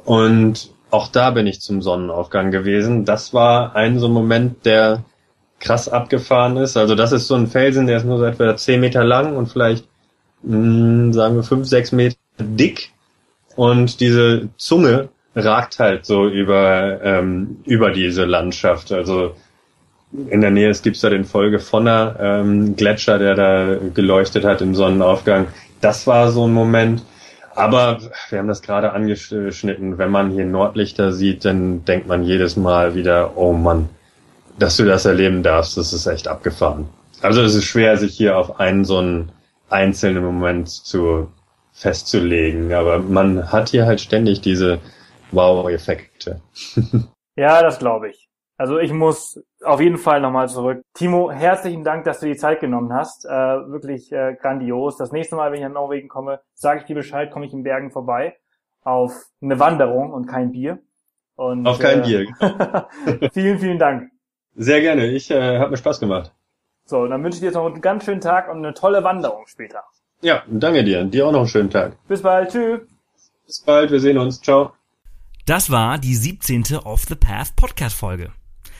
Und 0.04 0.72
auch 0.92 1.08
da 1.08 1.32
bin 1.32 1.48
ich 1.48 1.62
zum 1.62 1.82
Sonnenaufgang 1.82 2.52
gewesen. 2.52 3.06
Das 3.06 3.34
war 3.34 3.76
ein 3.76 4.00
so 4.00 4.10
Moment, 4.10 4.66
der 4.66 5.04
krass 5.60 5.90
abgefahren 5.90 6.58
ist. 6.58 6.78
Also 6.78 6.96
das 6.96 7.12
ist 7.12 7.28
so 7.28 7.36
ein 7.36 7.48
Felsen, 7.48 7.88
der 7.88 7.98
ist 7.98 8.06
nur 8.06 8.18
so 8.18 8.26
etwa 8.26 8.56
zehn 8.56 8.80
Meter 8.80 9.04
lang 9.04 9.36
und 9.36 9.48
vielleicht, 9.48 9.86
mh, 10.44 10.56
hm, 10.56 11.14
sagen 11.14 11.36
wir, 11.36 11.44
fünf, 11.44 11.68
sechs 11.68 11.92
Meter 11.92 12.16
dick. 12.40 12.92
Und 13.56 14.00
diese 14.00 14.50
Zunge 14.58 15.10
ragt 15.36 15.80
halt 15.80 16.06
so 16.06 16.28
über, 16.28 17.02
ähm, 17.04 17.58
über 17.66 17.92
diese 17.92 18.26
Landschaft. 18.26 18.92
Also 18.92 19.36
in 20.30 20.42
der 20.42 20.52
Nähe 20.52 20.72
gibt 20.82 20.96
es 20.96 21.02
da 21.02 21.10
den 21.10 21.26
Folge 21.26 21.60
Vonner 21.60 22.16
ähm, 22.20 22.76
Gletscher, 22.76 23.20
der 23.20 23.36
da 23.36 23.76
geleuchtet 23.94 24.44
hat 24.44 24.62
im 24.62 24.74
Sonnenaufgang. 24.74 25.48
Das 25.82 26.08
war 26.08 26.32
so 26.32 26.48
ein 26.48 26.54
Moment. 26.54 27.04
Aber 27.60 28.00
wir 28.30 28.40
haben 28.40 28.48
das 28.48 28.62
gerade 28.62 28.94
angeschnitten. 28.94 29.98
Wenn 29.98 30.12
man 30.12 30.32
hier 30.32 30.46
Nordlichter 30.46 31.12
sieht, 31.12 31.46
dann 31.46 31.84
denkt 31.86 32.08
man 32.08 32.24
jedes 32.24 32.56
Mal 32.56 32.96
wieder, 32.96 33.38
oh 33.38 33.54
Mann, 33.54 33.90
dass 34.58 34.78
du 34.78 34.86
das 34.86 35.06
erleben 35.06 35.44
darfst, 35.44 35.78
das 35.78 35.94
ist 35.94 36.06
echt 36.06 36.28
abgefahren. 36.28 36.90
Also 37.22 37.42
es 37.42 37.56
ist 37.56 37.66
schwer, 37.66 37.98
sich 37.98 38.16
hier 38.16 38.38
auf 38.38 38.60
einen 38.60 38.86
so 38.86 38.98
einen 38.98 39.32
einzelnen 39.70 40.24
Moment 40.24 40.70
zu 40.70 41.32
festzulegen. 41.74 42.74
Aber 42.74 43.00
man 43.00 43.52
hat 43.52 43.70
hier 43.70 43.86
halt 43.86 44.02
ständig 44.02 44.42
diese 44.42 44.80
Wow-Effekte. 45.32 46.42
ja, 47.36 47.62
das 47.62 47.80
glaube 47.80 48.10
ich. 48.10 48.29
Also 48.60 48.78
ich 48.78 48.92
muss 48.92 49.42
auf 49.64 49.80
jeden 49.80 49.98
Fall 49.98 50.20
nochmal 50.20 50.50
zurück. 50.50 50.82
Timo, 50.94 51.32
herzlichen 51.32 51.86
Dank, 51.86 52.04
dass 52.04 52.20
du 52.20 52.26
die 52.26 52.36
Zeit 52.36 52.60
genommen 52.60 52.92
hast. 52.92 53.24
Äh, 53.24 53.30
wirklich 53.30 54.12
äh, 54.12 54.36
grandios. 54.36 54.98
Das 54.98 55.14
nächste 55.14 55.38
Mal, 55.38 55.52
wenn 55.52 55.60
ich 55.60 55.64
nach 55.64 55.74
Norwegen 55.74 56.10
komme, 56.10 56.42
sage 56.56 56.82
ich 56.82 56.86
dir 56.86 56.96
Bescheid, 56.96 57.32
komme 57.32 57.46
ich 57.46 57.54
in 57.54 57.64
Bergen 57.64 57.90
vorbei 57.90 58.36
auf 58.84 59.14
eine 59.42 59.60
Wanderung 59.60 60.12
und 60.12 60.26
kein 60.26 60.52
Bier. 60.52 60.80
Und, 61.36 61.66
auf 61.66 61.80
kein 61.80 62.04
äh, 62.04 62.06
Bier. 62.06 63.30
vielen, 63.34 63.60
vielen 63.60 63.80
Dank. 63.80 64.12
Sehr 64.58 64.82
gerne. 64.82 65.08
Ich 65.08 65.32
äh, 65.32 65.58
habe 65.58 65.72
mir 65.72 65.78
Spaß 65.78 66.02
gemacht. 66.02 66.34
So, 66.84 67.08
dann 67.08 67.24
wünsche 67.24 67.38
ich 67.38 67.40
dir 67.40 67.46
jetzt 67.46 67.56
noch 67.56 67.66
einen 67.66 67.80
ganz 67.80 68.04
schönen 68.04 68.20
Tag 68.20 68.50
und 68.50 68.58
eine 68.58 68.74
tolle 68.74 69.06
Wanderung 69.06 69.48
später. 69.48 69.86
Ja, 70.22 70.44
danke 70.50 70.84
dir. 70.84 71.06
Dir 71.06 71.28
auch 71.28 71.32
noch 71.32 71.40
einen 71.40 71.48
schönen 71.48 71.70
Tag. 71.70 71.94
Bis 72.10 72.22
bald. 72.22 72.52
Tschüss. 72.52 72.82
Bis 73.46 73.62
bald. 73.62 73.90
Wir 73.90 74.02
sehen 74.02 74.18
uns. 74.18 74.42
Ciao. 74.42 74.74
Das 75.46 75.72
war 75.72 75.98
die 75.98 76.14
17. 76.14 76.76
Off 76.84 77.06
the 77.08 77.16
Path 77.16 77.56
Podcast 77.56 77.96
Folge. 77.96 78.34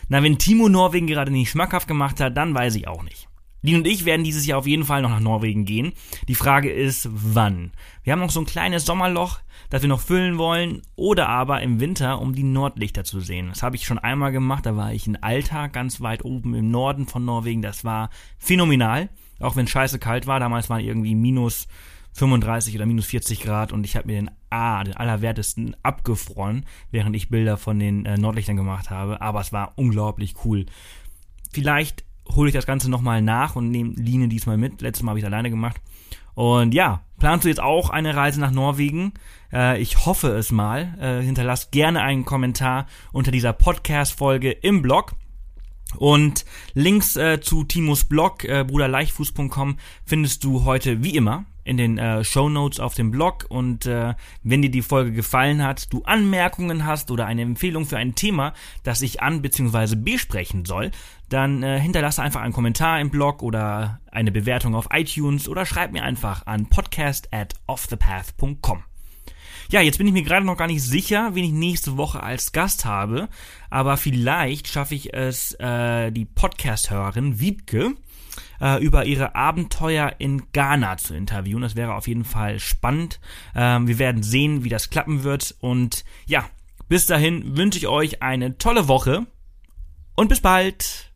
Na, 0.10 0.24
wenn 0.24 0.40
Timo 0.40 0.70
Norwegen 0.70 1.06
gerade 1.06 1.32
nicht 1.32 1.52
schmackhaft 1.52 1.88
gemacht 1.88 2.20
hat, 2.20 2.36
dann 2.36 2.56
weiß 2.56 2.76
ich 2.76 2.88
auch 2.88 3.04
nicht. 3.04 3.28
Lin 3.62 3.76
und 3.76 3.88
ich 3.88 4.06
werden 4.06 4.24
dieses 4.24 4.46
Jahr 4.48 4.58
auf 4.58 4.68
jeden 4.68 4.86
Fall 4.86 5.02
noch 5.02 5.10
nach 5.10 5.20
Norwegen 5.20 5.66
gehen. 5.66 5.94
Die 6.28 6.36
Frage 6.36 6.72
ist, 6.72 7.10
wann? 7.12 7.72
Wir 8.04 8.14
haben 8.14 8.20
noch 8.20 8.32
so 8.32 8.40
ein 8.40 8.46
kleines 8.46 8.86
Sommerloch, 8.86 9.40
das 9.70 9.82
wir 9.84 9.90
noch 9.90 10.02
füllen 10.02 10.38
wollen, 10.38 10.82
oder 10.96 11.30
aber 11.30 11.62
im 11.62 11.80
Winter, 11.80 12.22
um 12.22 12.34
die 12.34 12.44
Nordlichter 12.44 13.04
zu 13.04 13.20
sehen. 13.20 13.50
Das 13.50 13.62
habe 13.62 13.76
ich 13.76 13.86
schon 13.86 14.00
einmal 14.00 14.32
gemacht, 14.32 14.66
da 14.66 14.76
war 14.76 14.94
ich 14.94 15.06
in 15.06 15.22
Alta, 15.22 15.68
ganz 15.68 16.02
weit 16.02 16.26
oben 16.26 16.56
im 16.56 16.72
Norden 16.72 17.06
von 17.06 17.24
Norwegen. 17.26 17.62
Das 17.62 17.84
war 17.84 18.10
phänomenal, 18.40 19.10
auch 19.40 19.58
wenn 19.58 19.68
scheiße 19.68 20.00
kalt 20.00 20.26
war. 20.26 20.40
Damals 20.40 20.70
waren 20.70 20.80
irgendwie 20.80 21.14
minus 21.14 21.68
35 22.14 22.76
oder 22.76 22.86
minus 22.86 23.06
40 23.08 23.42
Grad 23.42 23.72
und 23.72 23.86
ich 23.86 23.96
habe 23.96 24.08
mir 24.08 24.16
den 24.16 24.32
A, 24.50 24.84
den 24.84 24.96
allerwertesten, 24.96 25.76
abgefroren, 25.84 26.66
während 26.92 27.16
ich 27.16 27.30
Bilder 27.30 27.58
von 27.58 27.80
den 27.80 28.06
äh, 28.06 28.18
Nordlichtern 28.18 28.56
gemacht 28.56 28.90
habe. 28.90 29.22
Aber 29.22 29.42
es 29.42 29.54
war 29.54 29.74
unglaublich 29.76 30.36
cool. 30.44 30.66
Vielleicht 31.52 32.04
hole 32.36 32.50
ich 32.50 32.56
das 32.56 32.66
Ganze 32.66 32.90
nochmal 32.90 33.22
nach 33.22 33.56
und 33.56 33.70
nehme 33.70 33.94
Line 33.94 34.28
diesmal 34.28 34.58
mit. 34.58 34.82
Letztes 34.82 35.04
Mal 35.04 35.12
habe 35.12 35.20
ich 35.20 35.24
es 35.24 35.28
alleine 35.28 35.50
gemacht. 35.50 35.82
Und 36.36 36.74
ja, 36.74 37.04
planst 37.20 37.46
du 37.46 37.50
jetzt 37.50 37.62
auch 37.62 37.90
eine 37.90 38.16
Reise 38.16 38.40
nach 38.40 38.52
Norwegen? 38.52 39.14
Äh, 39.52 39.82
ich 39.82 40.06
hoffe 40.06 40.30
es 40.30 40.52
mal. 40.52 40.96
Äh, 41.00 41.24
hinterlass 41.24 41.72
gerne 41.72 42.02
einen 42.02 42.26
Kommentar 42.26 42.88
unter 43.12 43.32
dieser 43.32 43.54
Podcast-Folge 43.54 44.52
im 44.52 44.82
Blog. 44.82 45.16
Und 45.98 46.46
Links 46.74 47.16
äh, 47.16 47.42
zu 47.42 47.64
Timos 47.64 48.06
Blog, 48.06 48.44
äh, 48.44 48.64
bruderleichtfuß.com, 48.64 49.78
findest 50.06 50.44
du 50.44 50.64
heute 50.64 51.04
wie 51.04 51.16
immer 51.16 51.46
in 51.64 51.78
den 51.78 51.98
äh, 51.98 52.24
Show 52.24 52.50
Notes 52.50 52.80
auf 52.80 52.96
dem 52.96 53.12
Blog. 53.12 53.46
Und 53.50 53.86
äh, 53.86 54.16
wenn 54.44 54.62
dir 54.62 54.72
die 54.72 54.82
Folge 54.82 55.12
gefallen 55.12 55.64
hat, 55.64 55.92
du 55.94 56.04
Anmerkungen 56.04 56.86
hast 56.86 57.12
oder 57.12 57.26
eine 57.26 57.42
Empfehlung 57.42 57.86
für 57.86 57.98
ein 57.98 58.16
Thema, 58.16 58.54
das 58.84 59.02
ich 59.02 59.22
an 59.22 59.42
bzw. 59.42 59.96
besprechen 59.96 60.66
soll, 60.66 60.92
dann 61.30 61.64
äh, 61.64 61.80
hinterlasse 61.80 62.22
einfach 62.22 62.42
einen 62.42 62.54
Kommentar 62.54 63.00
im 63.00 63.10
Blog 63.10 63.44
oder 63.44 64.00
eine 64.12 64.32
Bewertung 64.32 64.76
auf 64.76 64.88
iTunes 64.92 65.48
oder 65.48 65.66
schreib 65.66 65.92
mir 65.92 66.04
einfach 66.04 66.46
an 66.48 66.68
podcast 66.68 67.34
at 67.34 67.54
offthepath.com. 67.68 68.84
Ja, 69.72 69.82
jetzt 69.82 70.00
bin 70.00 70.08
ich 70.08 70.14
mir 70.14 70.24
gerade 70.24 70.48
noch 70.48 70.58
gar 70.58 70.66
nicht 70.66 70.82
sicher, 70.82 71.36
wen 71.36 71.44
ich 71.44 71.52
nächste 71.52 71.96
Woche 71.96 72.24
als 72.24 72.54
Gast 72.54 72.86
habe, 72.86 73.30
aber 73.70 73.98
vielleicht 73.98 74.68
schaffe 74.68 74.96
ich 74.96 75.14
es, 75.14 75.54
äh, 75.60 76.10
die 76.10 76.26
Podcast-Hörerin 76.26 77.40
Wiebke 77.40 77.94
äh, 78.62 78.84
über 78.84 79.06
ihre 79.06 79.36
Abenteuer 79.36 80.16
in 80.20 80.52
Ghana 80.52 80.98
zu 80.98 81.14
interviewen. 81.14 81.62
Das 81.62 81.76
wäre 81.76 81.96
auf 81.96 82.08
jeden 82.08 82.26
Fall 82.26 82.60
spannend. 82.60 83.20
Ähm, 83.56 83.88
wir 83.88 84.00
werden 84.00 84.24
sehen, 84.24 84.64
wie 84.64 84.70
das 84.70 84.90
klappen 84.90 85.24
wird. 85.24 85.56
Und 85.60 86.04
ja, 86.26 86.46
bis 86.88 87.06
dahin 87.06 87.58
wünsche 87.58 87.80
ich 87.80 87.88
euch 87.88 88.22
eine 88.22 88.58
tolle 88.58 88.88
Woche 88.88 89.26
und 90.16 90.28
bis 90.28 90.42
bald. 90.42 91.10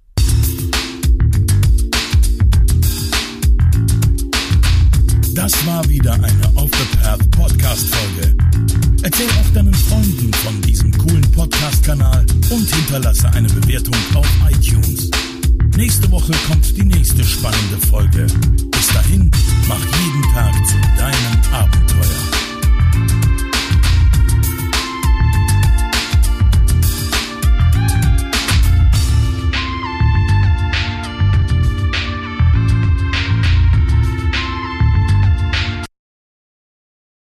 Das 5.36 5.66
war 5.66 5.88
wieder 5.89 6.14
eine 6.14 6.52
Off 6.56 6.70
the 6.72 6.98
Path 7.00 7.32
Podcast 7.32 7.94
Folge. 7.94 8.38
Erzähl 9.02 9.28
auch 9.28 9.54
deinen 9.54 9.74
Freunden 9.74 10.32
von 10.32 10.62
diesem 10.62 10.98
coolen 10.98 11.32
Podcast-Kanal 11.32 12.26
und 12.52 12.70
hinterlasse 12.70 13.30
eine 13.32 13.50
Bewertung 13.50 13.96
auf 14.14 14.28
iTunes. 14.50 15.10
Nächste 15.76 16.11
Woche 16.11 16.32
kommt 16.47 16.78
die 16.78 16.86
nächste 16.86 17.24
spannende 17.24 17.78
Folge. 17.89 18.28
Bis 18.71 18.88
dahin, 18.93 19.32
mach 19.67 19.80
jeden 19.80 20.24
Tag 20.34 20.53
zu 20.67 20.76
deinem 20.97 21.53
Abenteuer. 21.53 22.43